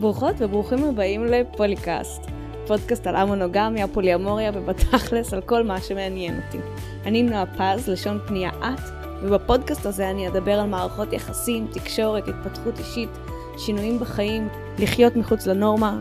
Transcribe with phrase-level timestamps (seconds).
[0.00, 2.26] ברוכות וברוכים הבאים לפוליקאסט,
[2.66, 6.58] פודקאסט על המונוגמיה, פוליאמוריה ובתכלס על כל מה שמעניין אותי.
[7.06, 8.80] אני נועה פז, לשון פנייה את,
[9.22, 13.10] ובפודקאסט הזה אני אדבר על מערכות יחסים, תקשורת, התפתחות אישית,
[13.58, 16.00] שינויים בחיים, לחיות מחוץ לנורמה,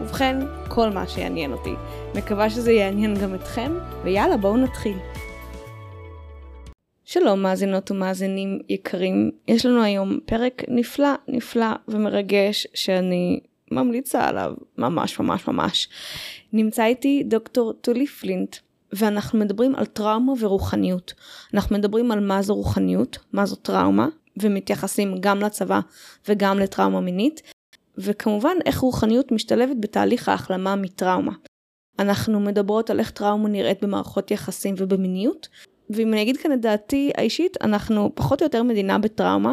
[0.00, 0.36] ובכן,
[0.68, 1.74] כל מה שיעניין אותי.
[2.14, 3.72] מקווה שזה יעניין גם אתכם,
[4.04, 4.96] ויאללה, בואו נתחיל.
[7.10, 15.20] שלום מאזינות ומאזינים יקרים, יש לנו היום פרק נפלא נפלא ומרגש שאני ממליצה עליו ממש
[15.20, 15.88] ממש ממש.
[16.52, 18.56] נמצא איתי דוקטור טולי פלינט
[18.92, 21.14] ואנחנו מדברים על טראומה ורוחניות.
[21.54, 24.08] אנחנו מדברים על מה זו רוחניות, מה זו טראומה
[24.42, 25.80] ומתייחסים גם לצבא
[26.28, 27.42] וגם לטראומה מינית
[27.98, 31.32] וכמובן איך רוחניות משתלבת בתהליך ההחלמה מטראומה.
[31.98, 35.48] אנחנו מדברות על איך טראומה נראית במערכות יחסים ובמיניות
[35.90, 39.52] ואם אני אגיד כאן את דעתי האישית, אנחנו פחות או יותר מדינה בטראומה.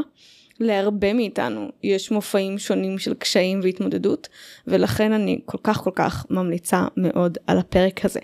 [0.60, 4.30] להרבה מאיתנו יש מופעים שונים של קשיים והתמודדות,
[4.68, 8.20] ולכן אני כל כך כל כך ממליצה מאוד על הפרק הזה.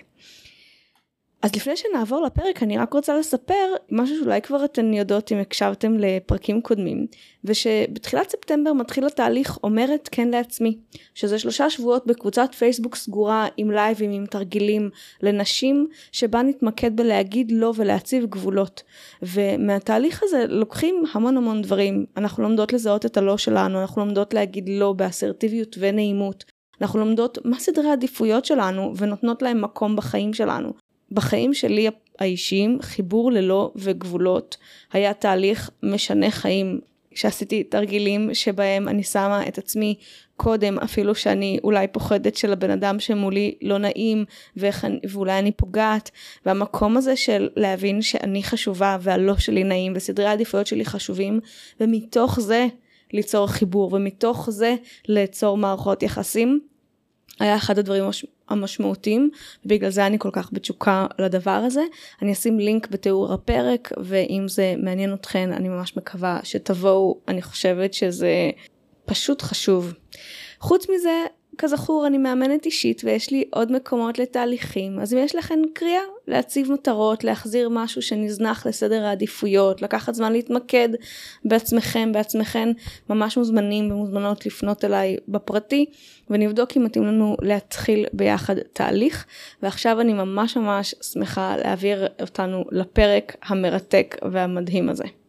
[1.42, 5.96] אז לפני שנעבור לפרק אני רק רוצה לספר משהו שאולי כבר אתן יודעות אם הקשבתם
[5.98, 7.06] לפרקים קודמים
[7.44, 10.78] ושבתחילת ספטמבר מתחיל התהליך אומרת כן לעצמי
[11.14, 14.90] שזה שלושה שבועות בקבוצת פייסבוק סגורה עם לייבים עם תרגילים
[15.22, 18.82] לנשים שבה נתמקד בלהגיד לא ולהציב גבולות.
[19.22, 22.06] ומהתהליך הזה לוקחים המון המון דברים.
[22.16, 26.44] אנחנו לומדות לזהות את הלא שלנו אנחנו לומדות להגיד לא באסרטיביות ונעימות.
[26.80, 30.72] אנחנו לומדות מה סדרי העדיפויות שלנו ונותנות להם מקום בחיים שלנו
[31.12, 34.56] בחיים שלי האישיים חיבור ללא וגבולות.
[34.92, 36.80] היה תהליך משנה חיים
[37.14, 39.94] שעשיתי תרגילים שבהם אני שמה את עצמי
[40.36, 44.24] קודם אפילו שאני אולי פוחדת של הבן אדם שמולי לא נעים
[44.56, 46.10] ואיך, ואולי אני פוגעת.
[46.46, 51.40] והמקום הזה של להבין שאני חשובה והלא שלי נעים וסדרי העדיפויות שלי חשובים
[51.80, 52.66] ומתוך זה
[53.12, 54.74] ליצור חיבור ומתוך זה
[55.08, 56.60] ליצור מערכות יחסים
[57.40, 58.04] היה אחד הדברים
[58.52, 59.30] המשמעותיים
[59.64, 61.82] ובגלל זה אני כל כך בתשוקה לדבר הזה.
[62.22, 67.94] אני אשים לינק בתיאור הפרק ואם זה מעניין אתכן אני ממש מקווה שתבואו אני חושבת
[67.94, 68.50] שזה
[69.04, 69.92] פשוט חשוב.
[70.60, 71.24] חוץ מזה
[71.58, 76.72] כזכור אני מאמנת אישית ויש לי עוד מקומות לתהליכים אז אם יש לכם קריאה להציב
[76.72, 80.88] מטרות להחזיר משהו שנזנח לסדר העדיפויות לקחת זמן להתמקד
[81.44, 82.68] בעצמכם בעצמכן
[83.10, 85.86] ממש מוזמנים ומוזמנות לפנות אליי בפרטי
[86.30, 89.26] ונבדוק אם מתאים לנו להתחיל ביחד תהליך
[89.62, 95.21] ועכשיו אני ממש ממש שמחה להעביר אותנו לפרק המרתק והמדהים הזה.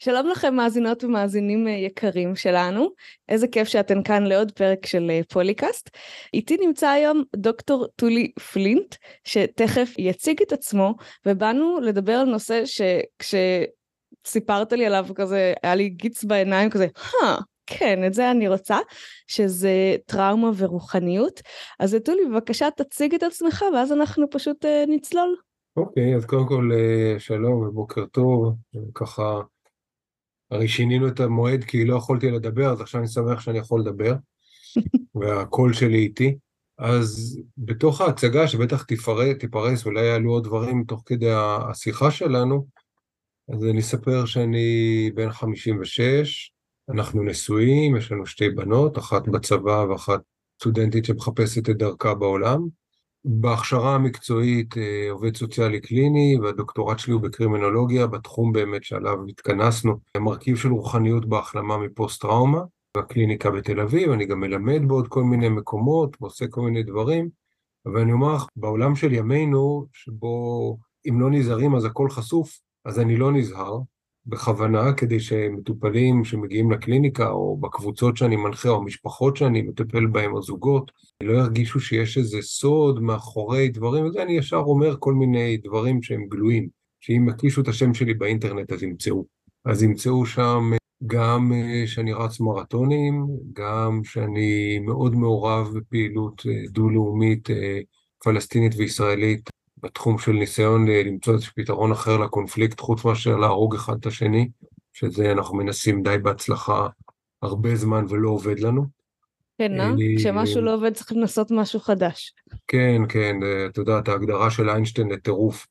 [0.00, 2.90] שלום לכם מאזינות ומאזינים אה, יקרים שלנו,
[3.28, 5.90] איזה כיף שאתן כאן לעוד פרק של אה, פוליקאסט.
[6.34, 8.94] איתי נמצא היום דוקטור טולי פלינט,
[9.24, 10.94] שתכף יציג את עצמו,
[11.26, 16.86] ובאנו לדבר על נושא שכשסיפרת לי עליו כזה, היה לי גיץ בעיניים כזה,
[17.22, 17.36] אה,
[17.66, 18.78] כן, את זה אני רוצה,
[19.26, 21.40] שזה טראומה ורוחניות.
[21.80, 25.36] אז טולי, בבקשה תציג את עצמך, ואז אנחנו פשוט נצלול.
[25.76, 26.70] אוקיי, okay, אז קודם כל
[27.18, 28.54] שלום ובוקר טוב,
[28.94, 29.40] ככה
[30.50, 34.14] הרי שינינו את המועד כי לא יכולתי לדבר, אז עכשיו אני שמח שאני יכול לדבר,
[35.20, 36.38] והקול שלי איתי.
[36.78, 42.66] אז בתוך ההצגה, שבטח תפרס, תיפרס, אולי יעלו עוד דברים תוך כדי השיחה שלנו,
[43.54, 46.50] אז אני אספר שאני בן 56,
[46.90, 50.20] אנחנו נשואים, יש לנו שתי בנות, אחת בצבא ואחת
[50.60, 52.68] סטודנטית שמחפשת את דרכה בעולם.
[53.24, 60.56] בהכשרה המקצועית אה, עובד סוציאלי קליני, והדוקטורט שלי הוא בקרימינולוגיה, בתחום באמת שעליו התכנסנו, מרכיב
[60.56, 62.60] של רוחניות בהחלמה מפוסט-טראומה,
[62.96, 67.28] בקליניקה בתל אביב, אני גם מלמד בעוד כל מיני מקומות, ועושה כל מיני דברים,
[67.86, 70.78] אבל אני אומר לך, בעולם של ימינו, שבו
[71.08, 73.78] אם לא נזהרים אז הכל חשוף, אז אני לא נזהר,
[74.28, 80.42] בכוונה כדי שמטופלים שמגיעים לקליניקה או בקבוצות שאני מנחה או משפחות שאני מטפל בהם או
[80.42, 86.02] זוגות לא ירגישו שיש איזה סוד מאחורי דברים, וזה אני ישר אומר כל מיני דברים
[86.02, 86.68] שהם גלויים,
[87.00, 89.24] שאם יקישו את השם שלי באינטרנט אז ימצאו.
[89.64, 90.70] אז ימצאו שם
[91.06, 97.78] גם אה, שאני רץ מרתונים, גם שאני מאוד מעורב בפעילות אה, דו-לאומית אה,
[98.24, 99.50] פלסטינית וישראלית
[99.82, 104.48] בתחום של ניסיון אה, למצוא איזה פתרון אחר לקונפליקט, חוץ מאשר להרוג אחד את השני,
[104.92, 106.88] שזה אנחנו מנסים די בהצלחה
[107.42, 108.84] הרבה זמן ולא עובד לנו.
[109.58, 109.90] כן, אה?
[110.16, 112.34] כשמשהו לא עובד צריך לנסות משהו חדש.
[112.66, 115.66] כן, כן, אה, את יודעת, ההגדרה של איינשטיין לטירוף.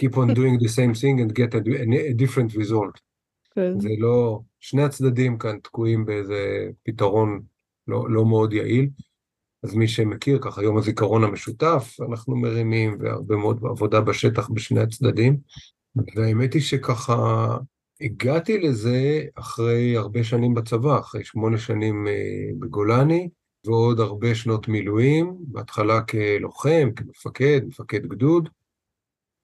[0.00, 1.60] Keep on doing the same thing and get a,
[2.10, 3.00] a different result.
[3.54, 3.80] כן.
[3.80, 7.40] זה לא, שני הצדדים כאן תקועים באיזה פתרון
[7.88, 8.88] לא, לא מאוד יעיל.
[9.64, 15.36] אז מי שמכיר, ככה יום הזיכרון המשותף, אנחנו מרימים, והרבה מאוד עבודה בשטח בשני הצדדים.
[16.16, 17.56] והאמת היא שככה
[18.00, 22.12] הגעתי לזה אחרי הרבה שנים בצבא, אחרי שמונה שנים אה,
[22.58, 23.28] בגולני,
[23.66, 28.48] ועוד הרבה שנות מילואים, בהתחלה כלוחם, כמפקד, מפקד גדוד,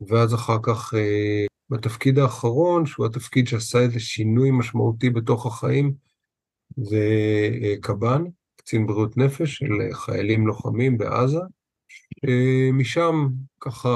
[0.08, 5.92] ואז אחר כך אה, בתפקיד האחרון, שהוא התפקיד שעשה איזה שינוי משמעותי בתוך החיים,
[6.76, 7.08] זה
[7.62, 8.24] אה, קב"ן,
[8.70, 11.40] קצין בריאות נפש של חיילים לוחמים בעזה.
[12.72, 13.28] משם
[13.60, 13.88] ככה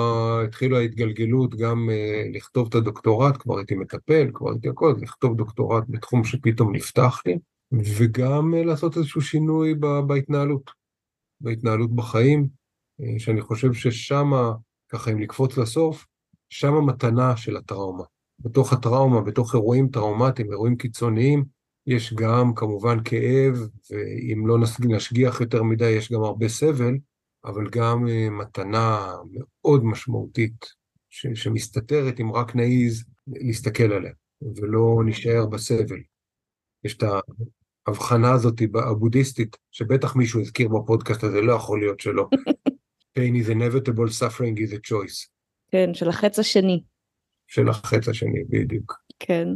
[0.44, 1.88] התחילה ההתגלגלות גם
[2.34, 7.38] לכתוב את הדוקטורט, כבר הייתי מטפל, כבר הייתי הכל, לכתוב דוקטורט בתחום שפתאום נפתח לי,
[7.98, 9.74] וגם לעשות איזשהו שינוי
[10.06, 10.70] בהתנהלות,
[11.40, 12.48] בהתנהלות בחיים,
[13.18, 14.52] שאני חושב ששמה,
[14.88, 16.06] ככה אם לקפוץ לסוף,
[16.48, 18.04] שם המתנה של הטראומה.
[18.38, 21.44] בתוך הטראומה, בתוך אירועים טראומטיים, אירועים קיצוניים,
[21.86, 23.54] יש גם כמובן כאב,
[23.90, 24.56] ואם לא
[24.88, 26.94] נשגיח יותר מדי, יש גם הרבה סבל,
[27.44, 30.66] אבל גם אה, מתנה מאוד משמעותית,
[31.10, 36.00] ש- שמסתתרת אם רק נעיז להסתכל עליה, ולא נשאר בסבל.
[36.84, 37.02] יש את
[37.86, 42.28] ההבחנה הזאת הבודהיסטית, שבטח מישהו הזכיר בפודקאסט הזה, לא יכול להיות שלא.
[43.18, 45.28] pain is inevitable, suffering is a choice.
[45.70, 46.82] כן, של החץ השני.
[47.46, 49.00] של החץ השני, בדיוק.
[49.18, 49.48] כן.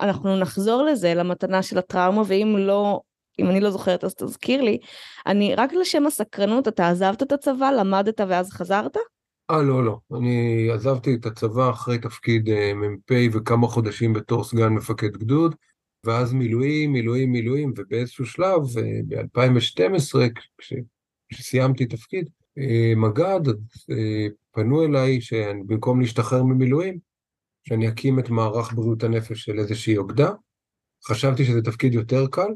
[0.00, 3.00] אנחנו נחזור לזה, למתנה של הטראומה, ואם לא,
[3.38, 4.78] אם אני לא זוכרת אז תזכיר לי.
[5.26, 8.96] אני, רק לשם הסקרנות, אתה עזבת את הצבא, למדת ואז חזרת?
[9.50, 9.98] אה, לא, לא.
[10.18, 15.54] אני עזבתי את הצבא אחרי תפקיד אה, מ"פ וכמה חודשים בתור סגן מפקד גדוד,
[16.04, 20.18] ואז מילואים, מילואים, מילואים, ובאיזשהו שלב, אה, ב-2012,
[21.28, 22.28] כשסיימתי תפקיד,
[22.58, 23.40] אה, מג"ד,
[24.52, 27.07] פנו אליי שבמקום להשתחרר ממילואים,
[27.68, 30.30] שאני אקים את מערך בריאות הנפש של איזושהי אוגדה.
[31.06, 32.48] חשבתי שזה תפקיד יותר קל,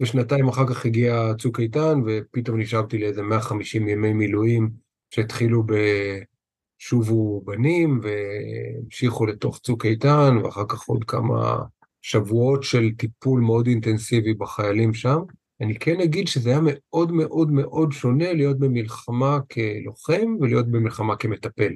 [0.00, 4.70] ושנתיים אחר כך הגיע צוק איתן, ופתאום נשארתי לאיזה 150 ימי מילואים
[5.10, 5.62] שהתחילו
[6.80, 11.58] בשובו בנים, והמשיכו לתוך צוק איתן, ואחר כך עוד כמה
[12.02, 15.18] שבועות של טיפול מאוד אינטנסיבי בחיילים שם.
[15.60, 21.72] אני כן אגיד שזה היה מאוד מאוד מאוד שונה להיות במלחמה כלוחם ולהיות במלחמה כמטפל.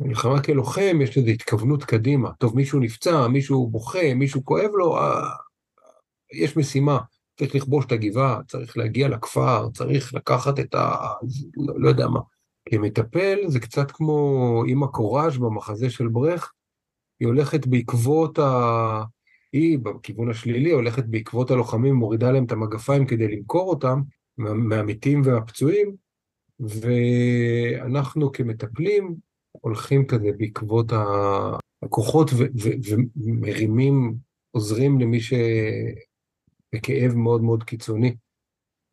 [0.00, 2.32] במלחמה כלוחם יש איזו התכוונות קדימה.
[2.38, 5.28] טוב, מישהו נפצע, מישהו בוכה, מישהו כואב לו, אה,
[6.32, 6.98] יש משימה.
[7.38, 10.96] צריך לכבוש את הגבעה, צריך להגיע לכפר, צריך לקחת את ה...
[11.56, 12.20] לא, לא יודע מה.
[12.68, 16.48] כמטפל זה קצת כמו אימא קוראז' במחזה של ברכט,
[17.20, 19.02] היא הולכת בעקבות ה...
[19.52, 24.00] היא, בכיוון השלילי, הולכת בעקבות הלוחמים, מורידה להם את המגפיים כדי למכור אותם,
[24.38, 25.94] מהמתים והפצועים,
[26.60, 29.14] ואנחנו כמטפלים
[29.60, 30.92] הולכים כזה בעקבות
[31.82, 32.30] הכוחות
[33.16, 34.14] ומרימים,
[34.50, 38.14] עוזרים למי שבכאב מאוד מאוד קיצוני.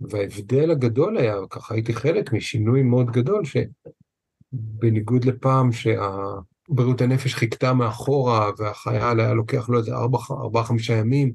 [0.02, 8.52] וההבדל הגדול היה, ככה הייתי חלק משינוי מאוד גדול, שבניגוד לפעם שהבריאות הנפש חיכתה מאחורה
[8.58, 9.96] והחייל היה לוקח לו איזה
[10.32, 11.34] ארבעה-חמישה ימים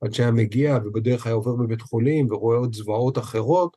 [0.00, 3.76] עד שהיה מגיע ובדרך היה עובר בבית חולים ורואה עוד זוועות אחרות,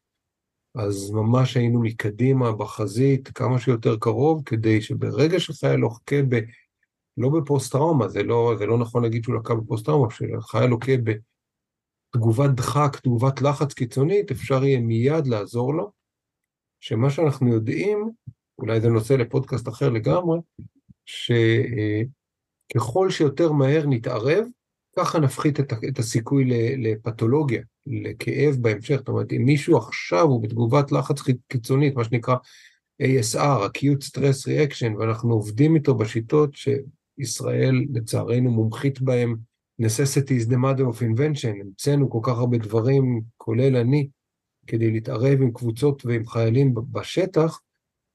[0.76, 6.36] אז ממש היינו מקדימה בחזית כמה שיותר קרוב, כדי שברגע שחייל לוקה ב...
[7.18, 10.92] לא בפוסט-טראומה, זה לא, זה לא נכון להגיד שהוא לקה בפוסט-טראומה, כשחייל לוקה
[12.14, 15.92] בתגובת דחק, תגובת לחץ קיצונית, אפשר יהיה מיד לעזור לו,
[16.80, 18.12] שמה שאנחנו יודעים,
[18.60, 20.40] אולי זה נושא לפודקאסט אחר לגמרי,
[21.06, 22.10] שככל
[23.10, 24.46] שיותר מהר נתערב,
[25.00, 26.46] ככה נפחית את, את הסיכוי
[26.78, 28.96] לפתולוגיה, לכאב בהמשך.
[28.96, 32.36] זאת אומרת, אם מישהו עכשיו הוא בתגובת לחץ קיצונית, מה שנקרא
[33.04, 39.36] ASR, acute stress reaction, ואנחנו עובדים איתו בשיטות שישראל לצערנו מומחית בהן,
[39.82, 44.08] necessity is the mother of invention, המצאנו כל כך הרבה דברים, כולל אני,
[44.68, 47.60] כדי להתערב עם קבוצות ועם חיילים בשטח,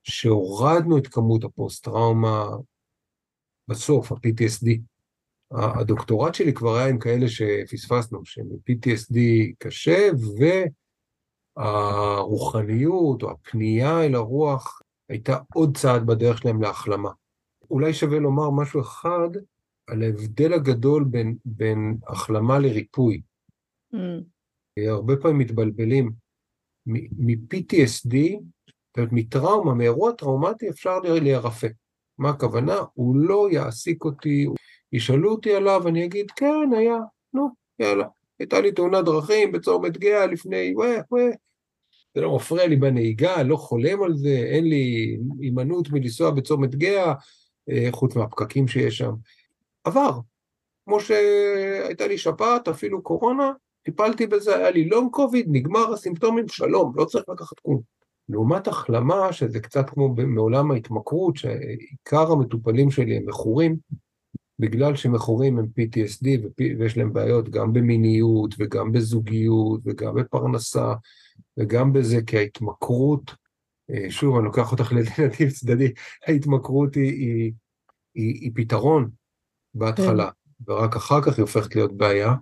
[0.03, 2.47] שהורדנו את כמות הפוסט-טראומה
[3.69, 4.79] בסוף, ה-PTSD.
[5.53, 9.19] הדוקטורט שלי כבר היה עם כאלה שפספסנו, שהם PTSD
[9.59, 10.09] קשה,
[11.57, 17.11] והרוחניות או הפנייה אל הרוח הייתה עוד צעד בדרך שלהם להחלמה.
[17.71, 19.29] אולי שווה לומר משהו אחד
[19.87, 23.23] על ההבדל הגדול בין, בין החלמה לריפוי.
[23.95, 23.99] Mm.
[24.89, 26.13] הרבה פעמים מתבלבלים.
[26.87, 28.17] מ-PTSD,
[28.67, 31.69] זאת אומרת, מטראומה, מאירוע טראומטי אפשר להירפא.
[32.19, 32.77] מה הכוונה?
[32.95, 34.47] הוא לא יעסיק אותי,
[34.93, 36.99] ישאלו אותי עליו, אני אגיד, כן, היה,
[37.35, 38.07] נו, יאללה.
[38.39, 41.31] הייתה לי תאונת דרכים בצומת גאה לפני, וואה, וואה.
[42.15, 47.15] זה לא מפריע לי בנהיגה, לא חולם על זה, אין לי הימנעות מלנסוע בצומת גאה,
[47.71, 49.13] אה, חוץ מהפקקים שיש שם.
[49.85, 50.19] עבר.
[50.85, 56.93] כמו שהייתה לי שפעת, אפילו קורונה, טיפלתי בזה, היה לי לונג קוביד, נגמר הסימפטומים, שלום,
[56.97, 57.81] לא צריך לקחת כלום.
[58.29, 63.77] לעומת החלמה, שזה קצת כמו מעולם ההתמכרות, שעיקר המטופלים שלי הם מכורים,
[64.61, 66.27] בגלל שמכורים הם PTSD
[66.79, 70.95] ויש להם בעיות גם במיניות וגם בזוגיות וגם בפרנסה
[71.57, 73.35] וגם בזה, כי ההתמכרות,
[73.91, 75.93] אה, שוב, אני לוקח אותך לנתיב צדדי,
[76.27, 77.53] ההתמכרות היא, היא,
[78.15, 79.11] היא, היא פתרון
[79.75, 80.73] בהתחלה, כן.
[80.73, 82.35] ורק אחר כך היא הופכת להיות בעיה.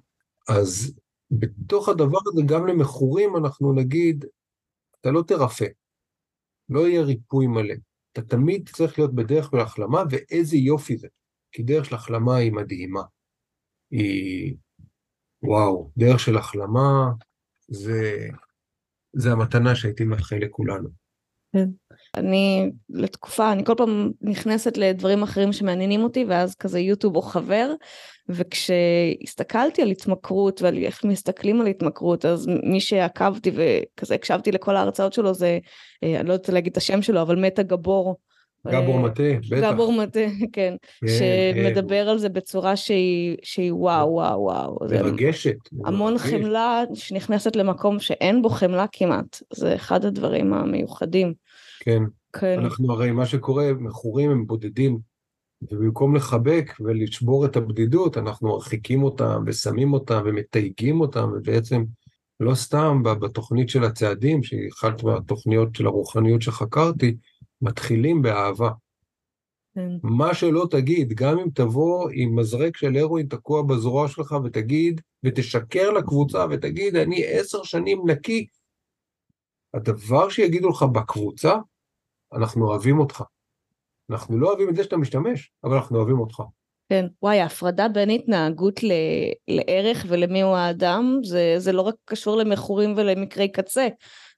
[0.49, 0.95] אז
[1.31, 4.25] בתוך הדבר הזה, גם למכורים אנחנו נגיד,
[5.01, 5.67] אתה לא תרפא,
[6.69, 7.75] לא יהיה ריפוי מלא.
[8.13, 11.09] אתה תמיד צריך להיות בדרך של החלמה, ואיזה יופי זה.
[11.59, 13.03] כי דרך של החלמה היא מדהימה.
[13.91, 14.55] היא,
[15.43, 17.11] וואו, דרך של החלמה
[17.69, 18.29] זה,
[19.13, 20.89] זה המתנה שהייתי מאחל לכולנו.
[21.53, 21.69] כן.
[22.17, 27.73] אני לתקופה, אני כל פעם נכנסת לדברים אחרים שמעניינים אותי, ואז כזה יוטיוב או חבר,
[28.29, 35.13] וכשהסתכלתי על התמכרות ועל איך מסתכלים על התמכרות, אז מי שעקבתי וכזה הקשבתי לכל ההרצאות
[35.13, 35.59] שלו זה,
[36.03, 38.17] אה, אני לא יודעת להגיד את השם שלו, אבל מטה גבור.
[38.73, 39.73] גבור אה, מטה, בטח.
[39.73, 40.21] גבור מטה,
[40.53, 42.11] כן, כן שמדבר כן.
[42.11, 44.79] על זה בצורה שהיא, וואו, וואו, וואו.
[44.91, 45.57] מרגשת.
[45.85, 46.19] המון.
[46.19, 51.35] חמלה שנכנסת למקום שאין בו חמלה כמעט, זה אחד הדברים המיוחדים.
[51.81, 52.03] כן.
[52.33, 52.59] כן.
[52.59, 54.99] אנחנו הרי, מה שקורה, מכורים הם בודדים,
[55.63, 61.85] ובמקום לחבק ולשבור את הבדידות, אנחנו מרחיקים אותם ושמים אותם ומתייגים אותם, ובעצם
[62.41, 67.17] לא סתם בתוכנית של הצעדים, שהיא אחת מהתוכניות של הרוחניות שחקרתי,
[67.63, 68.71] מתחילים באהבה.
[69.75, 69.89] כן.
[70.03, 75.91] מה שלא תגיד, גם אם תבוא עם מזרק של הרואין תקוע בזרוע שלך ותגיד, ותשקר
[75.91, 78.47] לקבוצה ותגיד, אני עשר שנים נקי,
[79.75, 81.55] הדבר שיגידו לך בקבוצה,
[82.33, 83.23] אנחנו אוהבים אותך.
[84.11, 86.43] אנחנו לא אוהבים את זה שאתה משתמש, אבל אנחנו אוהבים אותך.
[86.89, 88.93] כן, וואי, ההפרדה בין התנהגות ל...
[89.49, 93.89] לערך ולמי הוא האדם, זה, זה לא רק קשור למכורים ולמקרי קצה.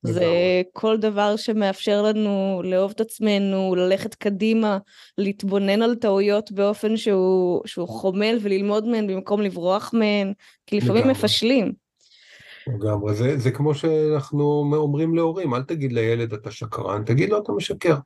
[0.03, 4.79] זה כל דבר שמאפשר לנו לאהוב את עצמנו, ללכת קדימה,
[5.19, 10.33] להתבונן על טעויות באופן שהוא, שהוא חומל וללמוד מהן במקום לברוח מהן,
[10.67, 11.73] כי לפעמים מפשלים.
[12.67, 17.53] לגמרי, זה, זה כמו שאנחנו אומרים להורים, אל תגיד לילד אתה שקרן, תגיד לו אתה
[17.53, 17.97] משקר.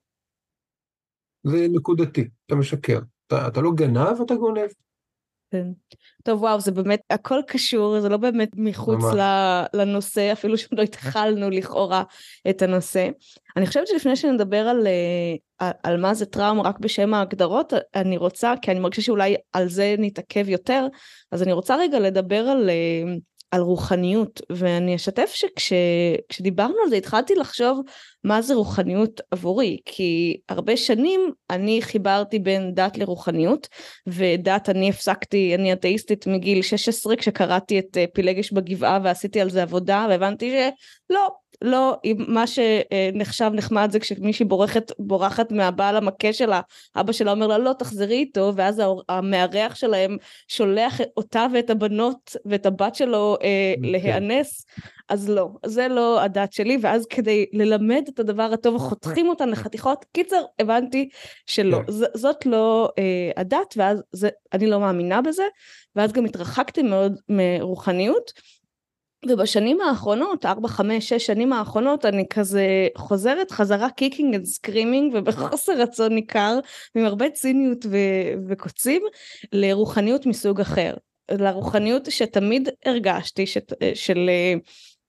[1.45, 2.99] זה נקודתי, אתה משקר.
[3.27, 4.69] אתה, אתה לא גנב, אתה גונב.
[5.55, 5.67] כן.
[6.23, 9.05] טוב וואו זה באמת הכל קשור זה לא באמת מחוץ
[9.75, 12.03] לנושא אפילו שלא התחלנו לכאורה
[12.51, 13.09] את הנושא.
[13.57, 18.17] אני חושבת שלפני שנדבר על, אה, על, על מה זה טראומה רק בשם ההגדרות אני
[18.17, 20.87] רוצה כי אני מרגישה שאולי על זה נתעכב יותר
[21.33, 23.15] אז אני רוצה רגע לדבר על אה,
[23.55, 27.81] על רוחניות ואני אשתף שכשדיברנו על זה התחלתי לחשוב
[28.25, 33.69] מה זה רוחניות עבורי כי הרבה שנים אני חיברתי בין דת לרוחניות
[34.07, 39.63] ודת אני הפסקתי אני אתאיסטית מגיל 16 כשקראתי את אה, פילגש בגבעה ועשיתי על זה
[39.63, 40.71] עבודה והבנתי
[41.11, 41.29] שלא
[41.63, 41.97] לא,
[42.29, 46.61] מה שנחשב נחמד זה כשמישהי בורחת, בורחת מהבעל המכה שלה,
[46.97, 50.17] אבא שלה אומר לה לא תחזרי איתו, ואז המארח שלהם
[50.49, 53.75] שולח אותה ואת הבנות ואת הבת שלו אה.
[53.77, 53.93] אוקיי.
[53.93, 54.67] להיאנס,
[55.09, 60.05] אז לא, זה לא הדת שלי, ואז כדי ללמד את הדבר הטוב חותכים אותן לחתיכות,
[60.13, 61.09] קיצר הבנתי
[61.47, 61.79] שלא.
[61.87, 61.93] כן.
[61.93, 65.45] ז, זאת לא אה, הדת, ואז זה, אני לא מאמינה בזה,
[65.97, 68.33] ואז גם התרחקתי מאוד מרוחניות.
[69.29, 75.73] ובשנים האחרונות, 4, 5, 6 שנים האחרונות, אני כזה חוזרת חזרה kicking and screaming ובחוסר
[75.79, 76.59] רצון ניכר,
[76.95, 79.03] עם הרבה ציניות ו- וקוצים,
[79.53, 80.95] לרוחניות מסוג אחר.
[81.31, 84.31] לרוחניות שתמיד הרגשתי שת, של,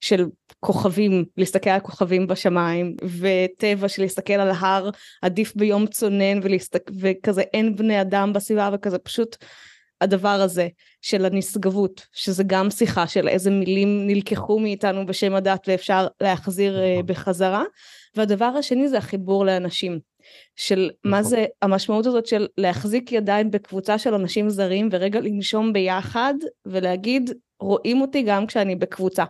[0.01, 0.25] של
[0.59, 4.89] כוכבים, להסתכל על כוכבים בשמיים, וטבע של להסתכל על הר
[5.21, 6.91] עדיף ביום צונן ולהסתק...
[6.99, 9.35] וכזה אין בני אדם בסביבה וכזה פשוט
[10.05, 10.67] הדבר הזה
[11.01, 17.03] של הנשגבות, שזה גם שיחה של איזה מילים נלקחו מאיתנו בשם הדת ואפשר להחזיר uh,
[17.03, 17.63] בחזרה.
[18.15, 19.99] והדבר השני זה החיבור לאנשים.
[20.55, 21.29] של מה נכון.
[21.29, 26.33] זה המשמעות הזאת של להחזיק ידיים בקבוצה של אנשים זרים ורגע לנשום ביחד
[26.65, 29.23] ולהגיד רואים אותי גם כשאני בקבוצה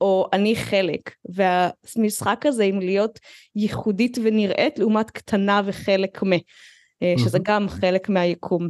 [0.00, 3.18] או אני חלק והמשחק הזה עם להיות
[3.56, 6.32] ייחודית ונראית לעומת קטנה וחלק מ
[7.02, 8.68] אה, שזה גם חלק מהיקום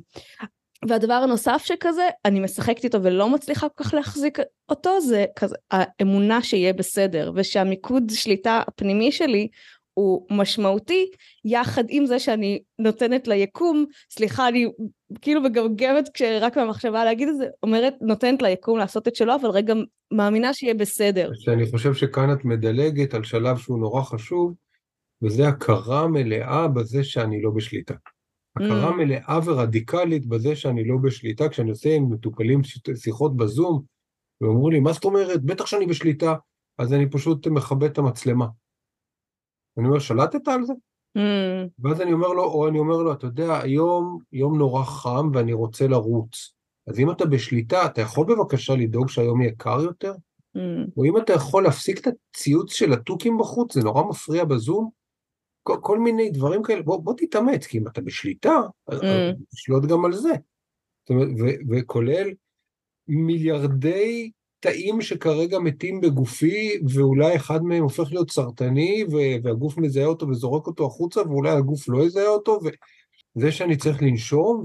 [0.89, 4.39] והדבר הנוסף שכזה, אני משחקת איתו ולא מצליחה כל כך להחזיק
[4.69, 9.49] אותו, זה כזה האמונה שיהיה בסדר, ושהמיקוד שליטה הפנימי שלי
[9.95, 11.11] הוא משמעותי,
[11.45, 14.67] יחד עם זה שאני נותנת ליקום, סליחה, אני
[15.21, 19.75] כאילו מגמגמת כשרק מהמחשבה להגיד את זה, אומרת, נותנת ליקום לעשות את שלו, אבל רגע
[20.13, 21.31] מאמינה שיהיה בסדר.
[21.35, 24.55] שאני חושב שכאן את מדלגת על שלב שהוא נורא חשוב,
[25.23, 27.95] וזה הכרה מלאה בזה שאני לא בשליטה.
[28.57, 28.95] הכרה mm.
[28.95, 32.61] מלאה ורדיקלית בזה שאני לא בשליטה, כשאני עושה עם מטופלים
[32.95, 33.83] שיחות בזום,
[34.41, 35.43] ואומרים לי, מה זאת אומרת?
[35.43, 36.35] בטח שאני בשליטה,
[36.79, 38.47] אז אני פשוט מכבד את המצלמה.
[39.79, 40.73] אני אומר, שלטת על זה?
[41.19, 45.31] Mm, ואז אני אומר לו, או אני אומר לו, אתה יודע, היום יום נורא חם
[45.35, 46.55] ואני רוצה לרוץ.
[46.87, 50.13] אז אם אתה בשליטה, אתה יכול בבקשה לדאוג שהיום יהיה קר יותר?
[50.57, 50.61] mm,
[50.97, 54.91] או אם אתה יכול להפסיק את הציוץ של התוכים בחוץ, זה נורא מפריע בזום.
[55.67, 58.95] כל, כל מיני דברים כאלה, בוא, בוא תתאמץ, כי אם אתה בשליטה, Mm.
[59.55, 60.33] תשלוט גם על זה.
[61.03, 62.31] זאת אומרת, ו- וכולל
[63.09, 64.31] מיליארדי
[64.61, 70.67] תאים שכרגע מתים בגופי, ואולי אחד מהם הופך להיות סרטני, ו- והגוף מזהה אותו וזורק
[70.67, 72.61] אותו החוצה, ואולי הגוף לא יזהה אותו,
[73.37, 74.63] וזה שאני צריך לנשום,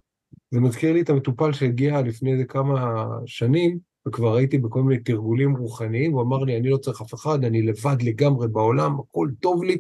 [0.52, 5.56] זה מזכיר לי את המטופל שהגיע לפני איזה כמה שנים, וכבר הייתי בכל מיני תרגולים
[5.56, 9.64] רוחניים, הוא אמר לי, אני לא צריך אף אחד, אני לבד לגמרי בעולם, הכל טוב
[9.64, 9.78] לי.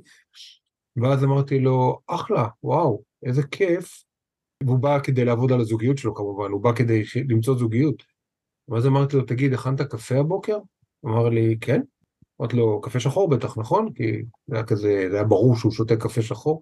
[1.01, 4.03] ואז אמרתי לו, אחלה, וואו, איזה כיף.
[4.63, 7.03] והוא בא כדי לעבוד על הזוגיות שלו כמובן, הוא בא כדי.
[7.29, 8.03] למצוא זוגיות.
[8.67, 10.57] ואז אמרתי לו, תגיד, הכנת קפה הבוקר?
[11.05, 11.81] אמר לי, כן.
[12.41, 13.93] אמרתי לו, קפה שחור בטח, נכון?
[13.93, 16.61] כי זה היה כזה, זה היה ברור שהוא שותה קפה שחור.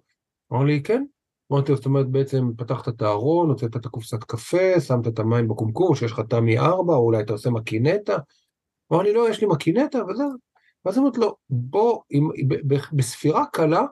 [0.52, 1.04] אמר לי, כן.
[1.52, 5.48] אמרתי לו, זאת אומרת, בעצם פתחת את הארון, הוצאת את הקופסת קפה, שמת את המים
[5.48, 8.16] בקומקום, שיש לך תמי ארבע, או אולי אתה עושה מקינטה.
[8.92, 10.30] אמר לי, לא, יש לי מקינטה, וזהו.
[10.84, 13.82] ואז אמרתי לו, בוא, עם, ב, ב, בספירה קלה,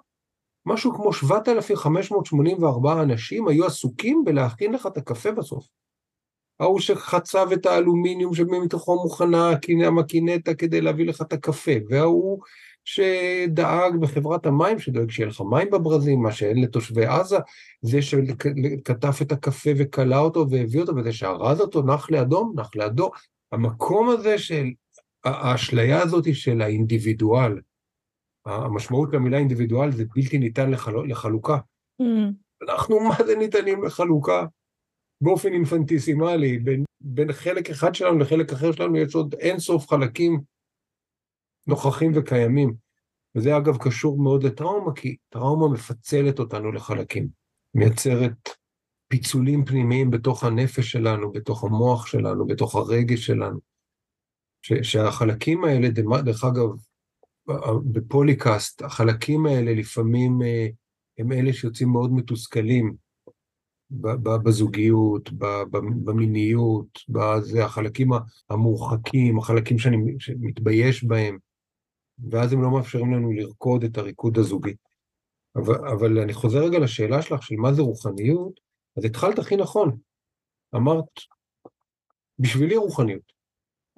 [0.67, 5.67] משהו כמו 7,584 אנשים היו עסוקים בלהכין לך את הקפה בסוף.
[6.61, 9.51] ההוא שחצב את האלומיניום שמתוכו מוכנה
[9.87, 12.39] המקינטה כדי להביא לך את הקפה, וההוא
[12.85, 17.37] שדאג בחברת המים, שדואג שיהיה לך מים בברזים, מה שאין לתושבי עזה,
[17.83, 23.11] זה שכתב את הקפה וקלה אותו והביא אותו, וזה שארז אותו, נח לידו, נח לידו.
[23.53, 24.67] המקום הזה של,
[25.25, 27.53] האשליה הזאת של האינדיבידואל,
[28.47, 30.93] המשמעות למילה אינדיבידואל זה בלתי ניתן לחל...
[31.09, 31.59] לחלוקה.
[32.03, 34.47] mm, אנחנו מה זה ניתנים לחלוקה?
[35.21, 40.41] באופן אינפנטיסימלי, בין, בין חלק אחד שלנו לחלק אחר שלנו יש עוד אין סוף חלקים
[41.67, 42.75] נוכחים וקיימים.
[43.37, 47.29] וזה אגב קשור מאוד לטראומה, כי טראומה מפצלת אותנו לחלקים,
[47.75, 48.49] מייצרת
[49.09, 53.59] פיצולים פנימיים בתוך הנפש שלנו, בתוך המוח שלנו, בתוך הרגש שלנו.
[54.63, 55.89] ש, שהחלקים האלה,
[56.25, 56.69] דרך אגב,
[57.93, 60.67] בפוליקאסט, החלקים האלה לפעמים אה,
[61.19, 62.95] הם אלה שיוצאים מאוד מתוסכלים
[63.91, 65.31] בזוגיות,
[66.05, 68.11] במיניות, בזה, החלקים
[68.51, 69.97] המורחקים, החלקים שאני
[70.41, 71.39] מתבייש בהם,
[72.31, 74.75] ואז הם לא מאפשרים לנו לרקוד את הריקוד הזוגי.
[75.57, 78.61] אבל, אבל אני חוזר רגע לשאלה שלך של מה זה רוחניות,
[78.97, 79.99] אז התחלת הכי נכון.
[80.75, 81.05] אמרת,
[82.39, 83.36] בשבילי רוחניות.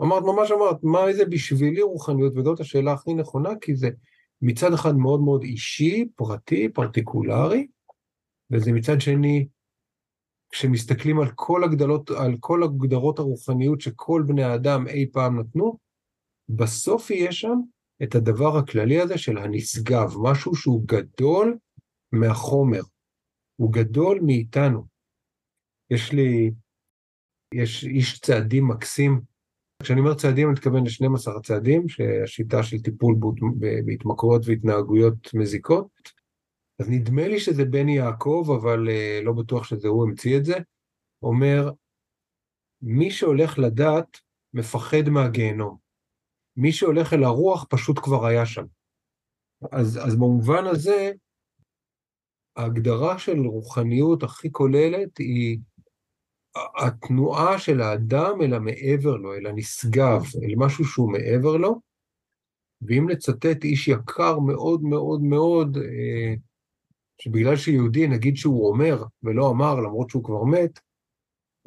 [0.03, 3.89] אמרת, ממש אמרת, מה זה בשבילי רוחניות, וזאת השאלה הכי נכונה, כי זה
[4.43, 7.67] מצד אחד מאוד מאוד אישי, פרטי, פרטיקולרי,
[8.51, 9.49] וזה מצד שני,
[10.51, 15.79] כשמסתכלים על כל הגדלות, על כל הגדרות הרוחניות שכל בני האדם אי פעם נתנו,
[16.49, 17.61] בסוף יהיה שם
[18.03, 21.59] את הדבר הכללי הזה של הנשגב, משהו שהוא גדול
[22.13, 22.83] מהחומר,
[23.57, 24.87] הוא גדול מאיתנו.
[25.91, 26.51] יש לי,
[27.55, 29.21] יש איש צעדים מקסים,
[29.83, 33.17] כשאני אומר צעדים אני מתכוון ל-12 הצעדים, שהשיטה של טיפול
[33.87, 35.88] בהתמכרויות והתנהגויות מזיקות,
[36.79, 40.55] אז נדמה לי שזה בני יעקב, אבל uh, לא בטוח שזה הוא המציא את זה,
[41.23, 41.71] אומר,
[42.83, 44.21] מי שהולך לדת
[44.55, 45.77] מפחד מהגיהנום.
[46.57, 48.64] מי שהולך אל הרוח פשוט כבר היה שם.
[49.73, 51.12] אז, אז במובן הזה,
[52.57, 55.59] ההגדרה של רוחניות הכי כוללת היא
[56.77, 61.81] התנועה של האדם אל המעבר לו, אל הנשגב, אל משהו שהוא מעבר לו,
[62.83, 66.35] ואם לצטט איש יקר מאוד מאוד מאוד, אה,
[67.23, 70.81] שבגלל שיהודי נגיד שהוא אומר ולא אמר למרות שהוא כבר מת,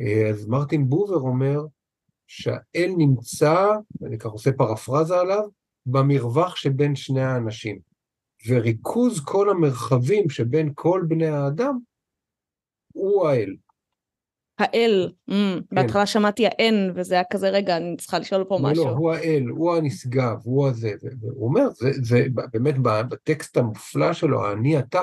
[0.01, 1.62] אה, אז מרטין בובר אומר
[2.27, 3.65] שהאל נמצא,
[4.06, 5.43] אני ככה עושה פרפרזה עליו,
[5.86, 7.80] במרווח שבין שני האנשים.
[8.47, 11.77] וריכוז כל המרחבים שבין כל בני האדם
[12.93, 13.56] הוא האל.
[14.62, 15.76] האל, mm, כן.
[15.76, 18.86] בהתחלה שמעתי האן, וזה היה כזה, רגע, אני צריכה לשאול פה משהו.
[18.86, 22.76] לא, לא, הוא האל, הוא הנשגב, הוא הזה, והוא אומר, זה, זה באמת
[23.10, 25.02] בטקסט המופלא שלו, אני אתה,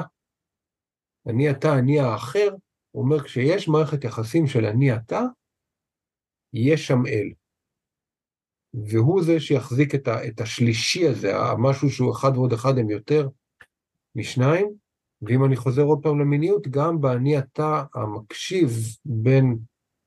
[1.26, 2.48] אני אתה, אני האחר,
[2.90, 5.22] הוא אומר, כשיש מערכת יחסים של אני אתה,
[6.52, 7.28] יש שם אל.
[8.74, 13.28] והוא זה שיחזיק את, ה, את השלישי הזה, המשהו שהוא אחד ועוד אחד הם יותר
[14.14, 14.74] משניים,
[15.22, 18.70] ואם אני חוזר עוד פעם למיניות, גם באני אתה המקשיב
[19.04, 19.58] בין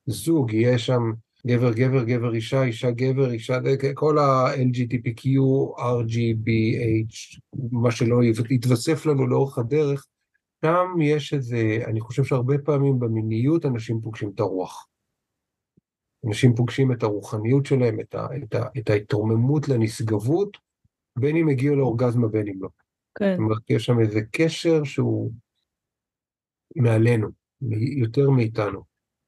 [0.06, 1.02] זוג, יהיה שם
[1.48, 3.60] גבר, גבר, גבר, אישה, אישה, גבר, אישה,
[3.94, 5.26] כל ה-LGTPQ,
[5.78, 7.40] RGBH,
[7.72, 8.20] מה שלא
[8.50, 10.06] יתווסף לנו לאורך הדרך,
[10.66, 14.88] שם יש איזה, אני חושב שהרבה פעמים במיניות אנשים פוגשים את הרוח.
[16.28, 20.58] אנשים פוגשים את הרוחניות שלהם, את, ה, את, ה, את ההתרוממות לנשגבות,
[21.16, 22.70] בין אם הגיעו לאורגזמה בין אם לא.
[23.16, 23.32] כן.
[23.32, 25.32] זאת אומרת, יש שם איזה קשר שהוא
[26.76, 27.28] מעלינו,
[27.98, 28.82] יותר מאיתנו.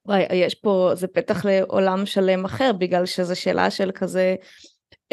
[0.05, 4.35] וואי, יש פה, זה פתח לעולם שלם אחר, בגלל שזו שאלה של כזה,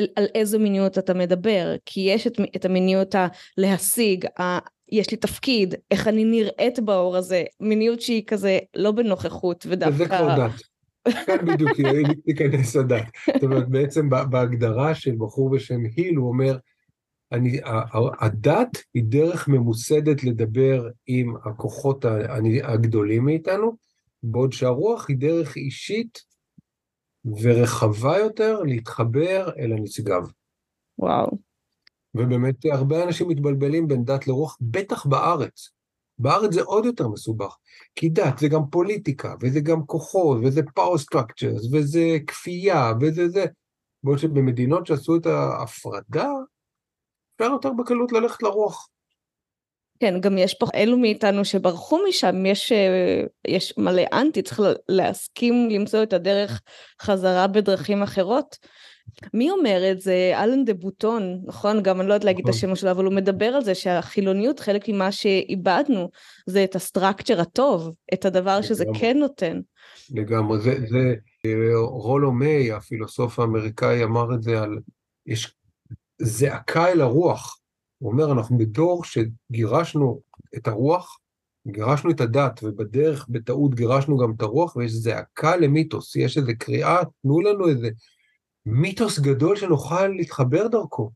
[0.01, 3.15] על, על איזו מיניות אתה מדבר, כי יש את, את המיניות
[3.59, 4.59] הלהשיג, ה,
[4.93, 9.95] יש לי תפקיד, איך אני נראית באור הזה, מיניות שהיא כזה לא בנוכחות ודווקא...
[9.95, 10.53] וזה כבר דת.
[11.27, 11.71] כאן בדיוק
[12.27, 13.07] ייכנס הדת.
[13.27, 16.57] זאת אומרת, בעצם בהגדרה של בחור בשם היל, הוא אומר,
[17.33, 17.61] אני,
[18.21, 22.05] הדת היא דרך ממוסדת לדבר עם הכוחות
[22.63, 23.77] הגדולים מאיתנו,
[24.23, 26.19] בעוד שהרוח היא דרך אישית
[27.43, 30.23] ורחבה יותר להתחבר אל הנשגב.
[30.99, 31.39] וואו.
[32.15, 35.71] ובאמת הרבה אנשים מתבלבלים בין דת לרוח, בטח בארץ.
[36.19, 37.57] בארץ זה עוד יותר מסובך,
[37.95, 43.45] כי דת זה גם פוליטיקה, וזה גם כוחות, וזה power structures, וזה כפייה, וזה זה.
[44.03, 46.31] בעוד שבמדינות שעשו את ההפרדה,
[47.41, 48.89] אפשר יותר בקלות ללכת לרוח.
[50.01, 55.71] כן, גם יש פה אלו מאיתנו שברחו משם, יש, אה, יש מלא אנטי, צריך להסכים
[55.71, 56.61] למצוא את הדרך
[57.03, 58.57] חזרה בדרכים אחרות.
[59.35, 60.33] מי אומר את זה?
[60.35, 61.83] אלן דה בוטון, נכון?
[61.83, 62.71] גם אני לא יודעת להגיד את נכון.
[62.71, 66.11] השם שלו, אבל הוא מדבר על זה שהחילוניות, חלק ממה שאיבדנו,
[66.47, 69.61] זה את הסטרקצ'ר הטוב, את הדבר שזה כן נותן.
[70.15, 71.15] לגמרי, זה, זה
[71.83, 74.79] רולו מיי, הפילוסוף האמריקאי, אמר את זה על,
[75.27, 75.60] יש
[76.23, 77.61] זעקה אל הרוח.
[77.99, 80.21] הוא אומר, אנחנו בדור שגירשנו
[80.57, 81.19] את הרוח,
[81.69, 86.99] גירשנו את הדת, ובדרך, בטעות, גירשנו גם את הרוח, ויש זעקה למיתוס, יש איזו קריאה,
[87.23, 87.89] תנו לנו איזה
[88.67, 91.11] מיתוס גדול שנוכל להתחבר דרכו.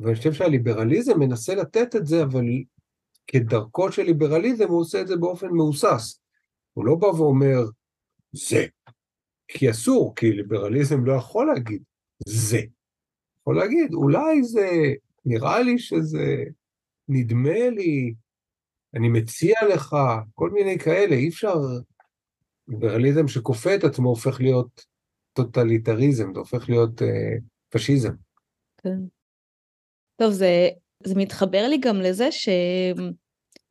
[0.00, 2.44] ואני חושב שהליברליזם מנסה לתת את זה, אבל
[3.26, 6.20] כדרכו של ליברליזם הוא עושה את זה באופן מהוסס.
[6.72, 7.58] הוא לא בא ואומר,
[8.32, 8.66] זה.
[9.48, 11.82] כי אסור, כי ליברליזם לא יכול להגיד,
[12.26, 12.60] זה.
[13.48, 14.68] יכול להגיד, אולי זה,
[15.24, 16.44] נראה לי שזה,
[17.08, 18.14] נדמה לי,
[18.94, 19.96] אני מציע לך,
[20.34, 21.54] כל מיני כאלה, אי אפשר,
[22.68, 24.84] ליברליזם שכופה את עצמו הופך להיות
[25.32, 27.36] טוטליטריזם, זה הופך להיות אה,
[27.68, 28.12] פשיזם.
[28.82, 28.98] כן.
[30.16, 30.68] טוב, זה,
[31.04, 32.48] זה מתחבר לי גם לזה ש...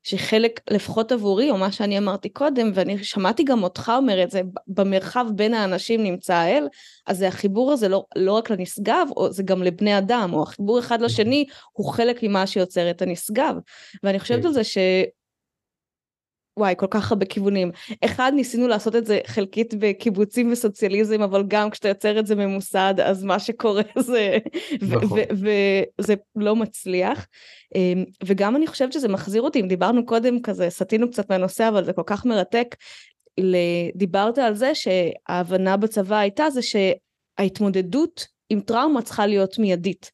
[0.07, 4.41] שחלק, לפחות עבורי, או מה שאני אמרתי קודם, ואני שמעתי גם אותך אומר את זה,
[4.67, 6.67] במרחב בין האנשים נמצא האל,
[7.07, 10.79] אז זה החיבור הזה לא, לא רק לנשגב, או זה גם לבני אדם, או החיבור
[10.79, 13.55] אחד לשני הוא חלק ממה שיוצר את הנשגב.
[14.03, 14.47] ואני חושבת כן.
[14.47, 14.77] על זה ש...
[16.57, 17.71] וואי, כל כך הרבה כיוונים.
[18.05, 22.93] אחד, ניסינו לעשות את זה חלקית בקיבוצים וסוציאליזם, אבל גם כשאתה יוצר את זה ממוסד,
[23.03, 24.37] אז מה שקורה זה...
[24.81, 25.19] נכון.
[25.31, 27.27] וזה לא מצליח.
[27.75, 31.85] אמ, וגם אני חושבת שזה מחזיר אותי, אם דיברנו קודם כזה, סטינו קצת מהנושא, אבל
[31.85, 32.75] זה כל כך מרתק.
[33.95, 40.11] דיברת על זה שההבנה בצבא הייתה זה שההתמודדות עם טראומה צריכה להיות מיידית.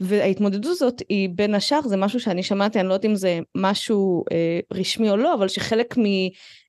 [0.00, 4.24] וההתמודדות הזאת היא בין השאר זה משהו שאני שמעתי אני לא יודעת אם זה משהו
[4.32, 6.02] אה, רשמי או לא אבל שחלק, מ,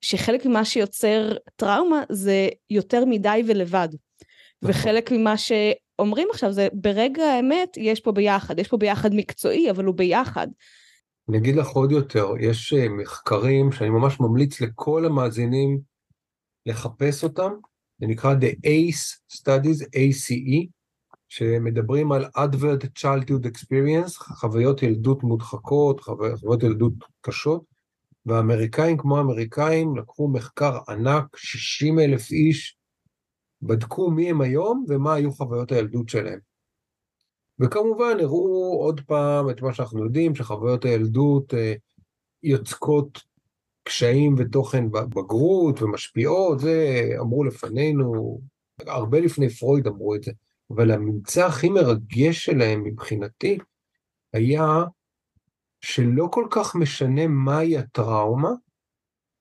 [0.01, 3.89] שחלק ממה שיוצר טראומה זה יותר מדי ולבד.
[4.61, 4.75] נכון.
[4.75, 9.85] וחלק ממה שאומרים עכשיו זה ברגע האמת יש פה ביחד יש פה ביחד מקצועי אבל
[9.85, 10.47] הוא ביחד.
[11.29, 15.79] אני אגיד לך עוד יותר יש אה, מחקרים שאני ממש ממליץ לכל המאזינים
[16.65, 17.51] לחפש אותם
[17.99, 20.67] זה נקרא The ACE Studies ACE
[21.29, 27.63] שמדברים על advert childhood experience, חוויות ילדות מודחקות, חוויות ילדות קשות,
[28.25, 32.77] והאמריקאים כמו האמריקאים לקחו מחקר ענק, 60 אלף איש,
[33.61, 36.39] בדקו מי הם היום ומה היו חוויות הילדות שלהם.
[37.59, 41.73] וכמובן הראו עוד פעם את מה שאנחנו יודעים, שחוויות הילדות אה,
[42.43, 43.23] יוצקות
[43.83, 48.39] קשיים ותוכן בגרות ומשפיעות, זה אמרו לפנינו,
[48.87, 50.31] הרבה לפני פרויד אמרו את זה.
[50.69, 53.57] אבל הממצא הכי מרגש שלהם מבחינתי
[54.33, 54.83] היה
[55.81, 58.51] שלא כל כך משנה מהי הטראומה,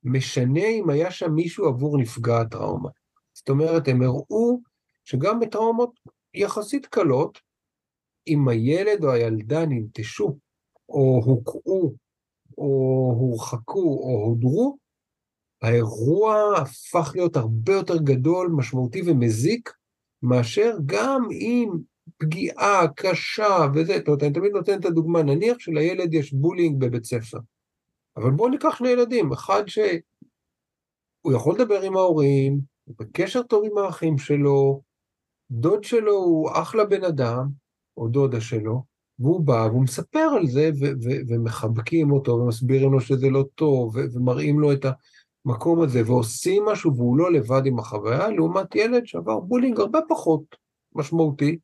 [0.05, 2.89] משנה אם היה שם מישהו עבור נפגע הטראומה.
[3.33, 4.61] זאת אומרת, הם הראו
[5.05, 6.01] שגם בטראומות
[6.35, 7.39] יחסית קלות,
[8.27, 10.37] אם הילד או הילדה ננטשו,
[10.89, 11.95] או הוקעו,
[12.59, 14.79] או הורחקו, או הודרו,
[15.63, 19.73] האירוע הפך להיות הרבה יותר גדול, משמעותי ומזיק
[20.27, 21.71] מאשר גם אם
[22.19, 27.05] פגיעה קשה וזה, זאת אומרת, אני תמיד נותן את הדוגמה, נניח שלילד יש בולינג בבית
[27.05, 27.39] ספר,
[28.17, 33.79] אבל בואו ניקח שני ילדים, אחד שהוא יכול לדבר עם ההורים, הוא בקשר טוב עם
[33.79, 34.83] האחים שלו,
[35.51, 37.49] דוד שלו הוא אחלה בן אדם,
[37.97, 38.83] או דודה שלו,
[39.19, 40.71] והוא בא והוא מספר על זה,
[41.29, 44.91] ומחבקים אותו, ומסבירים לו שזה לא טוב, ומראים לו את ה...
[45.47, 50.43] המקום הזה ועושים משהו והוא לא לבד עם החוויה, לעומת ילד שעבר בולינג הרבה פחות
[50.95, 51.59] משמעותי,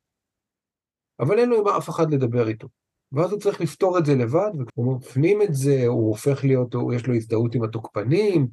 [1.21, 2.69] אבל אין לו עם אף אחד לדבר איתו.
[3.13, 6.95] ואז הוא צריך לפתור את זה לבד, וכשהוא מפנים את זה, הוא הופך להיות, הוא,
[6.95, 8.49] יש לו הזדהות עם התוקפנים,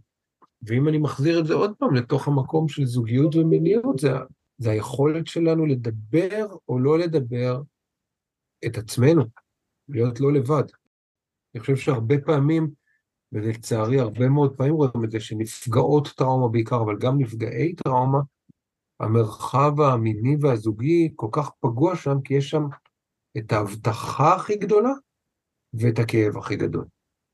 [0.61, 4.09] ואם אני מחזיר את זה עוד פעם לתוך המקום של זוגיות ומיניות, זה,
[4.57, 7.61] זה היכולת שלנו לדבר או לא לדבר
[8.65, 9.23] את עצמנו,
[9.89, 10.63] להיות לא לבד.
[11.55, 12.78] אני חושב שהרבה פעמים,
[13.31, 18.19] ולצערי הרבה מאוד פעמים רואים את זה, שנפגעות טראומה בעיקר, אבל גם נפגעי טראומה,
[18.99, 22.63] המרחב המיני והזוגי כל כך פגוע שם, כי יש שם
[23.37, 24.91] את ההבטחה הכי גדולה
[25.73, 26.85] ואת הכאב הכי גדול,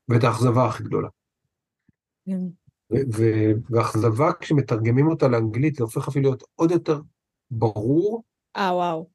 [0.08, 1.08] ואת האכזבה הכי גדולה.
[2.26, 2.40] כן.
[3.70, 7.00] ואכזבה, כשמתרגמים אותה לאנגלית, זה הופך אפילו להיות עוד יותר
[7.50, 8.22] ברור.
[8.56, 9.10] אה, וואו.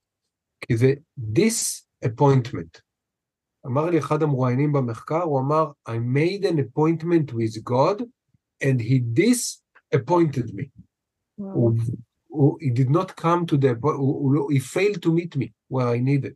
[0.61, 2.81] כי זה disappointment.
[3.65, 8.03] אמר לי אחד המרואיינים במחקר, הוא אמר, I made an appointment with God
[8.63, 10.65] and he disappointed me.
[11.35, 11.71] הוא,
[12.27, 15.87] הוא, he did not come to the, הוא, הוא, he failed to meet me where
[15.87, 16.33] I needed.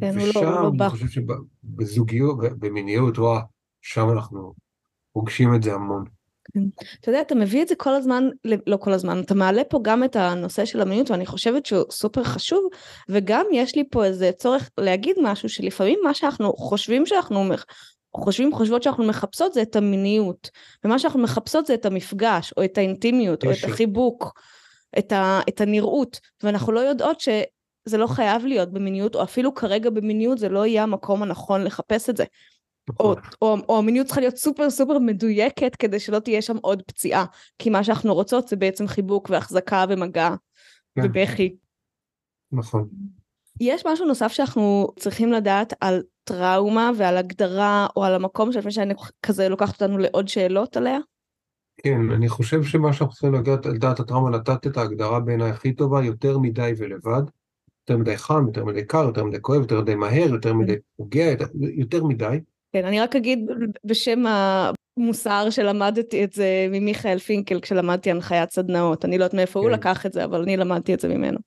[0.00, 0.84] כן, הוא לא, הוא לא בא.
[0.84, 3.40] ושם, אני חושב שבזוגיות, במיניות, וואה,
[3.82, 4.54] שם אנחנו
[5.12, 6.04] פוגשים את זה המון.
[7.00, 8.28] אתה יודע, אתה מביא את זה כל הזמן,
[8.66, 12.24] לא כל הזמן, אתה מעלה פה גם את הנושא של המיניות, ואני חושבת שהוא סופר
[12.24, 12.64] חשוב,
[13.08, 17.50] וגם יש לי פה איזה צורך להגיד משהו, שלפעמים מה שאנחנו חושבים שאנחנו
[18.16, 20.50] חושבים, חושבות שאנחנו מחפשות זה את המיניות,
[20.84, 24.40] ומה שאנחנו מחפשות זה את המפגש, או את האינטימיות, או את החיבוק,
[24.98, 29.90] את, ה, את הנראות, ואנחנו לא יודעות שזה לא חייב להיות במיניות, או אפילו כרגע
[29.90, 32.24] במיניות זה לא יהיה המקום הנכון לחפש את זה.
[33.00, 33.30] או, נכון.
[33.42, 37.24] או, או המיניות צריכה להיות סופר סופר מדויקת כדי שלא תהיה שם עוד פציעה,
[37.58, 40.34] כי מה שאנחנו רוצות זה בעצם חיבוק והחזקה ומגע
[40.94, 41.02] כן.
[41.04, 41.56] ובכי.
[42.52, 42.88] נכון.
[43.60, 48.94] יש משהו נוסף שאנחנו צריכים לדעת על טראומה ועל הגדרה או על המקום שלפני שאני
[49.22, 50.98] כזה לוקחת אותנו לעוד שאלות עליה?
[51.76, 55.72] כן, אני חושב שמה שאנחנו צריכים לדעת על דעת הטראומה, נתת את ההגדרה בעיניי הכי
[55.72, 57.22] טובה, יותר מדי ולבד.
[57.88, 61.24] יותר מדי חם, יותר מדי קר, יותר מדי כואב, יותר מדי מהר, יותר מדי פוגע,
[61.24, 62.40] יותר, יותר מדי.
[62.72, 63.38] כן, אני רק אגיד
[63.84, 64.24] בשם
[64.96, 69.04] המוסר שלמדתי את זה ממיכאל פינקל כשלמדתי הנחיית סדנאות.
[69.04, 69.66] אני לא יודעת מאיפה כן.
[69.66, 71.38] הוא לקח את זה, אבל אני למדתי את זה ממנו.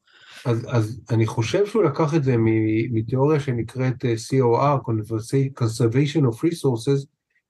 [0.45, 2.35] אז, אז אני חושב שהוא לקח את זה
[2.91, 4.81] מתיאוריה שנקראת אה, COR,
[5.59, 7.05] Conservation of Resources,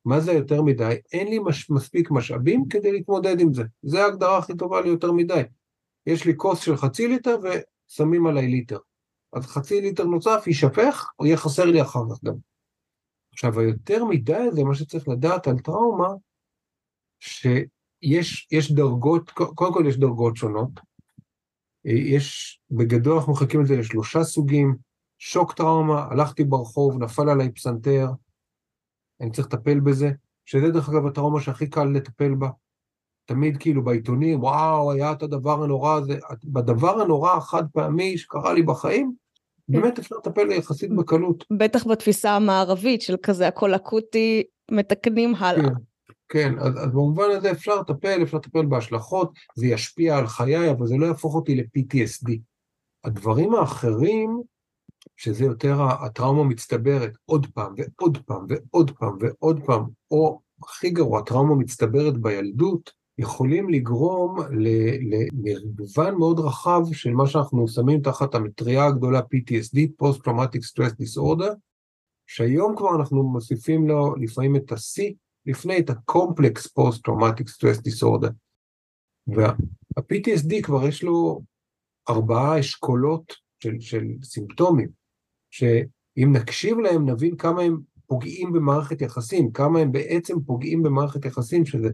[0.06, 0.96] מה זה יותר מדי?
[1.14, 3.64] אין לי מש, מספיק משאבים כדי להתמודד עם זה.
[3.84, 5.42] זה ההגדרה הכי טובה ליותר מדי.
[6.08, 8.78] יש לי כוס של חצי ליטר ושמים עליי ליטר.
[9.34, 12.34] אז חצי ליטר נוסף יישפך, או יהיה חסר לי אחר כך גם.
[13.36, 16.08] עכשיו, היותר מדי זה מה שצריך לדעת על טראומה,
[17.19, 20.69] שיש דרגות, קודם כל יש דרגות שונות.
[21.86, 24.76] יש, בגדול אנחנו מחלקים את זה לשלושה סוגים,
[25.17, 28.08] שוק טראומה, הלכתי ברחוב, נפל עליי פסנתר,
[29.21, 30.12] אני צריך לטפל בזה,
[30.45, 32.50] שזה דרך אגב הטראומה שהכי קל לטפל בה.
[33.26, 38.63] תמיד כאילו בעיתונים, וואו, היה את הדבר הנורא הזה, בדבר הנורא החד פעמי שקרה לי
[38.63, 39.15] בחיים,
[39.69, 41.45] באמת אפשר לטפל יחסית בקלות.
[41.58, 45.63] בטח בתפיסה המערבית של כזה הכל אקוטי, מתקנים הלאה.
[45.63, 45.73] כן,
[46.30, 50.88] כן אז, אז במובן הזה אפשר לטפל, אפשר לטפל בהשלכות, זה ישפיע על חיי, אבל
[50.88, 52.32] זה לא יהפוך אותי ל-PTSD.
[53.04, 54.41] הדברים האחרים,
[55.17, 61.19] שזה יותר הטראומה מצטברת עוד פעם ועוד פעם ועוד פעם ועוד פעם, או הכי גרוע,
[61.19, 64.36] הטראומה מצטברת בילדות, יכולים לגרום
[65.43, 71.54] למגוון מאוד רחב של מה שאנחנו שמים תחת המטריה הגדולה PTSD, Post-Traumatic Stress Disorder,
[72.28, 75.13] שהיום כבר אנחנו מוסיפים לו לפעמים את ה-C,
[75.45, 78.32] לפני את ה-Complex Post-Traumatic Stress Disorder.
[79.28, 81.41] וה-PTSD כבר יש לו
[82.10, 84.89] ארבעה אשכולות של, של סימפטומים,
[85.51, 91.65] שאם נקשיב להם נבין כמה הם פוגעים במערכת יחסים, כמה הם בעצם פוגעים במערכת יחסים,
[91.65, 91.89] שזה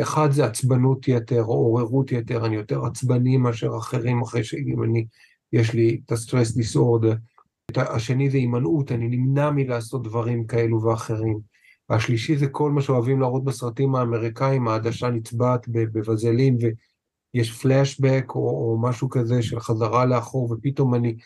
[0.00, 5.06] אחד זה עצבנות יתר או עוררות יתר, אני יותר עצבני מאשר אחרים אחרי שאם אני,
[5.52, 7.14] יש לי את הסטרס דיסאורדר.
[7.76, 11.38] השני זה הימנעות, אני נמנע מלעשות דברים כאלו ואחרים.
[11.90, 16.58] השלישי זה כל מה שאוהבים להראות בסרטים האמריקאים, העדשה נצבעת בבזלין
[17.34, 21.16] ויש פלאשבק או, או משהו כזה של חזרה לאחור ופתאום אני,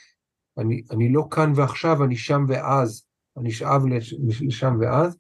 [0.59, 3.05] אני, אני לא כאן ועכשיו, אני שם ואז,
[3.37, 3.83] אני שאב
[4.41, 5.17] לשם ואז.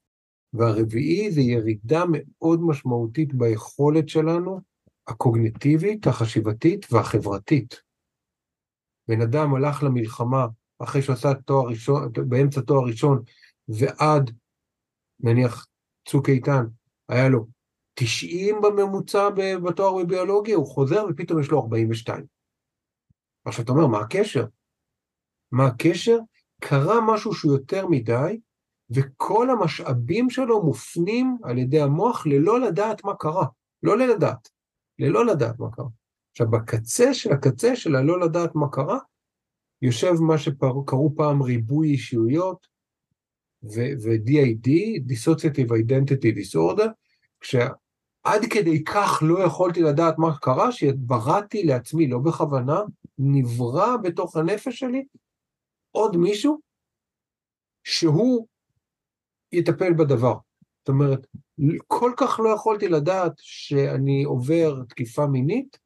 [0.52, 4.60] והרביעי זה ירידה מאוד משמעותית ביכולת שלנו,
[5.06, 7.82] הקוגניטיבית, החשיבתית והחברתית.
[9.08, 10.46] בן אדם הלך למלחמה
[10.78, 13.22] אחרי שעשה תואר ראשון, באמצע תואר ראשון,
[13.68, 14.30] ועד,
[15.20, 15.66] נניח,
[16.08, 16.64] צוק איתן,
[17.08, 17.46] היה לו
[17.94, 19.28] 90 בממוצע
[19.64, 22.24] בתואר בביולוגיה, הוא חוזר ופתאום יש לו 42.
[23.44, 24.46] עכשיו אתה אומר, מה הקשר?
[25.52, 26.18] מה הקשר?
[26.60, 28.40] קרה משהו שהוא יותר מדי,
[28.94, 33.46] וכל המשאבים שלו מופנים על ידי המוח ללא לדעת מה קרה,
[33.82, 34.48] לא ללדעת,
[34.98, 35.88] ללא לדעת מה קרה.
[36.30, 38.98] עכשיו, בקצה של הקצה של הלא לדעת מה קרה,
[39.82, 42.66] יושב מה שקראו פעם ריבוי אישיויות,
[43.62, 44.68] ו-DID,
[45.08, 46.88] Dissociative Identity Disorder,
[47.40, 52.80] כשעד כדי כך לא יכולתי לדעת מה קרה, שבראתי לעצמי, לא בכוונה,
[53.18, 55.04] נברא בתוך הנפש שלי
[55.90, 56.60] עוד מישהו
[57.84, 58.46] שהוא
[59.52, 60.34] יטפל בדבר.
[60.78, 61.26] זאת אומרת,
[61.86, 65.78] כל כך לא יכולתי לדעת שאני עובר תקיפה מינית,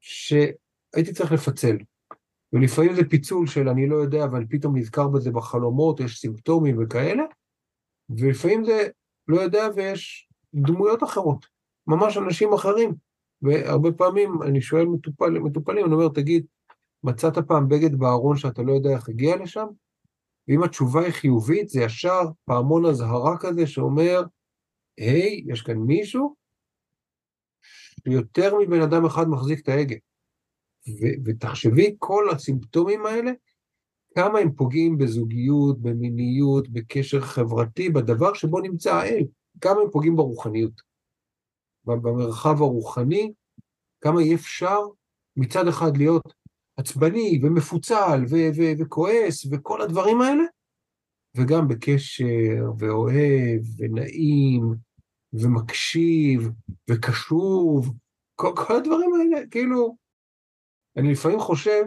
[0.00, 1.76] שהייתי צריך לפצל.
[2.52, 7.22] ולפעמים זה פיצול של אני לא יודע, אבל פתאום נזכר בזה בחלומות, יש סימפטומים וכאלה,
[8.10, 8.88] ולפעמים זה
[9.28, 11.46] לא יודע ויש דמויות אחרות,
[11.86, 12.94] ממש אנשים אחרים.
[13.42, 16.46] והרבה פעמים אני שואל מטופל, מטופלים, אני אומר, תגיד,
[17.04, 19.66] מצאת פעם בגד בארון שאתה לא יודע איך הגיע לשם?
[20.48, 24.22] ואם התשובה היא חיובית, זה ישר פעמון אזהרה כזה שאומר,
[24.96, 26.34] היי, יש כאן מישהו
[28.04, 29.96] שיותר מבן אדם אחד מחזיק את ההגה.
[30.88, 33.30] ו- ותחשבי, כל הסימפטומים האלה,
[34.14, 39.24] כמה הם פוגעים בזוגיות, במיניות, בקשר חברתי, בדבר שבו נמצא האל,
[39.60, 40.90] כמה הם פוגעים ברוחניות.
[41.84, 43.32] במרחב הרוחני,
[44.00, 44.78] כמה אי אפשר
[45.36, 46.32] מצד אחד להיות
[46.80, 50.42] עצבני ומפוצל ו- ו- וכועס וכל הדברים האלה,
[51.36, 54.74] וגם בקשר ואוהב ונעים
[55.32, 56.50] ומקשיב
[56.90, 57.94] וקשוב,
[58.34, 59.96] כל, כל הדברים האלה, כאילו,
[60.96, 61.84] אני לפעמים חושב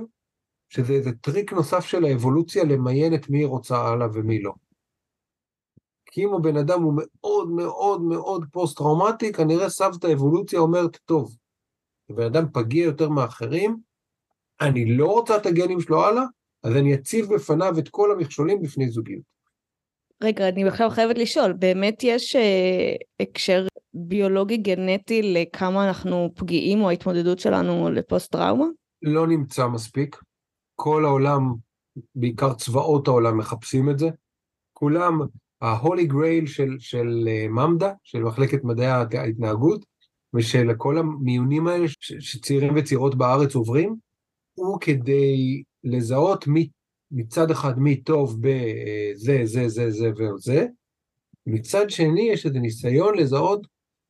[0.69, 4.53] שזה איזה טריק נוסף של האבולוציה למיין את מי היא רוצה הלאה ומי לא.
[6.05, 11.35] כי אם הבן אדם הוא מאוד מאוד מאוד פוסט-טראומטי, כנראה סבתא אבולוציה אומרת, טוב,
[12.09, 13.92] הבן אדם פגיע יותר מאחרים,
[14.61, 16.23] אני לא רוצה את הגנים שלו הלאה,
[16.63, 19.33] אז אני אציב בפניו את כל המכשולים בפני זוגיות.
[20.23, 26.89] רגע, אני עכשיו חייבת לשאול, באמת יש אה, הקשר ביולוגי גנטי לכמה אנחנו פגיעים או
[26.89, 28.65] ההתמודדות שלנו לפוסט-טראומה?
[29.01, 30.21] לא נמצא מספיק.
[30.75, 31.53] כל העולם,
[32.15, 34.09] בעיקר צבאות העולם, מחפשים את זה.
[34.73, 35.19] כולם,
[35.61, 39.85] ה-Holy Grail של, של אה, ממדה, של מחלקת מדעי ההתנהגות,
[40.33, 43.95] ושל כל המיונים האלה שצעירים וצעירות בארץ עוברים,
[44.53, 46.69] הוא כדי לזהות מי,
[47.11, 50.65] מצד אחד מי טוב בזה, זה, זה, זה וזה,
[51.45, 53.67] מצד שני יש איזה ניסיון לזהות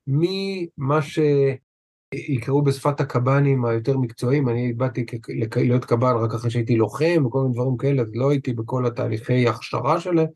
[0.08, 5.06] מי מה שיקראו בשפת הקב"נים היותר מקצועיים, אני באתי
[5.56, 10.00] להיות קב"ן רק אחרי שהייתי לוחם וכל מיני דברים כאלה, לא הייתי בכל התהליכי הכשרה
[10.00, 10.28] שלהם,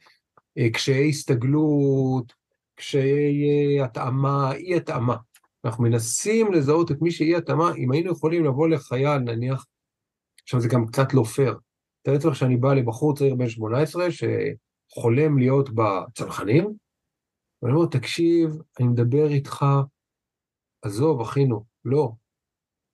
[0.58, 2.34] אה, קשיי הסתגלות,
[2.76, 5.16] קשיי התאמה, אי התאמה.
[5.66, 9.66] אנחנו מנסים לזהות את מי שאי התאמה, אם היינו יכולים לבוא לחייל, נניח,
[10.48, 11.60] עכשיו זה גם קצת לא פייר.
[12.02, 16.74] תאר לעצמך שאני בא לבחור צעיר בן 18 שחולם להיות בצנחנים,
[17.62, 19.66] ואני אומר, תקשיב, אני מדבר איתך,
[20.82, 22.12] עזוב, אחינו, לא.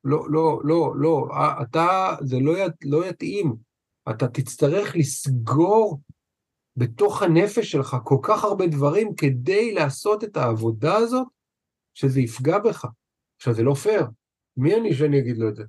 [0.03, 1.27] לא, לא, לא, לא,
[1.61, 3.55] אתה, זה לא, ית, לא יתאים.
[4.09, 5.99] אתה תצטרך לסגור
[6.77, 11.27] בתוך הנפש שלך כל כך הרבה דברים כדי לעשות את העבודה הזאת,
[11.93, 12.85] שזה יפגע בך.
[13.35, 14.05] עכשיו, זה לא פייר.
[14.57, 15.63] מי אני שאני אגיד לו את זה?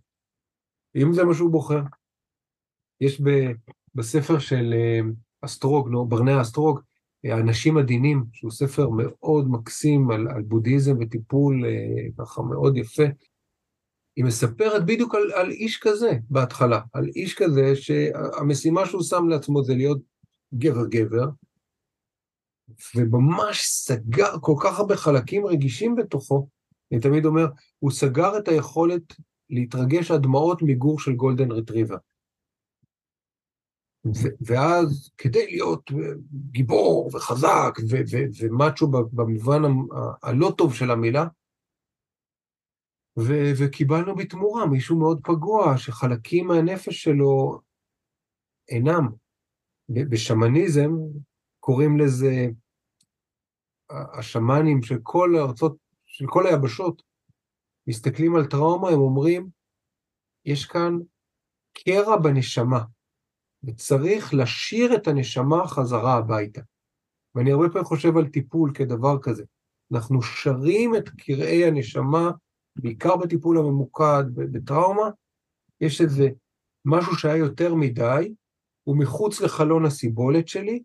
[0.96, 1.80] אם זה מה שהוא בוחר.
[3.00, 3.28] יש ב,
[3.94, 5.00] בספר של אה,
[5.40, 6.80] אסטרוג, נו, ברנע אסטרוג,
[7.24, 13.02] האנשים עדינים, שהוא ספר מאוד מקסים על, על בודהיזם וטיפול אה, ככה מאוד יפה.
[14.16, 19.64] היא מספרת בדיוק על, על איש כזה בהתחלה, על איש כזה שהמשימה שהוא שם לעצמו
[19.64, 20.00] זה להיות
[20.54, 21.28] גבר-גבר,
[22.96, 26.48] וממש סגר כל כך הרבה חלקים רגישים בתוכו,
[26.92, 27.46] אני תמיד אומר,
[27.78, 29.02] הוא סגר את היכולת
[29.50, 31.96] להתרגש עד דמעות מגור של גולדן רטריבר.
[34.40, 35.90] ואז כדי להיות
[36.50, 37.74] גיבור וחזק
[38.40, 39.62] ומאצ'ו במובן
[40.22, 41.24] הלא טוב של המילה,
[43.59, 47.61] וקיבלנו בתמורה מישהו מאוד פגוע, שחלקים מהנפש שלו
[48.68, 49.09] אינם.
[49.88, 50.90] בשמניזם
[51.61, 52.46] קוראים לזה,
[53.90, 55.76] השמאנים של כל הארצות,
[56.07, 57.02] של כל היבשות,
[57.87, 59.49] מסתכלים על טראומה, הם אומרים,
[60.44, 60.99] יש כאן
[61.73, 62.85] קרע בנשמה.
[63.66, 66.61] וצריך לשיר את הנשמה חזרה הביתה.
[67.35, 69.44] ואני הרבה פעמים חושב על טיפול כדבר כזה.
[69.92, 72.31] אנחנו שרים את קרעי הנשמה,
[72.77, 75.11] בעיקר בטיפול הממוקד, בטראומה,
[75.80, 76.28] יש איזה
[76.85, 78.35] משהו שהיה יותר מדי,
[78.85, 80.82] הוא מחוץ לחלון הסיבולת שלי,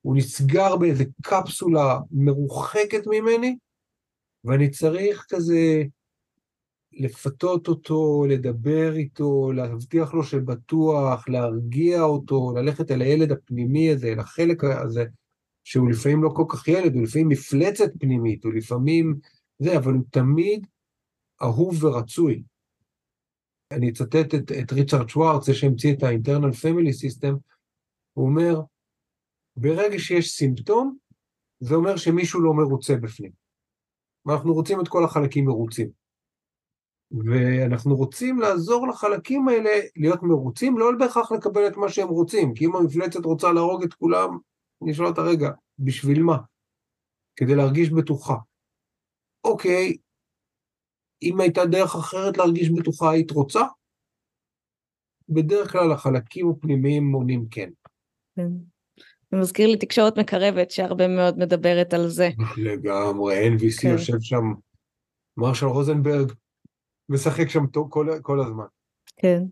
[0.00, 3.56] הוא נסגר באיזה קפסולה מרוחקת ממני,
[4.44, 5.82] ואני צריך כזה
[6.92, 14.20] לפתות אותו, לדבר איתו, להבטיח לו שבטוח, להרגיע אותו, ללכת אל הילד הפנימי הזה, אל
[14.20, 15.04] החלק הזה,
[15.64, 19.18] שהוא לפעמים לא כל כך ילד, הוא לפעמים מפלצת פנימית, הוא לפעמים
[19.58, 20.66] זה, אבל הוא תמיד
[21.42, 22.42] אהוב ורצוי.
[23.70, 27.34] אני אצטט את, את ריצ'רד שוורץ, זה שהמציא את ה-internal family system,
[28.12, 28.60] הוא אומר,
[29.56, 30.96] ברגע שיש סימפטום,
[31.60, 33.30] זה אומר שמישהו לא מרוצה בפנים.
[34.26, 35.88] ואנחנו רוצים את כל החלקים מרוצים.
[37.10, 42.66] ואנחנו רוצים לעזור לחלקים האלה להיות מרוצים, לא בהכרח לקבל את מה שהם רוצים, כי
[42.66, 44.38] אם המפלצת רוצה להרוג את כולם,
[44.82, 46.36] אני שואל אותה, רגע, בשביל מה?
[47.36, 48.36] כדי להרגיש בטוחה.
[49.44, 49.96] אוקיי,
[51.22, 53.60] אם הייתה דרך אחרת להרגיש בטוחה, היית רוצה?
[55.28, 57.70] בדרך כלל החלקים הפנימיים מונים כן.
[58.36, 58.48] כן.
[59.30, 62.28] זה מזכיר לי תקשורת מקרבת שהרבה מאוד מדברת על זה.
[62.56, 63.88] לגמרי, NVC כן.
[63.88, 64.44] יושב שם,
[65.36, 66.32] מרשל רוזנברג
[67.08, 68.64] משחק שם כל, כל הזמן.
[69.16, 69.42] כן.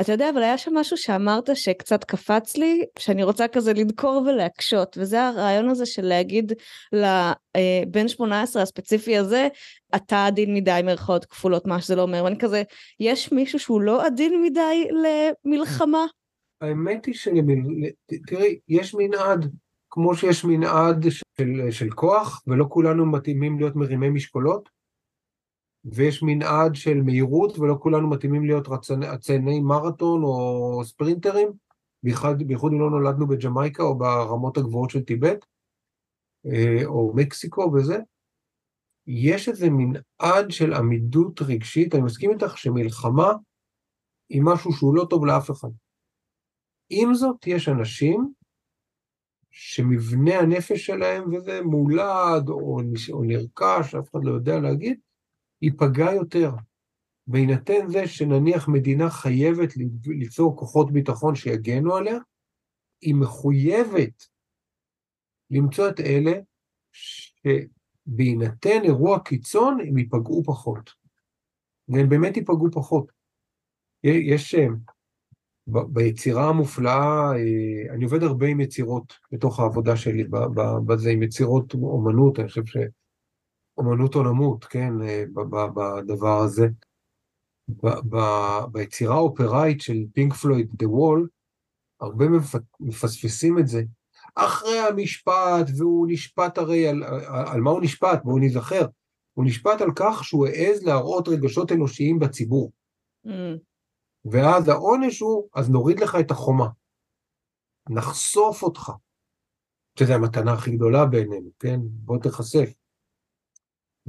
[0.00, 4.98] אתה יודע, אבל היה שם משהו שאמרת שקצת קפץ לי, שאני רוצה כזה לדקור ולהקשות,
[5.00, 6.52] וזה הרעיון הזה של להגיד
[6.92, 9.48] לבן 18 הספציפי הזה,
[9.96, 12.62] אתה עדין מדי מירכאות כפולות, מה שזה לא אומר, ואני כזה,
[13.00, 14.88] יש מישהו שהוא לא עדין מדי
[15.44, 16.06] למלחמה?
[16.60, 17.14] האמת היא
[18.26, 19.50] תראי, יש מנעד,
[19.90, 21.06] כמו שיש מנעד
[21.38, 24.79] של, של כוח, ולא כולנו מתאימים להיות מרימי משקולות,
[25.84, 31.48] ויש מנעד של מהירות, ולא כולנו מתאימים להיות רצני מרתון או ספרינטרים,
[32.02, 35.44] בייחוד אם לא נולדנו בג'מייקה או ברמות הגבוהות של טיבט,
[36.46, 37.98] אה, או מקסיקו וזה.
[39.06, 43.32] יש איזה מנעד של עמידות רגשית, אני מסכים איתך שמלחמה
[44.28, 45.68] היא משהו שהוא לא טוב לאף אחד.
[46.90, 48.32] עם זאת, יש אנשים
[49.50, 52.80] שמבנה הנפש שלהם, וזה מולד או
[53.22, 55.00] נרכש, אף אחד לא יודע להגיד,
[55.62, 56.50] ייפגע יותר.
[57.26, 59.68] בהינתן זה שנניח מדינה חייבת
[60.06, 62.18] ליצור כוחות ביטחון שיגנו עליה,
[63.00, 64.26] היא מחויבת
[65.50, 66.32] למצוא את אלה
[66.92, 70.90] שבהינתן אירוע קיצון הם ייפגעו פחות.
[71.88, 73.12] והם באמת ייפגעו פחות.
[74.04, 74.66] יש אה,
[75.66, 80.24] ביצירה המופלאה, אה, אני עובד הרבה עם יצירות בתוך העבודה שלי,
[80.86, 82.64] בזה, עם יצירות אומנות, אני חושב
[83.80, 86.68] שאומנות עולמות, כן, אה, בדבר הזה.
[88.72, 91.26] ביצירה האופראית של פינק פלויד, The Wall,
[92.00, 92.24] הרבה
[92.80, 93.82] מפספסים את זה.
[94.34, 98.22] אחרי המשפט, והוא נשפט הרי, על, על מה הוא נשפט?
[98.24, 98.86] בואו נזכר.
[99.34, 102.72] הוא נשפט על כך שהוא העז להראות רגשות אנושיים בציבור.
[103.26, 103.30] Mm.
[104.24, 106.68] ואז העונש הוא, אז נוריד לך את החומה.
[107.90, 108.92] נחשוף אותך.
[109.98, 111.80] שזו המתנה הכי גדולה בעינינו, כן?
[111.82, 112.79] בוא תיחשף.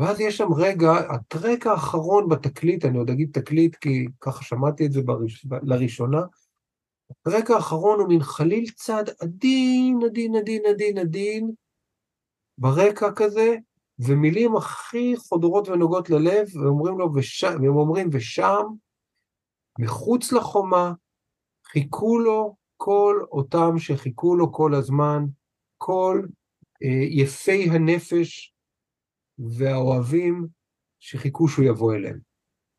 [0.02, 4.92] ואז יש שם רגע, הטרק האחרון בתקליט, אני עוד אגיד תקליט כי ככה שמעתי את
[4.92, 6.22] זה בראש, לראשונה,
[7.12, 11.52] הטרק האחרון הוא מין חליל צד עדין, עדין, עדין, עדין, עדין,
[12.58, 13.56] ברקע כזה,
[14.00, 17.44] ומילים הכי חודרות ונוגעות ללב, ואומרים לו, וש...
[17.44, 18.64] והם אומרים, ושם,
[19.80, 20.94] מחוץ לחומה,
[21.66, 25.26] חיכו לו כל אותם שחיכו לו כל הזמן,
[25.78, 26.22] כל
[26.84, 28.51] אה, יפי הנפש
[29.50, 30.48] והאוהבים
[31.00, 32.20] שחיכו שהוא יבוא אליהם.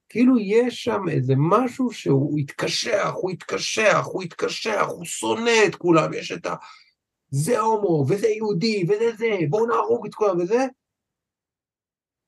[0.09, 6.13] כאילו יש שם איזה משהו שהוא התקשח, הוא התקשח, הוא התקשח, הוא שונא את כולם,
[6.15, 6.55] יש את ה...
[7.31, 10.67] זה הומו, וזה יהודי, וזה זה, בואו נהרוג את כולם וזה,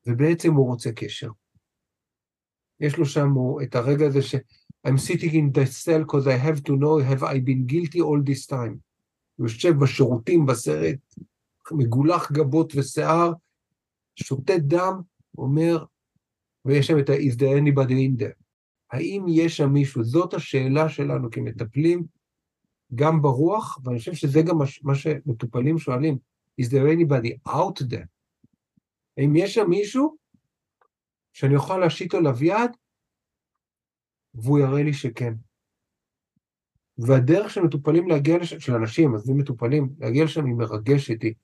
[0.06, 1.30] ובעצם הוא רוצה קשר.
[2.80, 3.28] יש לו שם
[3.62, 4.34] את הרגע הזה ש...
[4.86, 8.20] I'm sitting in the cell because I have to know have I been guilty all
[8.22, 8.78] this time.
[9.36, 10.98] הוא יושב בשירותים בסרט,
[11.72, 13.32] מגולח גבות ושיער,
[14.16, 15.00] שותה דם,
[15.38, 15.84] אומר,
[16.64, 18.44] ויש שם את ה- is there?
[18.90, 20.04] האם יש שם מישהו?
[20.04, 22.04] זאת השאלה שלנו כמטפלים,
[22.94, 26.18] גם ברוח, ואני חושב שזה גם מה שמטופלים שואלים,
[26.60, 28.06] is there anybody out there?
[29.18, 30.16] האם יש שם מישהו
[31.32, 32.70] שאני אוכל להשית עליו יד,
[34.34, 35.34] והוא יראה לי שכן.
[36.98, 41.34] והדרך של מטופלים להגיע לשם, של אנשים, עזבי מטופלים, להגיע לשם היא מרגשת, היא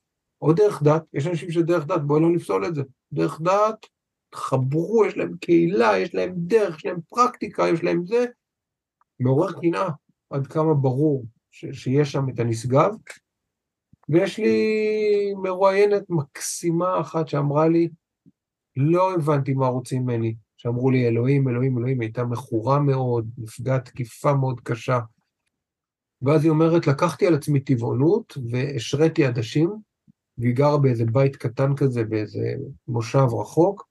[0.42, 2.82] או דרך דת, יש אנשים שדרך דת, בואו לא נפסול את זה.
[3.12, 3.86] דרך דת,
[4.34, 8.24] חברו, יש להם קהילה, יש להם דרך, יש להם פרקטיקה, יש להם זה,
[9.20, 9.88] מעורר קנאה,
[10.30, 12.90] עד כמה ברור ש- שיש שם את הנשגב.
[14.08, 17.88] ויש לי מרואיינת מקסימה אחת שאמרה לי,
[18.76, 20.34] לא הבנתי מה רוצים ממני.
[20.56, 24.98] שאמרו לי, אלוהים, אלוהים, אלוהים, הייתה מכורה מאוד, נפגעת תקיפה מאוד קשה.
[26.22, 29.70] ואז היא אומרת, לקחתי על עצמי טבעונות והשריתי עדשים,
[30.40, 32.54] והיא גרה באיזה בית קטן כזה, באיזה
[32.88, 33.88] מושב רחוק,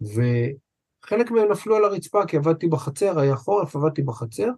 [0.00, 4.48] וחלק מהם נפלו על הרצפה, כי עבדתי בחצר, היה חורף, עבדתי בחצר,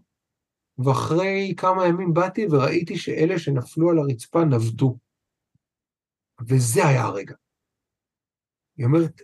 [0.79, 4.97] ואחרי כמה ימים באתי וראיתי שאלה שנפלו על הרצפה נבטו.
[6.49, 7.35] וזה היה הרגע.
[8.77, 9.23] היא אומרת,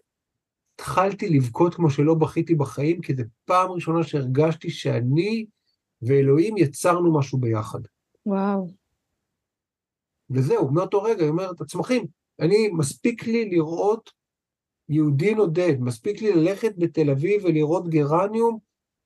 [0.74, 5.46] התחלתי לבכות כמו שלא בכיתי בחיים, כי זו פעם ראשונה שהרגשתי שאני
[6.02, 7.80] ואלוהים יצרנו משהו ביחד.
[8.26, 8.66] וואו.
[10.30, 12.06] וזהו, מאותו רגע היא אומרת, הצמחים,
[12.40, 14.10] אני, מספיק לי לראות
[14.88, 18.58] יהודי נודד, מספיק לי ללכת בתל אביב ולראות גרניום,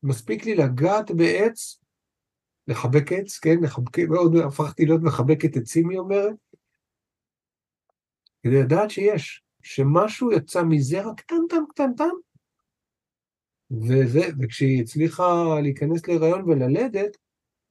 [0.03, 1.79] מספיק לי לגעת בעץ,
[2.69, 6.35] לחבק עץ, כן, לחבק, מאוד הפכתי להיות מחבקת עצים, היא אומרת,
[8.43, 12.11] כדי לדעת שיש, שמשהו יצא מזרע קטנטן קטנטן,
[13.71, 17.17] וזה, וכשהיא הצליחה להיכנס להיריון וללדת,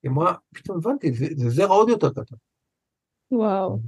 [0.04, 2.36] היא אמרה, פתאום הבנתי, זה, זה זרע עוד יותר קטן.
[3.32, 3.80] וואו.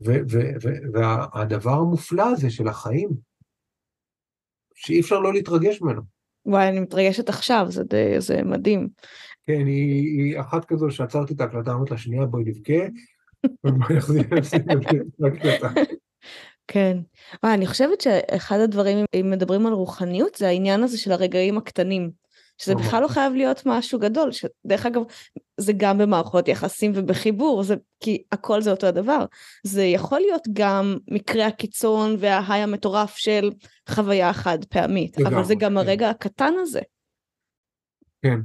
[0.00, 3.08] והדבר המופלא הזה של החיים,
[4.74, 6.02] שאי אפשר לא להתרגש ממנו.
[6.46, 8.88] וואי, אני מתרגשת עכשיו, זה, די, זה מדהים.
[9.46, 12.86] כן, היא, היא אחת כזו שעצרתי את ההקלטה, אמרתי לה, שנייה, בואי נבכה,
[16.66, 16.98] כן.
[17.42, 22.10] וואי, אני חושבת שאחד הדברים, אם מדברים על רוחניות, זה העניין הזה של הרגעים הקטנים.
[22.58, 25.02] שזה בכלל לא חייב להיות משהו גדול, שדרך אגב,
[25.56, 29.24] זה גם במערכות יחסים ובחיבור, זה, כי הכל זה אותו הדבר.
[29.62, 33.50] זה יכול להיות גם מקרה הקיצון וההיי המטורף של
[33.90, 35.76] חוויה חד פעמית, אבל זה גם כן.
[35.76, 36.80] הרגע הקטן הזה.
[38.22, 38.40] כן,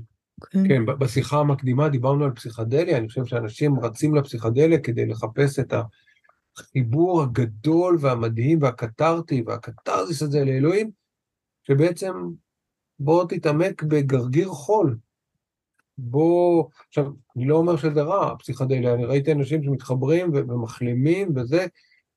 [0.51, 5.73] כן, כן, בשיחה המקדימה דיברנו על פסיכדליה, אני חושב שאנשים רצים לפסיכדליה כדי לחפש את
[6.57, 10.91] החיבור הגדול והמדהים והקתרטי והקתרזיס הזה לאלוהים,
[11.63, 12.13] שבעצם
[12.99, 14.97] בוא תתעמק בגרגיר חול.
[15.97, 21.65] בוא, עכשיו, אני לא אומר שזה רע, פסיכדליה, אני ראיתי אנשים שמתחברים ומחלימים וזה,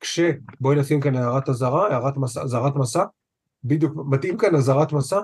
[0.01, 0.21] כש,
[0.61, 3.05] בואי נשים כאן הערת אזהרה, הערת מסע, אזהרת מסע,
[3.65, 5.21] בדיוק, מתאים כאן אזהרת מסע,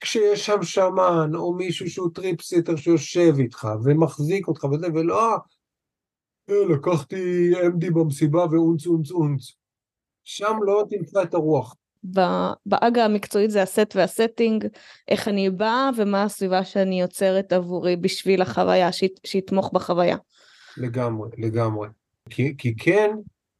[0.00, 5.36] כשיש שם שאמאן, או מישהו שהוא trip sitter שיושב איתך, ומחזיק אותך וזה, ולא,
[6.50, 9.52] אה, לקחתי MD במסיבה ואונץ אונץ אונץ.
[10.24, 11.76] שם לא תמצא את הרוח.
[12.66, 14.66] בז'רגון המקצועי זה ה set וה setting,
[15.08, 18.88] איך אני באה ומה הסביבה שאני יוצרת עבורי בשביל החוויה,
[19.26, 20.16] שיתמוך בחוויה.
[20.76, 21.88] לגמרי, לגמרי.
[22.30, 23.10] כי, כי כן,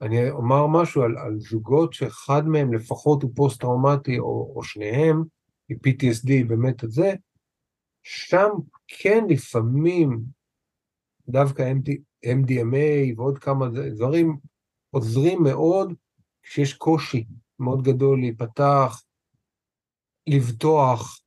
[0.02, 5.24] אני אומר משהו על, על זוגות שאחד מהם לפחות הוא פוסט-טראומטי, או, או שניהם,
[5.70, 7.14] מ-PTSD, באמת את זה,
[8.02, 8.48] שם
[8.88, 10.20] כן לפעמים
[11.28, 11.92] דווקא MD,
[12.26, 14.36] MDMA ועוד כמה דברים
[14.90, 15.92] עוזרים מאוד
[16.42, 17.24] כשיש קושי
[17.60, 19.02] מאוד גדול להיפתח,
[20.26, 21.20] לבטוח.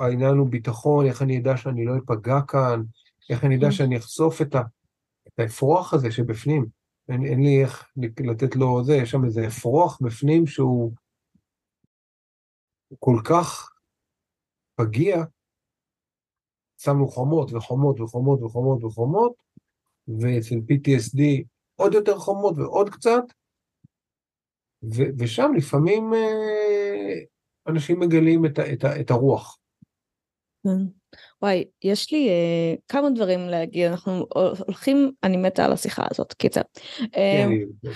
[0.00, 2.82] העניין הוא ביטחון, איך אני אדע שאני לא אפגע כאן,
[3.30, 3.72] איך אני אדע mm.
[3.72, 4.60] שאני אחשוף את, ה,
[5.28, 6.66] את האפרוח הזה שבפנים.
[7.08, 7.88] אין, אין לי איך
[8.20, 10.92] לתת לו זה, יש שם איזה אפרוח בפנים שהוא
[12.98, 13.70] כל כך
[14.74, 15.16] פגיע,
[16.78, 19.32] שמנו חומות וחומות וחומות וחומות וחומות,
[20.08, 21.20] ואצל PTSD
[21.76, 23.24] עוד יותר חומות ועוד קצת,
[24.82, 27.12] ו- ושם לפעמים אה,
[27.68, 29.58] אנשים מגלים את, ה- את, ה- את הרוח.
[30.64, 30.84] כן.
[31.42, 34.26] וואי, יש לי אה, כמה דברים להגיד, אנחנו
[34.66, 36.60] הולכים, אני מתה על השיחה הזאת, קיצר.
[37.16, 37.46] אה,
[37.82, 37.90] כן,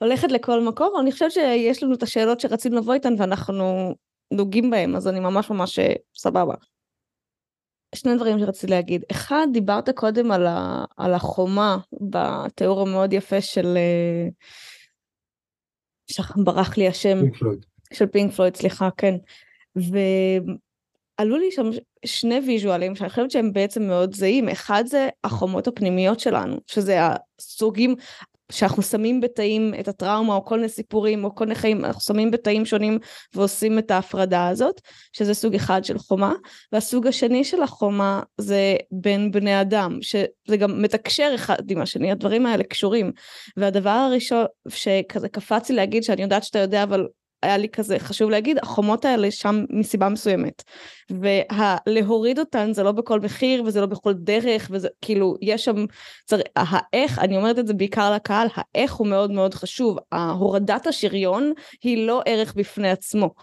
[0.00, 3.94] הולכת לכל מקום, אני חושבת שיש לנו את השאלות שרצינו לבוא איתן ואנחנו
[4.30, 6.54] נוגעים בהם, אז אני ממש ממש אה, סבבה.
[7.94, 9.04] שני דברים שרציתי להגיד.
[9.10, 11.78] אחד, דיברת קודם על, ה, על החומה
[12.10, 13.78] בתיאור המאוד יפה של...
[16.20, 17.20] אה, ברח לי השם.
[17.20, 17.66] פינק פלויד.
[17.92, 19.14] של פינק פלויד, סליחה, כן.
[19.76, 21.70] ועלו לי שם
[22.04, 24.48] שני ויז'ואלים שאני חושבת שהם בעצם מאוד זהים.
[24.48, 26.98] אחד זה החומות הפנימיות שלנו, שזה
[27.40, 27.96] הסוגים,
[28.52, 32.30] שאנחנו שמים בתאים את הטראומה או כל מיני סיפורים או כל מיני חיים, אנחנו שמים
[32.30, 32.98] בתאים שונים
[33.34, 34.80] ועושים את ההפרדה הזאת,
[35.12, 36.32] שזה סוג אחד של חומה,
[36.72, 42.46] והסוג השני של החומה זה בין בני אדם, שזה גם מתקשר אחד עם השני, הדברים
[42.46, 43.12] האלה קשורים.
[43.56, 47.06] והדבר הראשון שכזה קפץ לי להגיד שאני יודעת שאתה יודע אבל
[47.44, 50.62] היה לי כזה חשוב להגיד, החומות האלה שם מסיבה מסוימת.
[51.10, 55.84] ולהוריד אותן זה לא בכל מחיר וזה לא בכל דרך וזה כאילו יש שם,
[56.26, 56.36] צר...
[56.56, 62.06] האיך, אני אומרת את זה בעיקר לקהל, האיך הוא מאוד מאוד חשוב, ההורדת השריון היא
[62.06, 63.34] לא ערך בפני עצמו.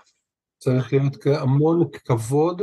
[0.58, 2.62] צריך להיות המון כבוד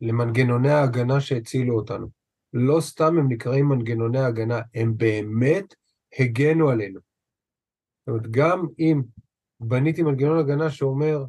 [0.00, 2.06] למנגנוני ההגנה שהצילו אותנו.
[2.52, 5.74] לא סתם הם נקראים מנגנוני הגנה, הם באמת
[6.18, 7.00] הגנו עלינו.
[8.00, 9.02] זאת אומרת, גם אם
[9.60, 11.24] בניתי מנגנון הגנה שאומר,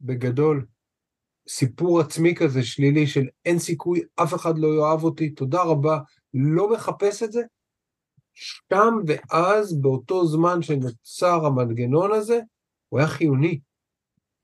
[0.00, 0.66] בגדול,
[1.48, 5.98] סיפור עצמי כזה שלילי של אין סיכוי, אף אחד לא יאהב אותי, תודה רבה,
[6.34, 7.42] לא מחפש את זה,
[8.34, 12.40] שם ואז, באותו זמן שנוצר המנגנון הזה,
[12.88, 13.60] הוא היה חיוני.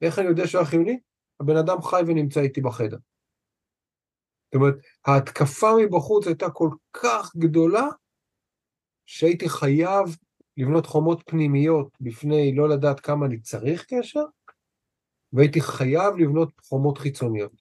[0.02, 0.98] איך אני יודע שהוא היה חיוני?
[1.40, 2.96] הבן אדם חי ונמצא איתי בחדר.
[4.46, 4.74] זאת אומרת,
[5.06, 7.86] ההתקפה מבחוץ הייתה כל כך גדולה,
[9.06, 10.16] שהייתי חייב
[10.58, 14.24] לבנות חומות פנימיות בפני לא לדעת כמה אני צריך קשר,
[15.32, 17.52] והייתי חייב לבנות חומות חיצוניות.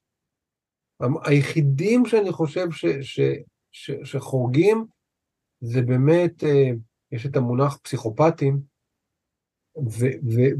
[1.24, 3.20] היחידים שאני חושב ש, ש,
[3.72, 4.86] ש, שחורגים
[5.60, 6.70] זה באמת אה,
[7.12, 8.60] יש את המונח פסיכופטים,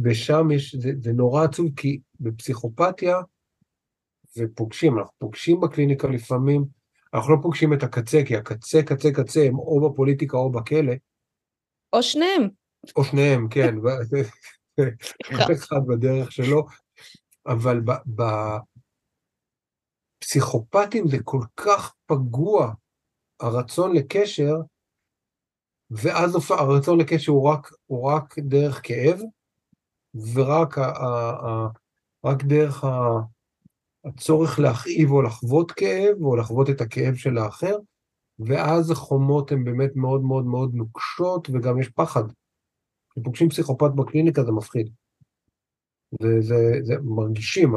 [0.05, 3.16] ושם יש, זה, זה נורא עצוב, כי בפסיכופתיה,
[4.39, 6.64] ופוגשים, אנחנו פוגשים בקליניקה לפעמים,
[7.14, 10.93] אנחנו לא פוגשים את הקצה, כי הקצה, קצה, קצה, הם או בפוליטיקה או בכלא.
[11.93, 12.49] או שניהם.
[12.97, 13.74] או שניהם, כן.
[15.47, 16.66] כל אחד בדרך שלו,
[17.47, 17.80] אבל
[20.20, 22.72] בפסיכופטים זה כל כך פגוע,
[23.41, 24.55] הרצון לקשר,
[25.91, 29.20] ואז הרצון לקשר הוא רק, הוא רק דרך כאב,
[30.34, 31.68] ורק ה, ה, ה,
[32.24, 32.89] רק דרך ה,
[34.05, 37.76] הצורך להכאיב או לחוות כאב, או לחוות את הכאב של האחר,
[38.39, 42.24] ואז החומות הן באמת מאוד מאוד מאוד נוקשות, וגם יש פחד.
[43.11, 44.91] כשפוגשים פסיכופת בקליניקה זה מפחיד.
[46.22, 47.72] וזה זה, מרגישים,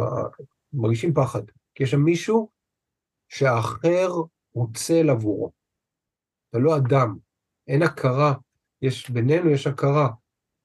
[0.74, 1.42] מרגישים פחד.
[1.76, 2.50] כי יש שם מישהו
[3.30, 4.10] שהאחר
[4.54, 5.52] רוצה עבורו.
[6.54, 7.18] זה לא אדם,
[7.68, 8.34] אין הכרה.
[8.82, 10.10] יש בינינו, יש הכרה.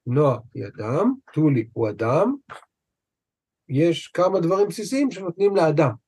[0.07, 2.35] נועה היא אדם, טולי הוא אדם,
[3.69, 6.06] יש כמה דברים בסיסיים שנותנים לאדם.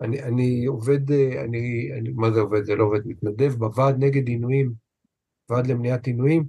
[0.00, 1.12] אני, אני עובד,
[1.44, 2.64] אני, אני, מה זה עובד?
[2.64, 4.72] זה לא עובד, מתנדב בוועד נגד עינויים,
[5.48, 6.44] ועד למניעת עינויים,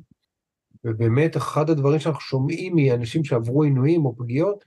[0.83, 4.65] ובאמת אחד הדברים שאנחנו שומעים מאנשים שעברו עינויים או פגיעות,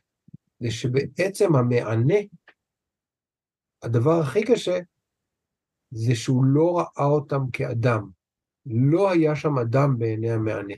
[0.61, 2.19] זה שבעצם המענה,
[3.83, 4.79] הדבר הכי קשה,
[5.91, 8.09] זה שהוא לא ראה אותם כאדם.
[8.67, 10.75] לא היה שם אדם בעיני המענה.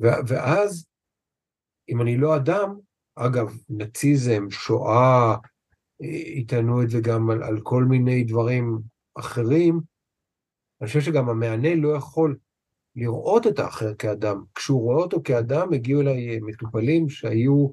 [0.00, 0.86] ואז,
[1.88, 2.78] אם אני לא אדם,
[3.14, 5.36] אגב, נאציזם, שואה,
[6.00, 8.78] יטענו את זה גם על, על כל מיני דברים
[9.18, 9.80] אחרים,
[10.80, 12.38] אני חושב שגם המענה לא יכול
[12.96, 14.44] לראות את האחר כאדם.
[14.54, 17.68] כשהוא רואה אותו כאדם, הגיעו אליי מטופלים שהיו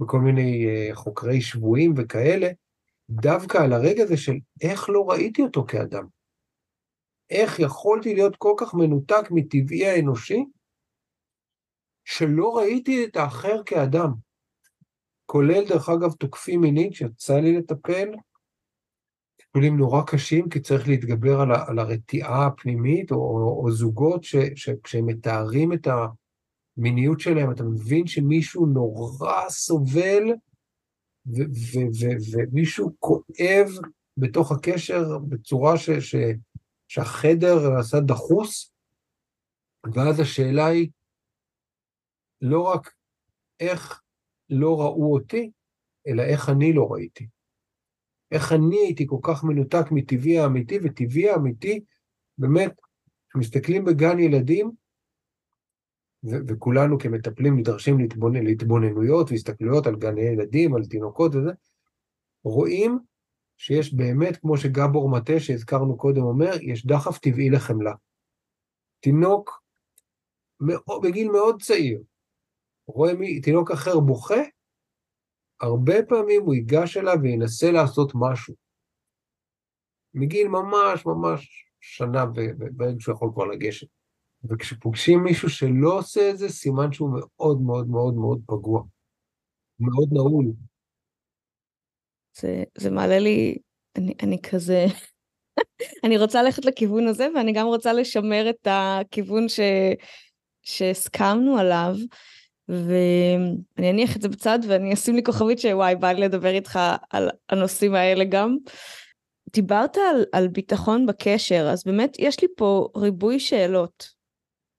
[0.00, 2.48] בכל מיני אה, חוקרי שבויים וכאלה,
[3.10, 6.06] דווקא על הרגע הזה של איך לא ראיתי אותו כאדם.
[7.30, 10.44] איך יכולתי להיות כל כך מנותק מטבעי האנושי,
[12.04, 14.12] שלא ראיתי את האחר כאדם.
[15.30, 18.08] כולל, דרך אגב, תוקפים מינית שיצא לי לטפל,
[19.36, 24.24] טיפולים נורא קשים, כי צריך להתגבר על, על הרתיעה הפנימית, או, או, או זוגות
[24.54, 25.86] שכשהם מתארים את
[26.76, 30.22] המיניות שלהם, אתה מבין שמישהו נורא סובל,
[32.32, 33.68] ומישהו כואב
[34.16, 36.14] בתוך הקשר בצורה ש, ש,
[36.88, 38.72] שהחדר נעשה דחוס,
[39.94, 40.90] ואז השאלה היא
[42.40, 42.92] לא רק
[43.60, 44.00] איך
[44.50, 45.50] לא ראו אותי,
[46.06, 47.26] אלא איך אני לא ראיתי.
[48.32, 51.80] איך אני הייתי כל כך מנותק מטבעי האמיתי, וטבעי האמיתי,
[52.38, 52.72] באמת,
[53.28, 54.70] כשמסתכלים בגן ילדים,
[56.24, 61.50] ו- וכולנו כמטפלים נדרשים להתבונן, להתבוננויות והסתכלויות על גני ילדים, על תינוקות וזה,
[62.44, 62.98] רואים
[63.56, 67.94] שיש באמת, כמו שגבור מטה שהזכרנו קודם אומר, יש דחף טבעי לחמלה.
[69.00, 69.62] תינוק
[71.02, 72.02] בגיל מאוד צעיר,
[72.94, 74.42] רואה מי, תינוק אחר בוכה,
[75.60, 78.54] הרבה פעמים הוא ייגש אליו וינסה לעשות משהו.
[80.14, 82.26] מגיל ממש ממש שנה
[82.76, 83.86] ברגע שהוא יכול כבר לגשת.
[84.44, 88.82] וכשפוגשים מישהו שלא עושה את זה, סימן שהוא מאוד מאוד מאוד מאוד פגוע.
[89.80, 90.46] מאוד נעול.
[92.36, 93.58] זה, זה מעלה לי,
[93.96, 94.86] אני, אני כזה,
[96.04, 99.60] אני רוצה ללכת לכיוון הזה, ואני גם רוצה לשמר את הכיוון ש,
[100.62, 101.94] שהסכמנו עליו.
[102.70, 106.78] ואני אניח את זה בצד ואני אשים לי כוכבית שוואי, בא לי לדבר איתך
[107.10, 108.56] על הנושאים האלה גם.
[109.52, 114.08] דיברת על, על ביטחון בקשר, אז באמת יש לי פה ריבוי שאלות.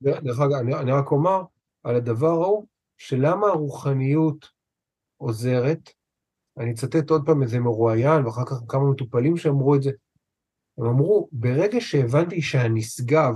[0.02, 1.44] דרך אגב, אני, אני רק אומר
[1.84, 2.66] על הדבר ההוא,
[2.98, 4.50] שלמה הרוחניות
[5.18, 5.90] עוזרת,
[6.58, 9.92] אני אצטט עוד פעם איזה מרואיין, ואחר כך כמה מטופלים שאמרו את זה,
[10.78, 13.36] הם אמרו, ברגע שהבנתי שהנשגב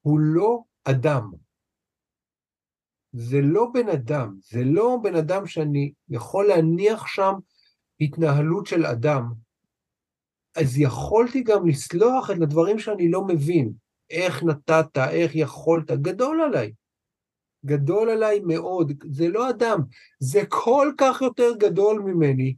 [0.00, 1.30] הוא לא אדם,
[3.16, 7.32] זה לא בן אדם, זה לא בן אדם שאני יכול להניח שם
[8.00, 9.32] התנהלות של אדם.
[10.56, 13.72] אז יכולתי גם לסלוח את הדברים שאני לא מבין.
[14.10, 16.72] איך נתת, איך יכולת, גדול עליי.
[17.64, 19.78] גדול עליי מאוד, זה לא אדם,
[20.18, 22.54] זה כל כך יותר גדול ממני,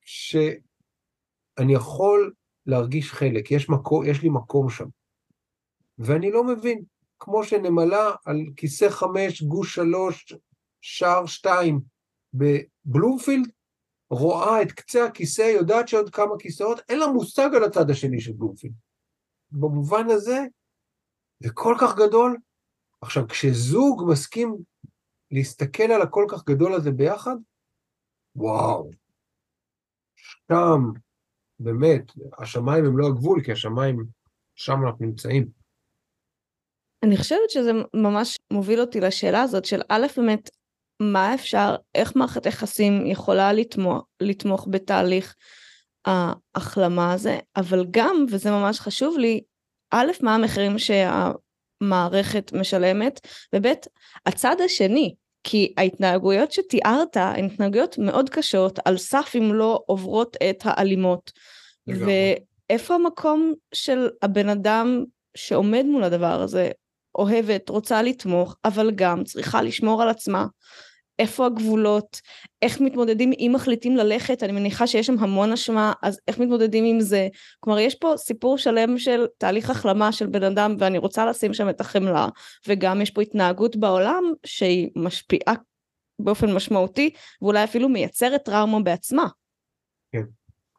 [0.00, 2.32] שאני יכול
[2.66, 4.86] להרגיש חלק, יש, מקום, יש לי מקום שם.
[5.98, 6.82] ואני לא מבין,
[7.18, 10.34] כמו שנמלה על כיסא חמש, גוש שלוש,
[10.80, 11.80] שער שתיים
[12.34, 13.50] בבלומפילד,
[14.10, 18.32] רואה את קצה הכיסא, יודעת שעוד כמה כיסאות, אין לה מושג על הצד השני של
[18.32, 18.74] בלומפילד.
[19.50, 20.38] במובן הזה,
[21.40, 22.38] זה כל כך גדול.
[23.00, 24.56] עכשיו, כשזוג מסכים
[25.30, 27.36] להסתכל על הכל כך גדול הזה ביחד,
[28.36, 28.90] וואו,
[30.16, 30.80] שם,
[31.58, 32.02] באמת,
[32.38, 34.04] השמיים הם לא הגבול, כי השמיים,
[34.54, 35.63] שם אנחנו נמצאים.
[37.04, 40.50] אני חושבת שזה ממש מוביל אותי לשאלה הזאת של א', באמת,
[41.00, 45.34] מה אפשר, איך מערכת יחסים יכולה לתמוך, לתמוך בתהליך
[46.04, 49.40] ההחלמה הזה, אבל גם, וזה ממש חשוב לי,
[49.90, 53.20] א', מה המחירים שהמערכת משלמת,
[53.54, 53.66] וב',
[54.26, 60.62] הצד השני, כי ההתנהגויות שתיארת הן התנהגויות מאוד קשות, על סף אם לא עוברות את
[60.64, 61.32] האלימות.
[61.86, 65.04] ואיפה המקום של הבן אדם
[65.36, 66.70] שעומד מול הדבר הזה,
[67.14, 70.46] אוהבת, רוצה לתמוך, אבל גם צריכה לשמור על עצמה.
[71.18, 72.20] איפה הגבולות,
[72.62, 77.00] איך מתמודדים אם מחליטים ללכת, אני מניחה שיש שם המון אשמה, אז איך מתמודדים עם
[77.00, 77.28] זה?
[77.60, 81.68] כלומר, יש פה סיפור שלם של תהליך החלמה של בן אדם, ואני רוצה לשים שם
[81.68, 82.28] את החמלה,
[82.68, 85.54] וגם יש פה התנהגות בעולם שהיא משפיעה
[86.18, 87.10] באופן משמעותי,
[87.42, 89.28] ואולי אפילו מייצרת טראומה בעצמה.
[90.12, 90.24] כן,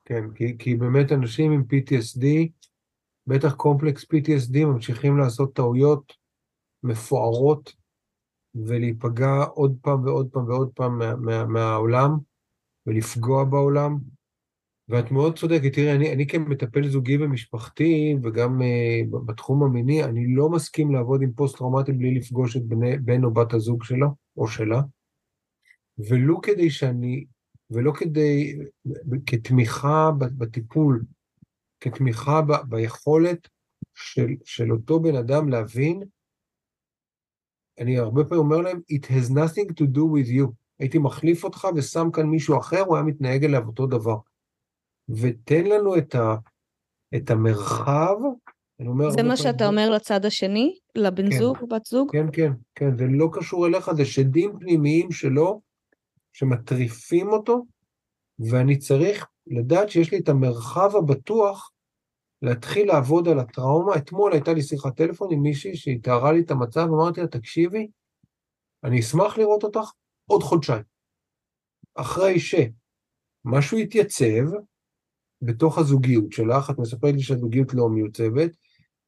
[0.06, 2.26] כן, כי, כי באמת אנשים עם PTSD,
[3.28, 6.25] בטח complex PTSD, ממשיכים לעשות טעויות
[6.86, 7.74] מפוארות
[8.56, 12.18] ולהיפגע עוד פעם ועוד פעם ועוד פעם מה, מה, מהעולם
[12.86, 13.98] ולפגוע בעולם.
[14.90, 20.50] ואת מאוד צודקת, תראי, אני, אני כמטפל זוגי ומשפחתי, וגם uh, בתחום המיני, אני לא
[20.50, 24.08] מסכים לעבוד עם פוסט-טראומטי בלי לפגוש את בני, בן או בת הזוג שלו,
[24.38, 24.82] או שלה,
[26.10, 27.26] ולו כדי שאני,
[27.70, 28.60] ולא כדי,
[29.26, 31.04] כתמיכה בטיפול,
[31.80, 33.48] כתמיכה ב, ביכולת
[33.96, 36.04] של, של אותו בן אדם להבין
[37.80, 40.52] אני הרבה פעמים אומר להם, it has nothing to do with you.
[40.80, 44.18] הייתי מחליף אותך ושם כאן מישהו אחר, הוא היה מתנהג אליו אותו דבר.
[45.10, 46.36] ותן לנו את, ה,
[47.16, 48.16] את המרחב,
[48.80, 49.10] אני אומר...
[49.10, 50.78] זה מה שאתה אומר לצד השני?
[50.96, 52.12] לבן כן, זוג, בת זוג?
[52.12, 55.62] כן, כן, כן, זה לא קשור אליך, זה שדים פנימיים שלו,
[56.34, 57.66] שמטריפים אותו,
[58.40, 61.72] ואני צריך לדעת שיש לי את המרחב הבטוח
[62.46, 63.96] להתחיל לעבוד על הטראומה.
[63.96, 67.88] אתמול הייתה לי שיחת טלפון עם מישהי שהיא תיארה לי את המצב, אמרתי לה, תקשיבי,
[68.84, 69.92] אני אשמח לראות אותך
[70.30, 70.84] עוד חודשיים.
[71.96, 74.46] אחרי שמשהו יתייצב
[75.42, 78.52] בתוך הזוגיות שלך, את מספרת לי שהזוגיות לא מיוצבת,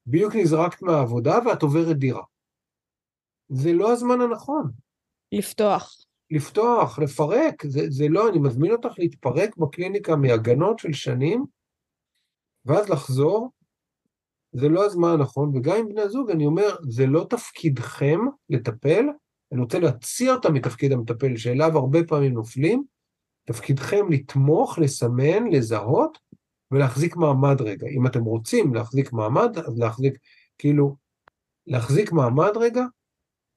[0.07, 2.23] בדיוק נזרקת מהעבודה ואת עוברת דירה.
[3.49, 4.71] זה לא הזמן הנכון.
[5.31, 5.95] לפתוח.
[6.31, 11.45] לפתוח, לפרק, זה, זה לא, אני מזמין אותך להתפרק בקליניקה מהגנות של שנים,
[12.67, 13.51] ואז לחזור,
[14.51, 19.05] זה לא הזמן הנכון, וגם עם בני הזוג אני אומר, זה לא תפקידכם לטפל,
[19.51, 22.83] אני רוצה להציע אותם מתפקיד המטפל, שאליו הרבה פעמים נופלים,
[23.45, 26.17] תפקידכם לתמוך, לסמן, לזהות,
[26.71, 27.87] ולהחזיק מעמד רגע.
[27.87, 30.17] אם אתם רוצים להחזיק מעמד, אז להחזיק,
[30.57, 30.95] כאילו,
[31.67, 32.83] להחזיק מעמד רגע,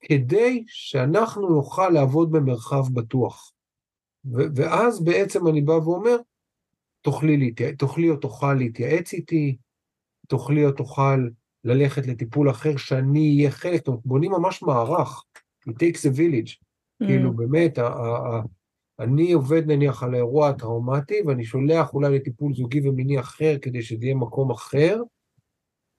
[0.01, 3.53] כדי שאנחנו נוכל לעבוד במרחב בטוח.
[4.55, 6.17] ואז בעצם אני בא ואומר,
[7.03, 7.73] תוכלי, להתייע...
[7.73, 9.57] תוכלי או תוכל להתייעץ איתי,
[10.29, 11.29] תוכלי או תוכל
[11.65, 15.25] ללכת לטיפול אחר שאני אהיה חלק, זאת אומרת, בונים ממש מערך,
[15.69, 17.07] it takes a village, mm.
[17.07, 18.43] כאילו באמת, ה- ה- ה-
[19.01, 24.05] אני עובד נניח על האירוע הטראומטי, ואני שולח אולי לטיפול זוגי ומיני אחר כדי שזה
[24.05, 25.03] יהיה מקום אחר,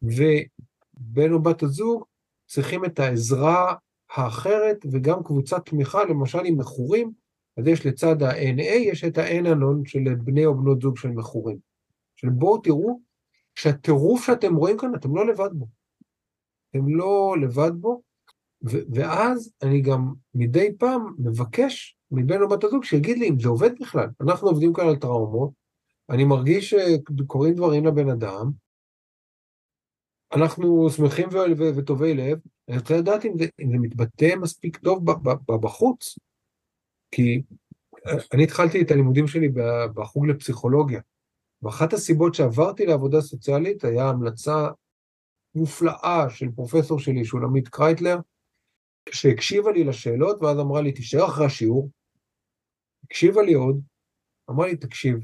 [0.02, 2.04] ובן או בת הזוג
[2.48, 3.76] צריכים את העזרה
[4.12, 7.12] האחרת וגם קבוצת תמיכה, למשל עם מכורים,
[7.58, 11.58] אז יש לצד ה-NA, יש את ה-NANON של בני או בנות זוג של מכורים.
[12.16, 13.00] של בואו תראו
[13.56, 15.68] שהטירוף שאתם רואים כאן, אתם לא לבד בו.
[16.70, 18.02] אתם לא לבד בו,
[18.70, 23.50] ו- ואז אני גם מדי פעם מבקש מבן או בת הזוג שיגיד לי אם זה
[23.50, 24.08] עובד בכלל.
[24.22, 25.52] אנחנו עובדים כאן על טראומות,
[26.10, 28.52] אני מרגיש שקורים דברים לבן אדם,
[30.34, 31.30] אנחנו שמחים
[31.78, 32.40] וטובי לב,
[32.70, 35.06] אני רוצה לדעת אם זה, אם זה מתבטא מספיק טוב
[35.48, 36.18] בחוץ.
[37.12, 37.42] כי
[38.08, 39.50] אה, אני התחלתי את הלימודים שלי
[39.96, 41.02] בחוג לפסיכולוגיה,
[41.62, 44.68] ואחת הסיבות שעברתי לעבודה סוציאלית היה המלצה
[45.56, 48.18] מופלאה של פרופסור שלי, שולמית קרייטלר,
[49.10, 51.90] שהקשיבה לי לשאלות, ואז אמרה לי, תישאר אחרי השיעור,
[53.04, 53.82] הקשיבה לי עוד,
[54.50, 55.18] אמרה לי, תקשיב,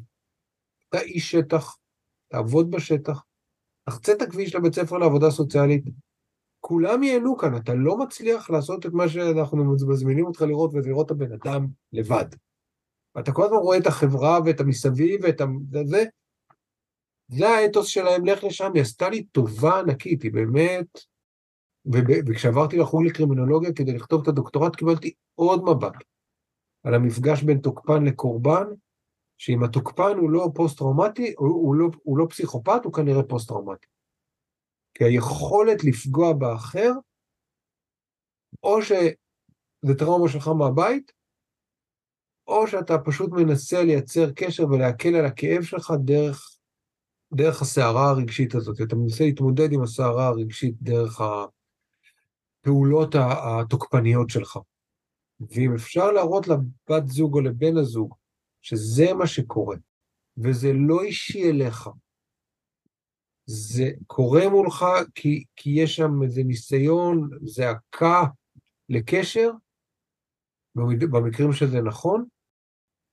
[0.89, 1.77] אתה איש שטח,
[2.27, 3.23] תעבוד בשטח,
[3.83, 5.83] תחצה את הכביש לבית ספר לעבודה סוציאלית,
[6.59, 11.05] כולם ייהנו כאן, אתה לא מצליח לעשות את מה שאנחנו מזמינים אותך לראות, וזה לראות
[11.05, 12.25] את הבן אדם לבד.
[13.19, 15.41] אתה כל הזמן רואה את החברה ואת המסביב ואת
[15.85, 16.03] זה,
[17.27, 20.87] זה האתוס שלהם, לך לשם, היא עשתה לי טובה ענקית, היא באמת...
[22.27, 26.03] וכשעברתי לחוג לקרימינולוגיה כדי לכתוב את הדוקטורט, קיבלתי עוד מבט
[26.83, 28.63] על המפגש בין תוקפן לקורבן,
[29.37, 33.87] שאם התוקפן הוא לא פוסט-טראומטי, הוא, הוא, לא, הוא לא פסיכופת, הוא כנראה פוסט-טראומטי.
[34.97, 36.91] כי היכולת לפגוע באחר,
[38.63, 41.11] או שזה טראומה שלך מהבית,
[42.47, 46.57] או שאתה פשוט מנסה לייצר קשר ולהקל על הכאב שלך דרך,
[47.33, 48.81] דרך הסערה הרגשית הזאת.
[48.81, 51.21] אתה מנסה להתמודד עם הסערה הרגשית דרך,
[52.61, 54.59] הפעולות התוקפניות שלך.
[55.39, 58.15] ואם אפשר להראות לבת זוג או לבן הזוג
[58.61, 59.75] שזה מה שקורה,
[60.37, 61.89] וזה לא אישי אליך,
[63.47, 64.85] זה קורה מולך
[65.15, 68.23] כי, כי יש שם איזה ניסיון, זעקה
[68.89, 69.51] לקשר,
[71.11, 72.25] במקרים שזה נכון,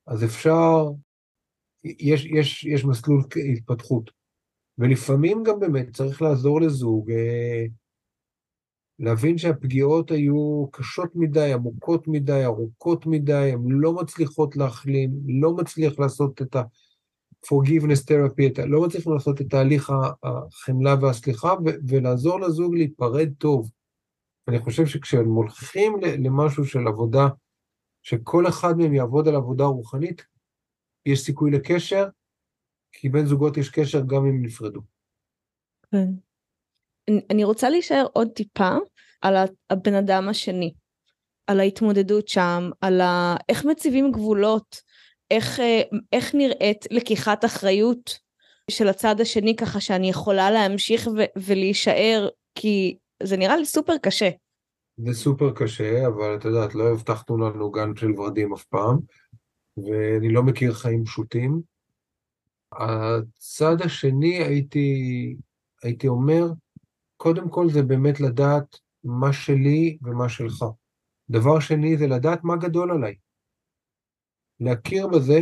[0.07, 0.85] אז אפשר,
[1.85, 3.22] יש, יש, יש מסלול
[3.53, 4.11] התפתחות.
[4.78, 7.64] ולפעמים גם באמת צריך לעזור לזוג אה,
[8.99, 15.11] להבין שהפגיעות היו קשות מדי, עמוקות מדי, ארוכות מדי, הן לא מצליחות להחלים,
[15.43, 16.57] לא מצליח לעשות את
[17.45, 19.93] ה-forgiveness therapy, לא מצליח לעשות את תהליך
[20.23, 21.55] החמלה והסליחה,
[21.89, 23.71] ולעזור לזוג להיפרד טוב.
[24.49, 27.29] אני חושב שכשהם הולכים למשהו של עבודה,
[28.03, 30.25] שכל אחד מהם יעבוד על עבודה רוחנית,
[31.07, 32.09] יש סיכוי לקשר,
[32.93, 34.81] כי בין זוגות יש קשר גם אם נפרדו.
[35.93, 36.09] כן.
[37.31, 38.71] אני רוצה להישאר עוד טיפה
[39.21, 39.35] על
[39.71, 40.75] הבן אדם השני,
[41.47, 43.37] על ההתמודדות שם, על ה...
[43.49, 44.83] איך מציבים גבולות,
[45.35, 45.82] איך, אה,
[46.12, 48.18] איך נראית לקיחת אחריות
[48.70, 54.30] של הצד השני ככה שאני יכולה להמשיך ו- ולהישאר, כי זה נראה לי סופר קשה.
[54.97, 58.99] זה סופר קשה, אבל את יודעת, לא הבטחנו לנו גן של ורדים אף פעם,
[59.76, 61.61] ואני לא מכיר חיים פשוטים.
[62.72, 65.37] הצד השני, הייתי,
[65.82, 66.47] הייתי אומר,
[67.16, 70.64] קודם כל זה באמת לדעת מה שלי ומה שלך.
[71.30, 73.14] דבר שני זה לדעת מה גדול עליי.
[74.61, 75.39] להכיר בזה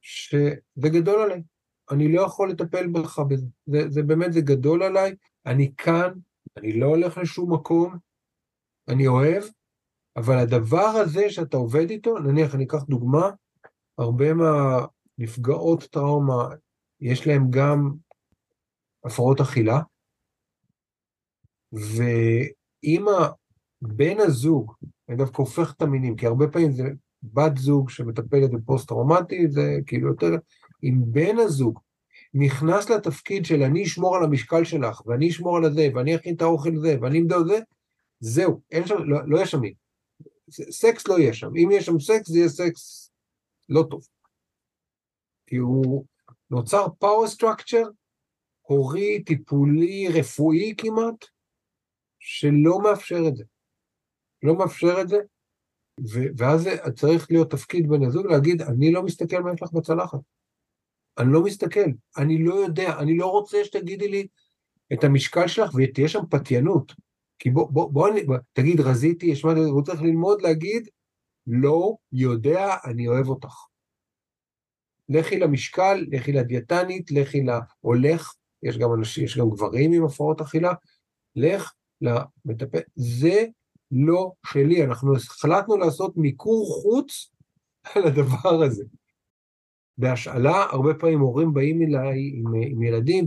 [0.00, 1.42] שזה גדול עליי.
[1.90, 3.46] אני לא יכול לטפל בך בזה.
[3.66, 5.14] זה, זה באמת, זה גדול עליי,
[5.46, 6.12] אני כאן,
[6.56, 7.96] אני לא הולך לשום מקום,
[8.88, 9.44] אני אוהב,
[10.16, 13.30] אבל הדבר הזה שאתה עובד איתו, נניח אני אקח דוגמה,
[13.98, 16.48] הרבה מהנפגעות טראומה,
[17.00, 17.92] יש להם גם
[19.04, 19.80] הפרעות אכילה,
[21.72, 23.06] ואם
[23.82, 24.74] בן הזוג,
[25.08, 26.84] אני דווקא הופך את המינים, כי הרבה פעמים זה
[27.22, 30.30] בת זוג שמטפלת בפוסט-טראומטי, זה כאילו יותר,
[30.84, 31.80] אם בן הזוג
[32.34, 36.42] נכנס לתפקיד של אני אשמור על המשקל שלך, ואני אשמור על הזה, ואני אכין את
[36.42, 37.58] האוכל הזה, ואני אמדל זה,
[38.20, 39.74] זהו, אין שם, לא, לא יהיה שם מין.
[40.50, 41.46] סקס לא יהיה שם.
[41.56, 43.12] אם יהיה שם סקס, זה יהיה סקס
[43.68, 44.06] לא טוב.
[45.46, 46.04] כי הוא
[46.50, 47.82] נוצר power structure,
[48.60, 51.24] הורי, טיפולי, רפואי כמעט,
[52.18, 53.44] שלא מאפשר את זה.
[54.42, 55.16] לא מאפשר את זה,
[56.36, 60.18] ואז צריך להיות תפקיד בן הזוג להגיד, אני לא מסתכל מה יש לך בצלחת.
[61.18, 64.26] אני לא מסתכל, אני לא יודע, אני לא רוצה שתגידי לי
[64.92, 66.92] את המשקל שלך ותהיה שם פתיינות.
[67.38, 70.88] כי בוא, בוא, בוא, בוא תגיד, רזיתי, יש מה, הוא צריך ללמוד להגיד,
[71.46, 73.54] לא יודע, אני אוהב אותך.
[75.08, 80.72] לכי למשקל, לכי לדיאטנית, לכי להולך, יש גם אנשים, יש גם גברים עם הפרעות אכילה,
[81.36, 83.46] לך למטפל, זה
[83.92, 87.30] לא שלי, אנחנו החלטנו לעשות מיקור חוץ
[87.94, 88.84] על הדבר הזה.
[89.98, 93.26] בהשאלה, הרבה פעמים הורים באים אליי עם, עם ילדים,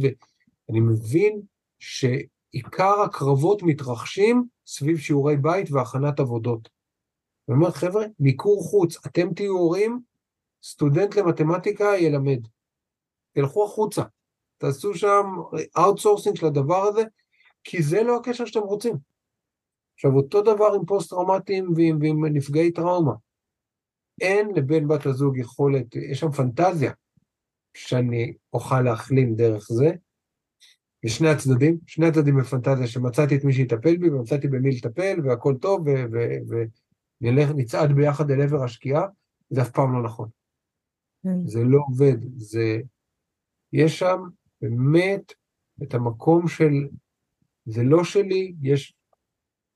[0.69, 1.41] ואני מבין
[1.79, 6.69] שעיקר הקרבות מתרחשים סביב שיעורי בית והכנת עבודות.
[7.49, 9.99] אני אומר, חבר'ה, מיקור חוץ, אתם תהיו הורים,
[10.63, 12.47] סטודנט למתמטיקה ילמד.
[13.31, 14.03] תלכו החוצה,
[14.57, 15.25] תעשו שם
[15.77, 17.03] outsourcing של הדבר הזה,
[17.63, 19.14] כי זה לא הקשר שאתם רוצים.
[19.95, 23.13] עכשיו, אותו דבר עם פוסט-טראומטיים ועם, ועם נפגעי טראומה.
[24.21, 26.91] אין לבן בת הזוג יכולת, יש שם פנטזיה
[27.77, 29.91] שאני אוכל להחלים דרך זה.
[31.03, 35.87] לשני הצדדים, שני הצדדים בפנטזיה שמצאתי את מי שיטפל בי ומצאתי במי לטפל והכל טוב
[37.21, 39.07] ונלך, נצעד ביחד אל עבר השקיעה,
[39.49, 40.29] זה אף פעם לא נכון.
[41.27, 41.29] Mm.
[41.45, 42.79] זה לא עובד, זה...
[43.73, 44.17] יש שם
[44.61, 45.33] באמת
[45.83, 46.87] את המקום של
[47.65, 48.94] זה לא שלי, יש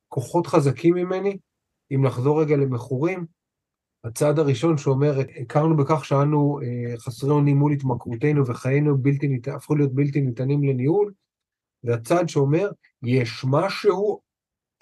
[0.09, 1.37] כוחות חזקים ממני.
[1.91, 3.25] אם לחזור רגע למכורים,
[4.03, 9.75] הצעד הראשון שאומר, הכרנו בכך שאנו אה, חסרי אונים מול התמכרותנו וחיינו בלתי ניתן, הפכו
[9.75, 11.13] להיות בלתי ניתנים לניהול,
[11.83, 12.71] והצעד שאומר,
[13.03, 14.21] יש משהו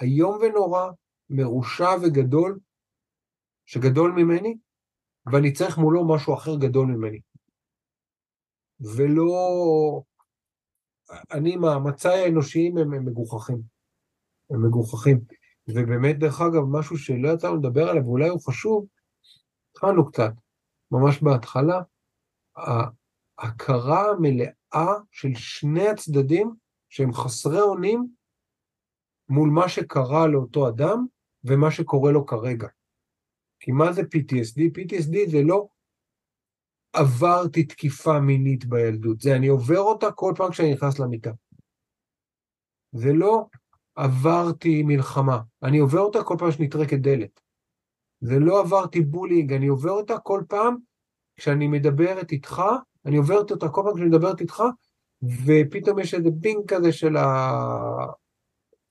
[0.01, 0.91] איום ונורא,
[1.29, 2.59] מרושע וגדול,
[3.65, 4.57] שגדול ממני,
[5.31, 7.19] ואני צריך מולו משהו אחר גדול ממני.
[8.79, 10.01] ולא
[11.31, 13.76] אני, מאמציי האנושיים הם, הם מגוחכים.
[14.49, 15.19] הם מגוחכים.
[15.67, 18.85] ובאמת, דרך אגב, משהו שלא יצא לנו לדבר עליו, ואולי הוא חשוב,
[19.71, 20.31] התחלנו קצת,
[20.91, 21.81] ממש בהתחלה,
[23.37, 26.55] ההכרה המלאה של שני הצדדים
[26.89, 28.07] שהם חסרי אונים
[29.29, 31.05] מול מה שקרה לאותו אדם
[31.43, 32.67] ומה שקורה לו כרגע.
[33.59, 34.59] כי מה זה PTSD?
[34.77, 35.67] PTSD זה לא
[36.93, 41.31] עברתי תקיפה מינית בילדות, זה אני עובר אותה כל פעם כשאני נכנס למיטה.
[42.91, 43.45] זה לא,
[43.97, 45.39] עברתי מלחמה.
[45.63, 47.39] אני עובר אותה כל פעם שנטרקת דלת.
[48.21, 50.75] זה לא עברתי בולינג, אני עובר אותה כל פעם
[51.35, 52.61] כשאני מדברת איתך,
[53.05, 54.63] אני עוברת אותה כל פעם כשאני מדברת איתך,
[55.45, 57.15] ופתאום יש איזה פינג כזה של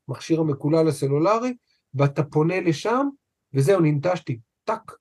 [0.08, 1.54] המכשיר המקולל הסלולרי,
[1.94, 3.08] ואתה פונה לשם,
[3.54, 4.92] וזהו, ננטשתי, טאק.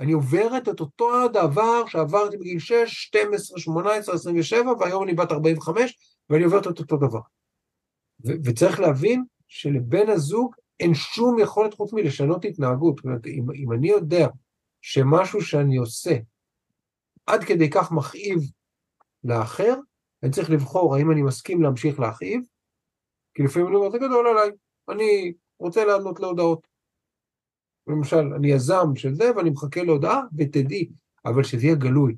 [0.00, 5.98] אני עוברת את אותו הדבר שעברתי בגיל 6, 12, 18, 27, והיום אני בת 45,
[6.30, 7.20] ואני עוברת את אותו דבר.
[8.26, 12.96] ו- וצריך להבין שלבן הזוג אין שום יכולת חוץ מלשנות התנהגות.
[12.96, 14.28] זאת אומרת, אם, אם אני יודע
[14.80, 16.16] שמשהו שאני עושה
[17.26, 18.38] עד כדי כך מכאיב
[19.24, 19.74] לאחר,
[20.22, 22.42] אני צריך לבחור האם אני מסכים להמשיך להכאיב,
[23.34, 24.50] כי לפעמים אני אומר, זה גדול עליי,
[24.88, 26.66] אני רוצה לענות להודעות.
[27.86, 30.90] למשל, אני יזם של זה ואני מחכה להודעה, ותדעי,
[31.24, 32.16] אבל שזה יהיה גלוי.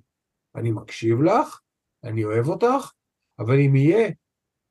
[0.55, 1.61] אני מקשיב לך,
[2.05, 2.93] אני אוהב אותך,
[3.39, 4.11] אבל אם יהיה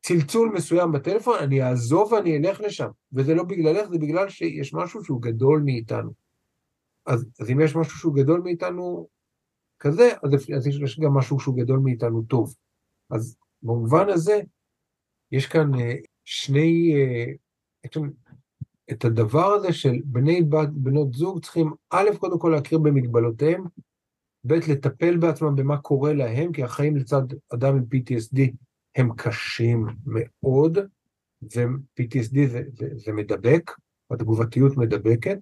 [0.05, 2.87] צלצול מסוים בטלפון, אני אעזוב ואני אלך לשם.
[3.13, 6.11] וזה לא בגללך, זה בגלל שיש משהו שהוא גדול מאיתנו.
[7.05, 9.07] אז, אז אם יש משהו שהוא גדול מאיתנו
[9.79, 12.55] כזה, אז, אז יש גם משהו שהוא גדול מאיתנו טוב.
[13.09, 14.41] אז במובן הזה,
[15.31, 15.95] יש כאן אה,
[16.25, 17.31] שני, אה,
[18.91, 23.63] את הדבר הזה של בני בת, בנות זוג צריכים א', קודם כל להכיר במגבלותיהם,
[24.47, 27.23] ב', לטפל בעצמם במה קורה להם, כי החיים לצד
[27.53, 28.51] אדם עם PTSD
[28.95, 30.77] הם קשים מאוד,
[31.41, 33.71] ו-PTSD זה, זה, זה מדבק,
[34.11, 35.37] התגובתיות מדבקת,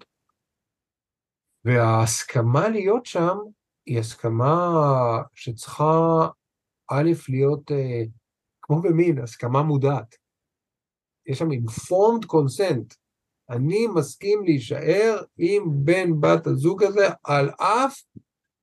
[1.66, 3.38] וההסכמה להיות שם
[3.86, 4.70] היא הסכמה
[5.34, 6.28] שצריכה
[6.88, 8.04] א', להיות אה,
[8.62, 10.16] כמו במין, הסכמה מודעת.
[11.26, 12.95] יש שם informed consent.
[13.49, 18.02] אני מסכים להישאר עם בן בת הזוג הזה, על אף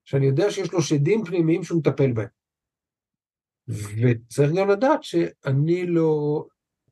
[0.04, 2.37] שאני יודע שיש לו שדים פנימיים שהוא מטפל בהם.
[3.68, 6.44] וצריך גם לדעת שאני לא,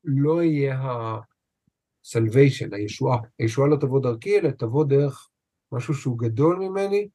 [0.03, 3.17] לא אהיה ה-salvation, הישועה.
[3.39, 5.29] הישועה לא תבוא דרכי, אלא תבוא דרך
[5.71, 7.07] משהו שהוא גדול ממני.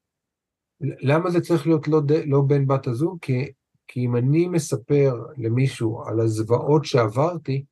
[0.81, 3.19] למה זה צריך להיות לא, לא בן בת הזוג?
[3.21, 3.53] כי,
[3.89, 7.65] כי אם אני מספר למישהו על הזוועות שעברתי,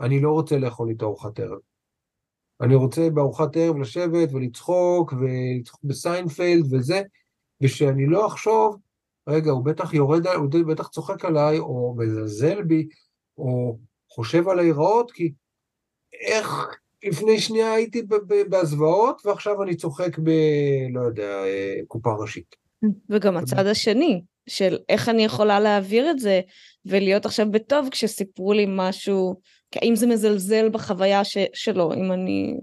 [0.00, 1.58] אני לא רוצה לאכול איתו ארוחת ערב.
[2.60, 7.02] אני רוצה בארוחת ערב לשבת ולצחוק, ולצחוק בסיינפלד וזה,
[7.60, 8.76] ושאני לא אחשוב,
[9.28, 12.88] רגע, הוא בטח יורד, הוא בטח צוחק עליי, או מזלזל בי,
[13.38, 13.78] או
[14.10, 15.32] חושב עליי רעות, כי
[16.26, 16.66] איך
[17.04, 18.02] לפני שנייה הייתי
[18.48, 20.30] בהזוועות, ועכשיו אני צוחק ב...
[20.92, 21.42] לא יודע,
[21.86, 22.56] קופה ראשית.
[23.10, 26.40] וגם הצד השני, של איך אני יכולה להעביר את זה,
[26.86, 29.40] ולהיות עכשיו בטוב כשסיפרו לי משהו,
[29.74, 31.38] האם זה מזלזל בחוויה ש...
[31.54, 32.56] שלו, אם אני...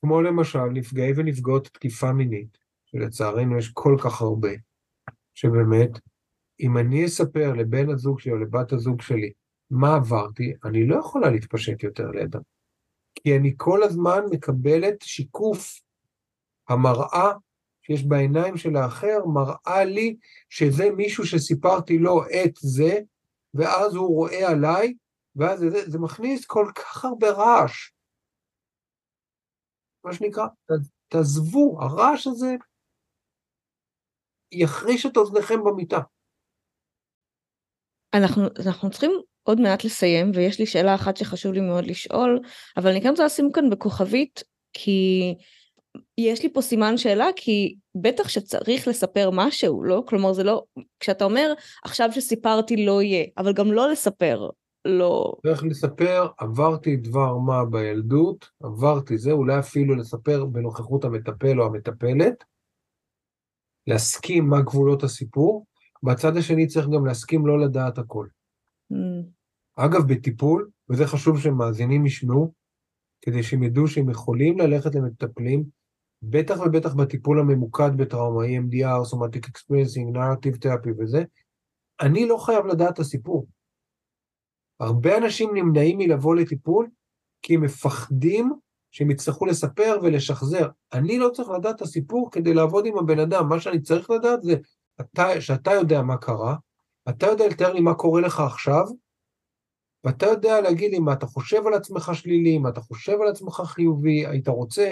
[0.00, 4.50] כמו למשל נפגעי ונפגעות תקיפה מינית, שלצערנו יש כל כך הרבה,
[5.38, 5.90] שבאמת,
[6.60, 9.32] אם אני אספר לבן הזוג שלי או לבת הזוג שלי
[9.70, 12.40] מה עברתי, אני לא יכולה להתפשט יותר לידם.
[13.14, 15.80] כי אני כל הזמן מקבלת שיקוף
[16.68, 17.32] המראה
[17.82, 20.16] שיש בעיניים של האחר, מראה לי
[20.48, 22.98] שזה מישהו שסיפרתי לו את זה,
[23.54, 24.94] ואז הוא רואה עליי,
[25.36, 27.90] ואז זה, זה מכניס כל כך הרבה רעש.
[30.04, 30.46] מה שנקרא,
[31.08, 32.56] תעזבו, הרעש הזה
[34.52, 35.98] יחריש את אוזניכם במיטה.
[38.14, 42.40] אנחנו, אנחנו צריכים עוד מעט לסיים, ויש לי שאלה אחת שחשוב לי מאוד לשאול,
[42.76, 44.42] אבל אני כן רוצה לשים כאן בכוכבית,
[44.72, 45.34] כי
[46.18, 50.02] יש לי פה סימן שאלה, כי בטח שצריך לספר משהו, לא?
[50.06, 50.64] כלומר זה לא,
[51.00, 51.52] כשאתה אומר
[51.84, 54.48] עכשיו שסיפרתי לא יהיה, אבל גם לא לספר,
[54.84, 55.32] לא...
[55.42, 62.44] צריך לספר, עברתי דבר מה בילדות, עברתי זה, אולי אפילו לספר בנוכחות המטפל או המטפלת,
[63.88, 65.66] להסכים מה גבולות הסיפור,
[66.02, 68.26] בצד השני צריך גם להסכים לא לדעת הכל.
[68.92, 69.26] Mm.
[69.76, 72.52] אגב, בטיפול, וזה חשוב שמאזינים ישמעו,
[73.22, 75.64] כדי שהם ידעו שהם יכולים ללכת למטפלים,
[76.22, 81.24] בטח ובטח בטיפול הממוקד בטראומה, EMDR, Somatic Experiencing, Narrative Therapy וזה,
[82.00, 83.46] אני לא חייב לדעת את הסיפור.
[84.80, 86.88] הרבה אנשים נמנעים מלבוא לטיפול
[87.42, 88.52] כי הם מפחדים
[88.90, 90.68] שהם יצטרכו לספר ולשחזר.
[90.92, 94.42] אני לא צריך לדעת את הסיפור כדי לעבוד עם הבן אדם, מה שאני צריך לדעת
[94.42, 94.54] זה
[95.00, 96.56] אתה, שאתה יודע מה קרה,
[97.08, 98.84] אתה יודע לתאר לי מה קורה לך עכשיו,
[100.04, 103.62] ואתה יודע להגיד לי מה אתה חושב על עצמך שלילי, מה אתה חושב על עצמך
[103.64, 104.90] חיובי, היית רוצה,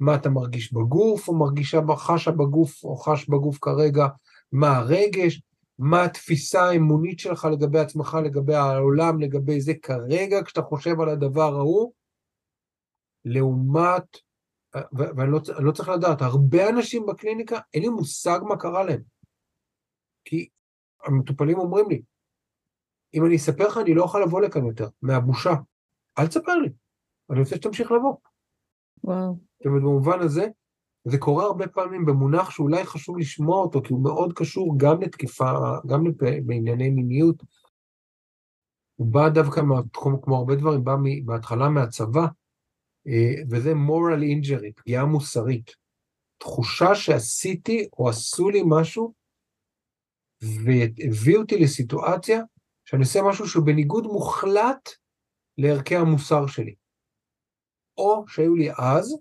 [0.00, 4.06] מה אתה מרגיש בגוף, או מרגישה, חשה בגוף, או חש בגוף כרגע,
[4.52, 5.42] מה הרגש,
[5.78, 11.56] מה התפיסה האמונית שלך לגבי עצמך, לגבי העולם, לגבי זה כרגע, כשאתה חושב על הדבר
[11.56, 11.92] ההוא,
[13.24, 14.18] לעומת,
[14.92, 19.02] ואני לא, לא צריך לדעת, הרבה אנשים בקליניקה, אין לי מושג מה קרה להם.
[20.24, 20.48] כי
[21.04, 22.02] המטופלים אומרים לי,
[23.14, 25.50] אם אני אספר לך, אני לא אוכל לבוא לכאן יותר, מהבושה.
[26.18, 26.68] אל תספר לי,
[27.30, 28.16] אני רוצה שתמשיך לבוא.
[29.04, 29.38] וואו.
[29.58, 30.46] זאת אומרת, במובן הזה,
[31.04, 35.52] זה קורה הרבה פעמים במונח שאולי חשוב לשמוע אותו, כי הוא מאוד קשור גם לתקיפה,
[35.86, 36.16] גם לפ...
[36.46, 37.42] בענייני מיניות.
[38.94, 40.94] הוא בא דווקא מהתחום, כמו הרבה דברים, בא
[41.24, 42.26] בהתחלה מהצבא, אה,
[43.50, 45.70] וזה moral injury, פגיעה מוסרית.
[46.38, 49.14] תחושה שעשיתי או עשו לי משהו,
[50.42, 52.40] והביא אותי לסיטואציה
[52.84, 54.88] שאני עושה משהו שהוא בניגוד מוחלט
[55.58, 56.74] לערכי המוסר שלי.
[57.98, 59.16] או שהיו לי אז,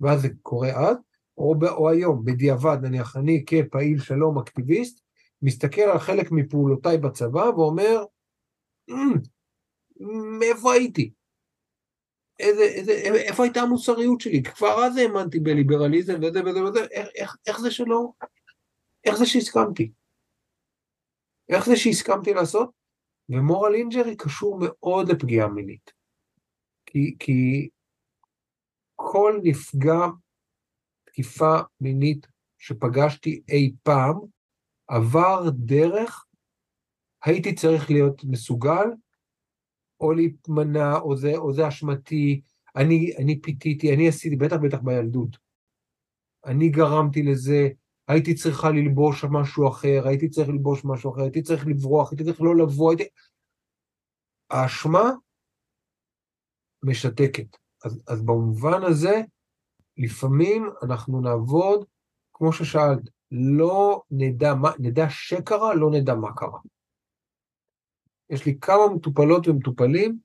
[0.00, 0.96] ואז זה קורה אז,
[1.38, 5.00] או, ב, או היום, בדיעבד, נניח אני כפעיל שלום אקטיביסט,
[5.42, 8.04] מסתכל על חלק מפעולותיי בצבא ואומר,
[10.38, 11.10] מאיפה הייתי?
[12.38, 14.42] איזה, איזה, איפה הייתה המוסריות שלי?
[14.42, 18.12] כבר אז האמנתי בליברליזם וזה וזה וזה, איך, איך, איך זה שלא,
[19.04, 19.92] איך זה שהסכמתי?
[21.48, 22.70] איך זה שהסכמתי לעשות?
[23.28, 25.92] ומורל אינג'רי קשור מאוד לפגיעה מינית.
[26.86, 27.68] כי, כי
[28.94, 30.06] כל נפגע
[31.04, 32.26] תקיפה מינית
[32.58, 34.14] שפגשתי אי פעם
[34.88, 36.26] עבר דרך
[37.24, 38.86] הייתי צריך להיות מסוגל
[40.00, 42.40] או להתמנע, או זה, או זה אשמתי,
[42.76, 45.36] אני, אני פיתיתי, אני עשיתי, בטח בטח בילדות.
[46.46, 47.68] אני גרמתי לזה,
[48.08, 52.40] הייתי צריכה ללבוש משהו אחר, הייתי צריך ללבוש משהו אחר, הייתי צריך לברוח, הייתי צריך
[52.40, 53.04] לא לבוא, הייתי...
[54.50, 55.10] האשמה
[56.82, 57.56] משתקת.
[57.84, 59.22] אז, אז במובן הזה,
[59.96, 61.84] לפעמים אנחנו נעבוד,
[62.32, 66.58] כמו ששאלת, לא נדע מה, נדע שקרה, לא נדע מה קרה.
[68.30, 70.18] יש לי כמה מטופלות ומטופלים,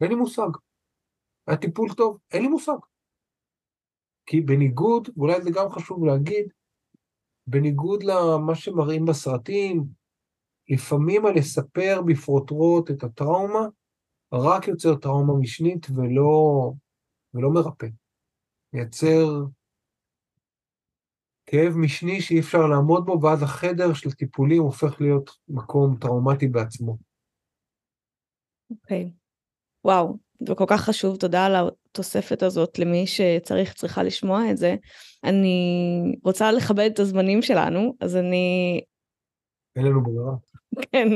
[0.00, 0.48] אין לי מושג.
[1.46, 2.76] היה טיפול טוב, אין לי מושג.
[4.26, 6.52] כי בניגוד, ואולי זה גם חשוב להגיד,
[7.46, 9.84] בניגוד למה שמראים בסרטים,
[10.68, 13.66] לפעמים הלספר בפרוטרוט את הטראומה,
[14.32, 16.72] רק יוצר טראומה משנית ולא,
[17.34, 17.86] ולא מרפא.
[18.72, 19.26] מייצר
[21.52, 26.96] כאב משני שאי אפשר לעמוד בו, ואז החדר של טיפולים הופך להיות מקום טראומטי בעצמו.
[28.70, 29.04] אוקיי.
[29.04, 29.08] Okay.
[29.84, 34.74] וואו, זה כל כך חשוב, תודה על התוספת הזאת למי שצריך, צריכה לשמוע את זה.
[35.24, 35.58] אני
[36.24, 38.80] רוצה לכבד את הזמנים שלנו, אז אני...
[39.76, 40.32] אין לנו ברירה.
[40.92, 41.08] כן,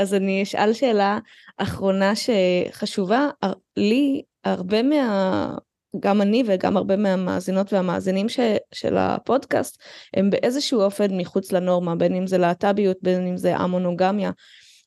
[0.00, 1.18] אז אני אשאל שאלה
[1.56, 3.28] אחרונה שחשובה
[3.76, 5.54] לי, הרבה מה...
[6.00, 8.40] גם אני וגם הרבה מהמאזינות והמאזינים ש,
[8.72, 9.82] של הפודקאסט
[10.14, 14.30] הם באיזשהו אופן מחוץ לנורמה, בין אם זה להט"ביות, בין אם זה המונוגמיה.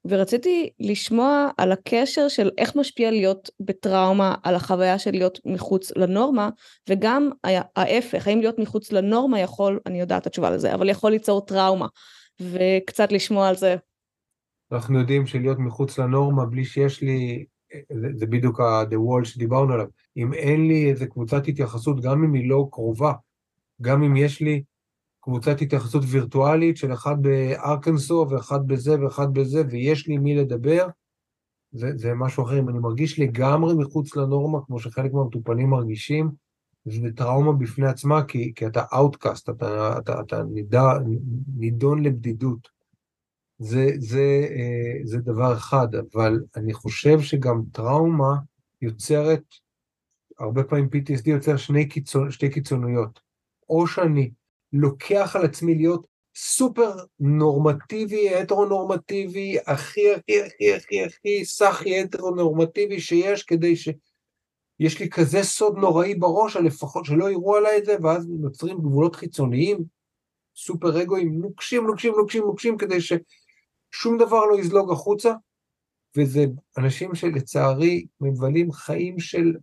[0.06, 6.50] ורציתי לשמוע על הקשר של איך משפיע להיות בטראומה על החוויה של להיות מחוץ לנורמה,
[6.90, 7.30] וגם
[7.76, 11.88] ההפך, האם להיות מחוץ לנורמה יכול, אני יודעת התשובה לזה, אבל יכול ליצור טראומה,
[12.42, 13.76] וקצת לשמוע על זה.
[14.72, 17.46] אנחנו יודעים שלהיות מחוץ לנורמה בלי שיש לי
[18.16, 19.88] זה, בדיוק ה-the wall שדיברנו עליו.
[20.18, 23.14] אם אין לי איזה קבוצת התייחסות, גם אם היא לא קרובה,
[23.82, 24.64] גם אם יש לי
[25.22, 30.88] קבוצת התייחסות וירטואלית של אחד בארקנסו ואחד בזה ואחד בזה, ויש לי מי לדבר,
[31.72, 32.60] זה, זה משהו אחר.
[32.60, 36.32] אם אני מרגיש לגמרי מחוץ לנורמה, כמו שחלק מהמטופלים מרגישים,
[36.86, 40.84] זה טראומה בפני עצמה, כי, כי אתה outcast, אתה, אתה, אתה נידע,
[41.58, 42.81] נידון לבדידות.
[43.64, 48.34] זה, זה, אה, זה דבר אחד, אבל אני חושב שגם טראומה
[48.82, 49.44] יוצרת,
[50.40, 53.20] הרבה פעמים PTSD יוצר שני קיצון, שתי קיצוניות.
[53.70, 54.32] או שאני
[54.74, 63.44] לוקח על עצמי להיות סופר נורמטיבי, הטרונורמטיבי, הכי הכי הכי הכי הכי סחי הטרונורמטיבי שיש,
[63.44, 63.90] כדי ש...
[64.80, 69.16] יש לי כזה סוד נוראי בראש, לפחות שלא יראו עליי את זה, ואז נוצרים גבולות
[69.16, 69.78] חיצוניים,
[70.56, 73.14] סופר אגואים, נוקשים, נוקשים, נוקשים, נוקשים, כדי ש...
[73.92, 75.34] שום דבר לא יזלוג החוצה,
[76.18, 76.46] וזה
[76.78, 79.54] אנשים שלצערי מבלים חיים של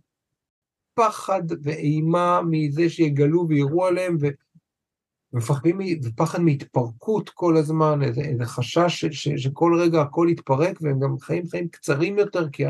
[0.93, 4.17] פחד ואימה מזה שיגלו ויראו עליהם,
[5.33, 10.99] ומפחדים, ופחד מהתפרקות כל הזמן, איזה, איזה חשש ש, ש, שכל רגע הכל יתפרק, והם
[10.99, 12.63] גם חיים חיים קצרים יותר, כי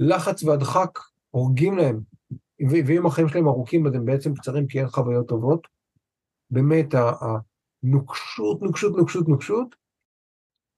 [0.00, 0.98] הלחץ והדחק
[1.30, 2.00] הורגים להם.
[2.70, 5.66] ואם החיים שלהם ארוכים, אז הם בעצם קצרים כי אין חוויות טובות.
[6.50, 6.94] באמת,
[7.82, 9.76] הנוקשות, נוקשות, נוקשות, נוקשות,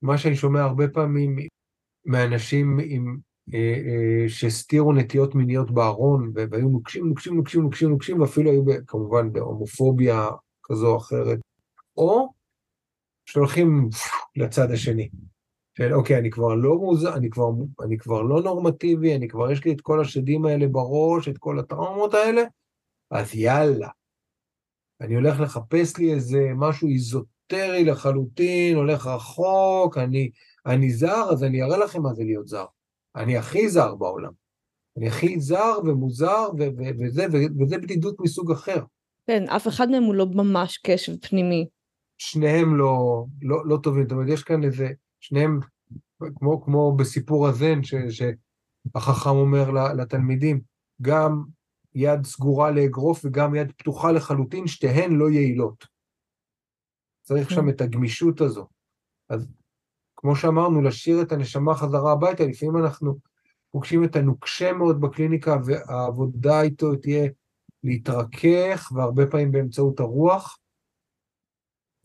[0.03, 1.37] מה שאני שומע הרבה פעמים
[2.05, 3.17] מאנשים עם,
[3.55, 9.33] אה, אה, שהסתירו נטיות מיניות בארון, והיו נוקשים, נוקשים, נוקשים, נוקשים, נוקשים, ואפילו היו כמובן
[9.33, 10.29] בהומופוביה
[10.63, 11.39] כזו או אחרת,
[11.97, 12.33] או
[13.27, 13.89] שהולכים
[14.37, 15.09] לצד השני.
[15.79, 17.07] של אוקיי, אני כבר לא מוז...
[17.07, 17.51] אני כבר,
[17.85, 21.59] אני כבר לא נורמטיבי, אני כבר יש לי את כל השדים האלה בראש, את כל
[21.59, 22.43] הטראומות האלה,
[23.11, 23.89] אז יאללה.
[25.01, 27.27] אני הולך לחפש לי איזה משהו איזוט...
[27.53, 30.31] אזוטרי לחלוטין, הולך רחוק, אני,
[30.67, 32.65] אני זר, אז אני אראה לכם מה זה להיות זר.
[33.17, 34.33] אני הכי זר בעולם.
[34.97, 36.49] אני הכי זר ומוזר,
[36.99, 37.27] וזה,
[37.61, 38.83] וזה בדידות מסוג אחר.
[39.27, 41.67] כן, אף אחד מהם הוא לא ממש קשב פנימי.
[42.19, 44.89] שניהם לא, לא, לא טובים, זאת אומרת, יש כאן איזה,
[45.21, 45.61] שניהם,
[46.39, 50.61] כמו, כמו בסיפור הזן, ש, שהחכם אומר לתלמידים,
[51.03, 51.43] גם
[51.95, 55.96] יד סגורה לאגרוף וגם יד פתוחה לחלוטין, שתיהן לא יעילות.
[57.27, 57.69] צריך שם כן.
[57.69, 58.67] את הגמישות הזו.
[59.29, 59.49] אז
[60.17, 63.19] כמו שאמרנו, להשאיר את הנשמה חזרה הביתה, לפעמים אנחנו
[63.71, 67.29] פוגשים את הנוקשה מאוד בקליניקה, והעבודה איתו תהיה
[67.85, 70.59] להתרכך, והרבה פעמים באמצעות הרוח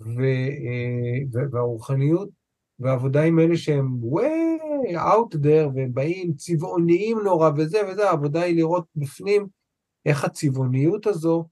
[0.02, 2.30] אה, והרוחניות,
[2.80, 8.56] והעבודה עם אלה שהם way out there, והם באים צבעוניים נורא וזה וזה, העבודה היא
[8.56, 9.48] לראות בפנים
[10.06, 11.48] איך הצבעוניות הזו,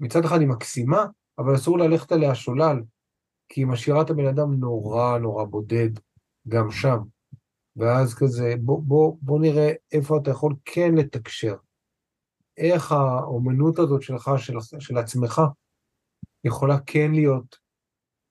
[0.00, 1.06] מצד אחד היא מקסימה,
[1.38, 2.82] אבל אסור ללכת עליה שולל,
[3.48, 5.90] כי היא משאירה את הבן אדם נורא נורא בודד
[6.48, 6.98] גם שם.
[7.76, 11.56] ואז כזה, בוא, בוא, בוא נראה איפה אתה יכול כן לתקשר.
[12.56, 15.42] איך האומנות הזאת שלך, של, של עצמך,
[16.44, 17.58] יכולה כן להיות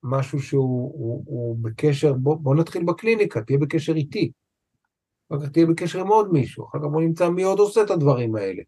[0.03, 4.31] משהו שהוא הוא, הוא בקשר, בוא, בוא נתחיל בקליניקה, תהיה בקשר איתי.
[5.29, 7.89] אחר כך תהיה בקשר עם עוד מישהו, אחר כך בוא נמצא מי עוד עושה את
[7.89, 8.63] הדברים האלה.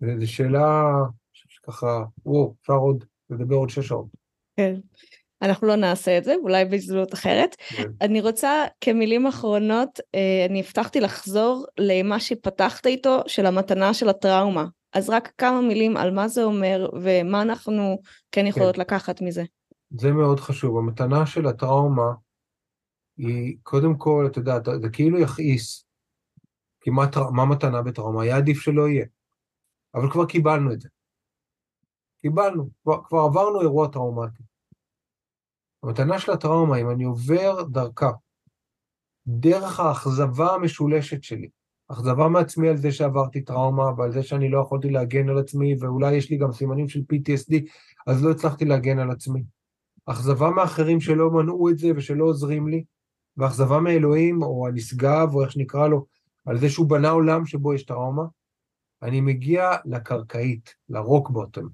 [0.00, 0.92] וזו שאלה
[1.68, 4.06] שככה, וואו, אפשר עוד לדבר עוד שש שעות.
[4.56, 4.74] כן.
[5.42, 7.56] אנחנו לא נעשה את זה, אולי בהזדמנות אחרת.
[7.68, 7.90] כן.
[8.00, 14.64] אני רוצה כמילים אחרונות, אה, אני הבטחתי לחזור למה שפתחת איתו, של המתנה של הטראומה.
[14.92, 18.80] אז רק כמה מילים על מה זה אומר ומה אנחנו כן יכולות כן.
[18.80, 19.44] לקחת מזה.
[19.90, 20.78] זה מאוד חשוב.
[20.78, 22.12] המתנה של הטראומה
[23.16, 25.84] היא, קודם כל, אתה יודע, זה כאילו יכעיס.
[26.80, 28.22] כי מה, מה מתנה בטראומה?
[28.22, 29.04] היה עדיף שלא יהיה.
[29.94, 30.88] אבל כבר קיבלנו את זה.
[32.22, 34.42] קיבלנו, כבר, כבר עברנו אירוע טראומטי.
[35.82, 38.10] המתנה של הטראומה, אם אני עובר דרכה,
[39.26, 41.48] דרך האכזבה המשולשת שלי,
[41.88, 46.14] אכזבה מעצמי על זה שעברתי טראומה ועל זה שאני לא יכולתי להגן על עצמי, ואולי
[46.14, 47.54] יש לי גם סימנים של PTSD,
[48.06, 49.42] אז לא הצלחתי להגן על עצמי.
[50.06, 52.84] אכזבה מאחרים שלא מנעו את זה ושלא עוזרים לי,
[53.36, 56.06] ואכזבה מאלוהים, או הנשגב, או איך שנקרא לו,
[56.46, 58.22] על זה שהוא בנה עולם שבו יש טראומה,
[59.02, 61.68] אני מגיע לקרקעית, לרוק בוטום,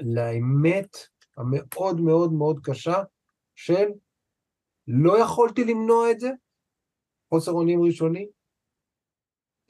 [0.00, 0.96] לאמת
[1.36, 3.02] המאוד מאוד מאוד קשה
[3.54, 3.88] של
[4.88, 6.30] לא יכולתי למנוע את זה,
[7.28, 8.26] חוסר אונים ראשוני,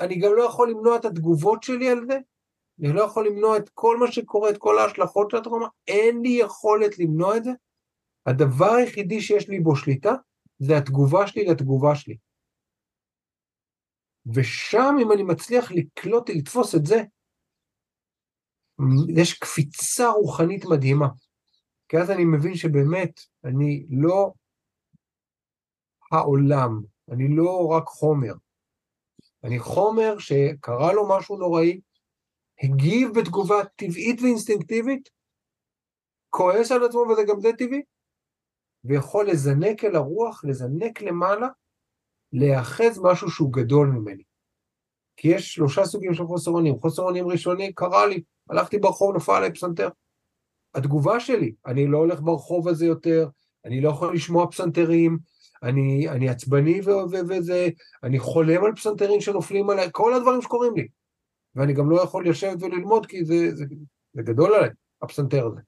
[0.01, 2.19] אני גם לא יכול למנוע את התגובות שלי על זה,
[2.81, 6.29] אני לא יכול למנוע את כל מה שקורה, את כל ההשלכות של הטראומה, אין לי
[6.29, 7.51] יכולת למנוע את זה.
[8.27, 10.13] הדבר היחידי שיש לי בו שליטה
[10.59, 12.17] זה התגובה שלי לתגובה שלי.
[14.35, 17.03] ושם אם אני מצליח לקלוט, לתפוס את זה,
[19.17, 21.09] יש קפיצה רוחנית מדהימה.
[21.89, 24.33] כי אז אני מבין שבאמת, אני לא
[26.13, 26.81] העולם,
[27.11, 28.33] אני לא רק חומר.
[29.45, 31.81] אני חומר שקרה לו משהו נוראי,
[32.63, 35.11] הגיב בתגובה טבעית ואינסטינקטיבית,
[36.31, 37.83] כועס על עצמו וזה גם זה טבעי,
[38.85, 41.49] ויכול לזנק אל הרוח, לזנק למעלה,
[42.33, 44.23] להיאחז משהו שהוא גדול ממני.
[45.17, 46.79] כי יש שלושה סוגים של חוסר אונים.
[46.81, 48.23] חוסר אונים ראשוני, קרה לי,
[48.53, 49.89] הלכתי ברחוב, נפל עליי פסנתר.
[50.75, 53.29] התגובה שלי, אני לא הולך ברחוב הזה יותר,
[53.65, 55.19] אני לא יכול לשמוע פסנתרים,
[55.63, 56.81] אני, אני עצבני
[57.29, 57.69] וזה,
[58.03, 60.89] אני חולם על פסנתרים שנופלים עליי, כל הדברים שקורים לי.
[61.55, 63.65] ואני גם לא יכול לשבת וללמוד כי זה, זה,
[64.13, 64.71] זה גדול עליי,
[65.03, 65.61] הפסנתר הזה.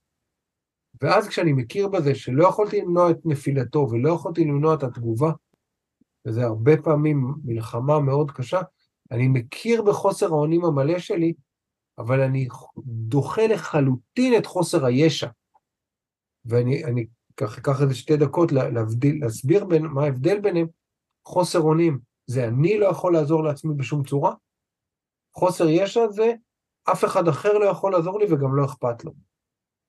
[1.02, 5.32] ואז כשאני מכיר בזה שלא יכולתי למנוע את נפילתו ולא יכולתי למנוע את התגובה,
[6.26, 8.60] וזה הרבה פעמים מלחמה מאוד קשה,
[9.10, 11.32] אני מכיר בחוסר האונים המלא שלי,
[11.98, 12.48] אבל אני
[12.86, 15.28] דוחה לחלוטין את חוסר הישע.
[16.44, 20.66] ואני אקח איזה שתי דקות להבדיל, להסביר בין, מה ההבדל ביניהם.
[21.24, 24.34] חוסר אונים זה אני לא יכול לעזור לעצמי בשום צורה,
[25.34, 26.32] חוסר ישע זה
[26.92, 29.12] אף אחד אחר לא יכול לעזור לי וגם לא אכפת לו.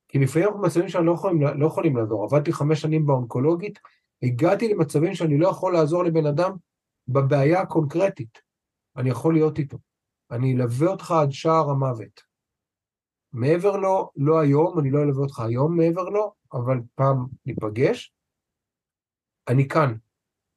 [0.08, 2.24] כי לפעמים אנחנו במצבים שאני לא יכולים, לא יכולים לעזור.
[2.24, 3.80] עבדתי חמש שנים באונקולוגית,
[4.24, 6.52] הגעתי למצבים שאני לא יכול לעזור לבן אדם
[7.08, 8.42] בבעיה הקונקרטית.
[8.98, 9.78] אני יכול להיות איתו.
[10.32, 12.22] אני אלווה אותך עד שער המוות.
[13.34, 18.14] מעבר לו, לא היום, אני לא אלווה אותך היום מעבר לו, אבל פעם ניפגש.
[19.48, 19.96] אני כאן.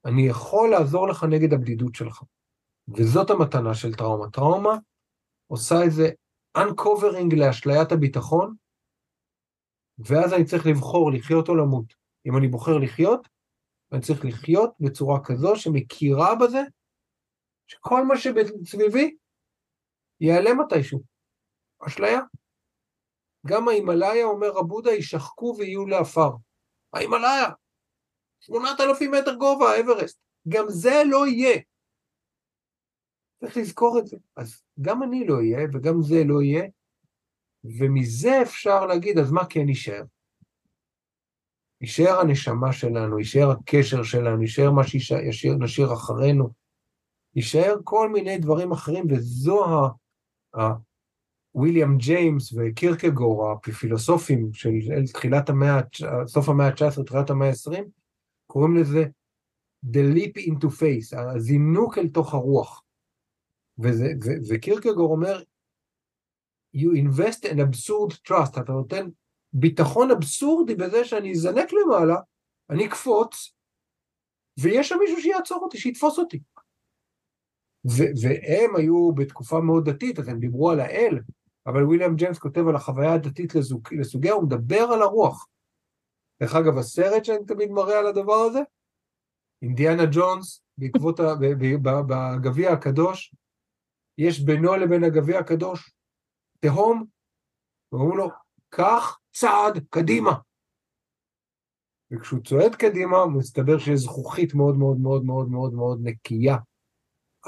[0.05, 2.23] אני יכול לעזור לך נגד הבדידות שלך.
[2.89, 4.31] וזאת המתנה של טראומה.
[4.31, 4.77] טראומה
[5.47, 6.09] עושה איזה
[6.59, 8.55] uncovering לאשליית הביטחון,
[9.99, 11.95] ואז אני צריך לבחור לחיות או למות.
[12.27, 13.29] אם אני בוחר לחיות,
[13.93, 16.63] אני צריך לחיות בצורה כזו שמכירה בזה
[17.67, 19.17] שכל מה שסביבי
[20.21, 21.03] ייעלם מתישהו.
[21.87, 22.21] אשליה.
[23.47, 26.31] גם ההימאליה, אומר רבודה, יישחקו ויהיו לעפר.
[26.93, 27.49] ההימאליה,
[28.41, 30.21] 8,000 מטר גובה, אברסט.
[30.49, 31.61] גם זה לא יהיה.
[33.41, 34.17] צריך לזכור את זה.
[34.37, 36.65] אז גם אני לא אהיה, וגם זה לא יהיה,
[37.65, 40.03] ומזה אפשר להגיד, אז מה כן יישאר?
[41.81, 44.83] יישאר הנשמה שלנו, יישאר הקשר שלנו, יישאר מה
[45.31, 46.49] שנשאיר אחרינו,
[47.37, 49.65] יישאר כל מיני דברים אחרים, וזו.
[51.55, 54.71] וויליאם ג'יימס וקירקגור, הפילוסופים של
[55.13, 55.81] תחילת המאה,
[56.27, 57.83] סוף המאה ה-19, תחילת המאה ה-20,
[58.47, 59.05] קוראים לזה
[59.87, 62.85] The leap into face, הזינוק אל תוך הרוח.
[63.79, 65.43] וזה, ו, וקירקגור אומר,
[66.77, 69.09] you invest in absurd trust, אתה נותן
[69.53, 72.17] ביטחון אבסורדי בזה שאני אזנק למעלה,
[72.71, 73.55] אני אקפוץ,
[74.61, 76.41] ויש שם מישהו שיעצור אותי, שיתפוס אותי.
[77.97, 81.21] ו- והם היו בתקופה מאוד דתית, אז הם דיברו על האל,
[81.67, 85.47] אבל וויליאם ג'יימס כותב על החוויה הדתית לסוג, לסוגיה, הוא מדבר על הרוח.
[86.41, 88.61] דרך אגב, הסרט שאני תמיד מראה על הדבר הזה,
[89.63, 91.21] אינדיאנה ג'ונס, בעקבות,
[92.09, 93.35] בגביע הקדוש,
[94.19, 95.93] יש בינו לבין הגביע הקדוש
[96.61, 97.05] תהום,
[97.93, 98.29] ואומרים לו,
[98.69, 100.31] קח צעד קדימה.
[102.11, 106.57] וכשהוא צועד קדימה, מסתבר שיש זכוכית מאוד מאוד מאוד מאוד מאוד מאוד נקייה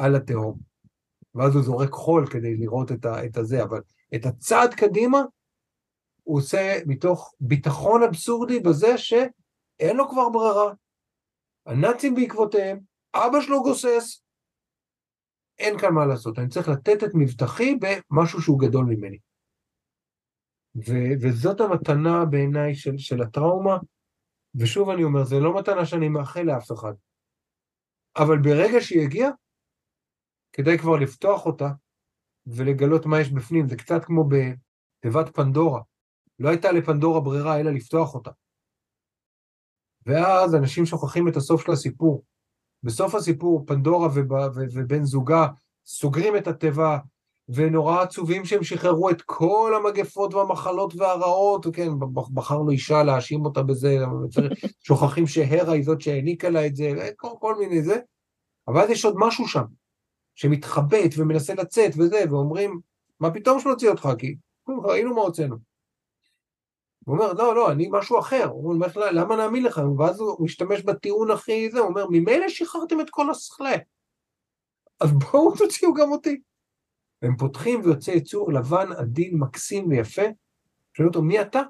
[0.01, 0.59] על התהום.
[1.35, 3.81] ואז הוא זורק חול כדי לראות את, ה, את הזה, אבל
[4.15, 5.19] את הצעד קדימה
[6.23, 10.73] הוא עושה מתוך ביטחון אבסורדי בזה שאין לו כבר ברירה.
[11.67, 12.81] הנאצים בעקבותיהם,
[13.15, 14.23] אבא שלו גוסס,
[15.59, 19.19] אין כאן מה לעשות, אני צריך לתת את מבטחי במשהו שהוא גדול ממני.
[20.77, 23.77] ו- וזאת המתנה בעיניי של, של הטראומה,
[24.55, 26.93] ושוב אני אומר, זה לא מתנה שאני מאחל לאף אחד,
[28.17, 29.31] אבל ברגע שהיא הגיעה,
[30.61, 31.71] כדאי כבר לפתוח אותה
[32.47, 35.81] ולגלות מה יש בפנים, זה קצת כמו בתיבת פנדורה,
[36.39, 38.31] לא הייתה לפנדורה ברירה אלא לפתוח אותה.
[40.07, 42.25] ואז אנשים שוכחים את הסוף של הסיפור.
[42.83, 44.09] בסוף הסיפור פנדורה
[44.73, 45.47] ובן זוגה
[45.87, 46.99] סוגרים את התיבה,
[47.49, 51.89] ונורא עצובים שהם שחררו את כל המגפות והמחלות והרעות, כן,
[52.35, 53.97] בחרנו אישה להאשים אותה בזה,
[54.87, 57.97] שוכחים שהרה היא זאת שהעניקה לה את זה, כל, כל מיני זה,
[58.69, 59.65] אבל אז יש עוד משהו שם,
[60.35, 62.81] שמתחבט ומנסה לצאת וזה, ואומרים,
[63.21, 64.37] מה פתאום שנוציא אותך, כי
[64.69, 65.57] ראינו מה הוצאנו.
[67.05, 68.45] הוא אומר, לא, לא, אני משהו אחר.
[68.45, 69.81] הוא אומר, למה נאמין לך?
[69.99, 73.77] ואז הוא משתמש בטיעון הכי זה, הוא אומר, ממילא שחררתם את כל הסכלה.
[75.01, 76.41] אז בואו תוציאו גם אותי.
[77.23, 80.23] והם פותחים ויוצא יצור לבן, עדין, מקסים ויפה.
[80.95, 81.61] שואל אותו, מי אתה?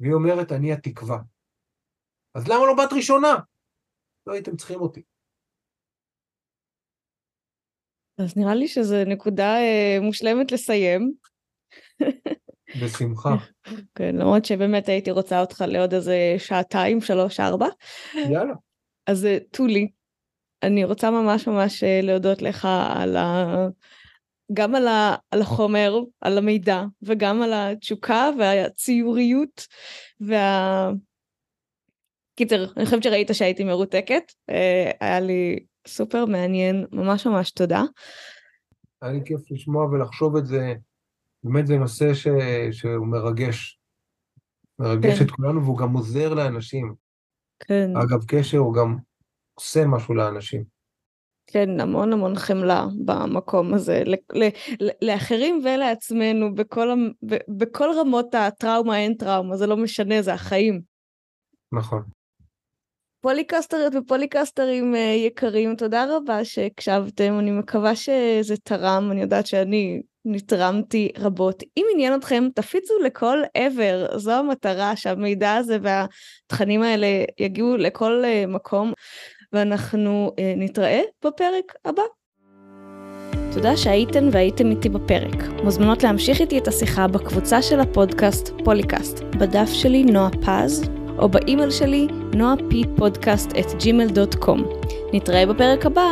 [0.00, 1.18] והיא אומרת, אני התקווה.
[2.34, 3.36] אז למה לא בת ראשונה?
[4.26, 5.02] לא הייתם צריכים אותי.
[8.18, 11.12] אז נראה לי שזו נקודה אה, מושלמת לסיים.
[12.82, 13.36] בשמחה.
[13.94, 17.66] כן, למרות שבאמת הייתי רוצה אותך לעוד איזה שעתיים, שלוש, ארבע.
[18.14, 18.54] יאללה.
[19.06, 19.88] אז אה, טולי,
[20.62, 23.46] אני רוצה ממש ממש אה, להודות לך על ה...
[24.52, 25.16] גם על, ה...
[25.30, 29.66] על החומר, על המידע, וגם על התשוקה והציוריות
[30.20, 30.90] וה...
[32.36, 35.58] קיצר, אני חושבת שראית שהייתי מרותקת, אה, היה לי
[35.88, 37.82] סופר מעניין, ממש ממש תודה.
[39.02, 40.74] היה לי כיף לשמוע ולחשוב את זה
[41.44, 42.26] באמת זה נושא ש...
[42.72, 43.80] שהוא מרגש.
[44.78, 45.24] מרגש כן.
[45.24, 46.94] את כולנו והוא גם עוזר לאנשים.
[47.60, 47.90] כן.
[47.96, 48.96] אגב, קשר הוא גם
[49.54, 50.64] עושה משהו לאנשים.
[51.46, 54.38] כן, המון המון חמלה במקום הזה, ל-
[54.84, 56.88] ל- לאחרים ולעצמנו, בכל,
[57.48, 60.80] בכל רמות הטראומה אין טראומה, זה לא משנה, זה החיים.
[61.72, 62.02] נכון.
[63.20, 71.12] פוליקסטריות ופוליקסטרים אה, יקרים, תודה רבה שהקשבתם, אני מקווה שזה תרם, אני יודעת שאני נתרמתי
[71.18, 71.62] רבות.
[71.76, 77.06] אם עניין אתכם, תפיצו לכל עבר, זו המטרה, שהמידע הזה והתכנים האלה
[77.38, 78.92] יגיעו לכל אה, מקום,
[79.52, 82.02] ואנחנו אה, נתראה בפרק הבא.
[83.52, 85.36] תודה שהייתן והייתם איתי בפרק.
[85.64, 91.70] מוזמנות להמשיך איתי את השיחה בקבוצה של הפודקאסט פוליקאסט, בדף שלי נועה פז, או באימייל
[91.70, 94.58] שלי נועה פי פודקאסט את gmail.com.
[95.12, 96.08] נתראה בפרק הבא.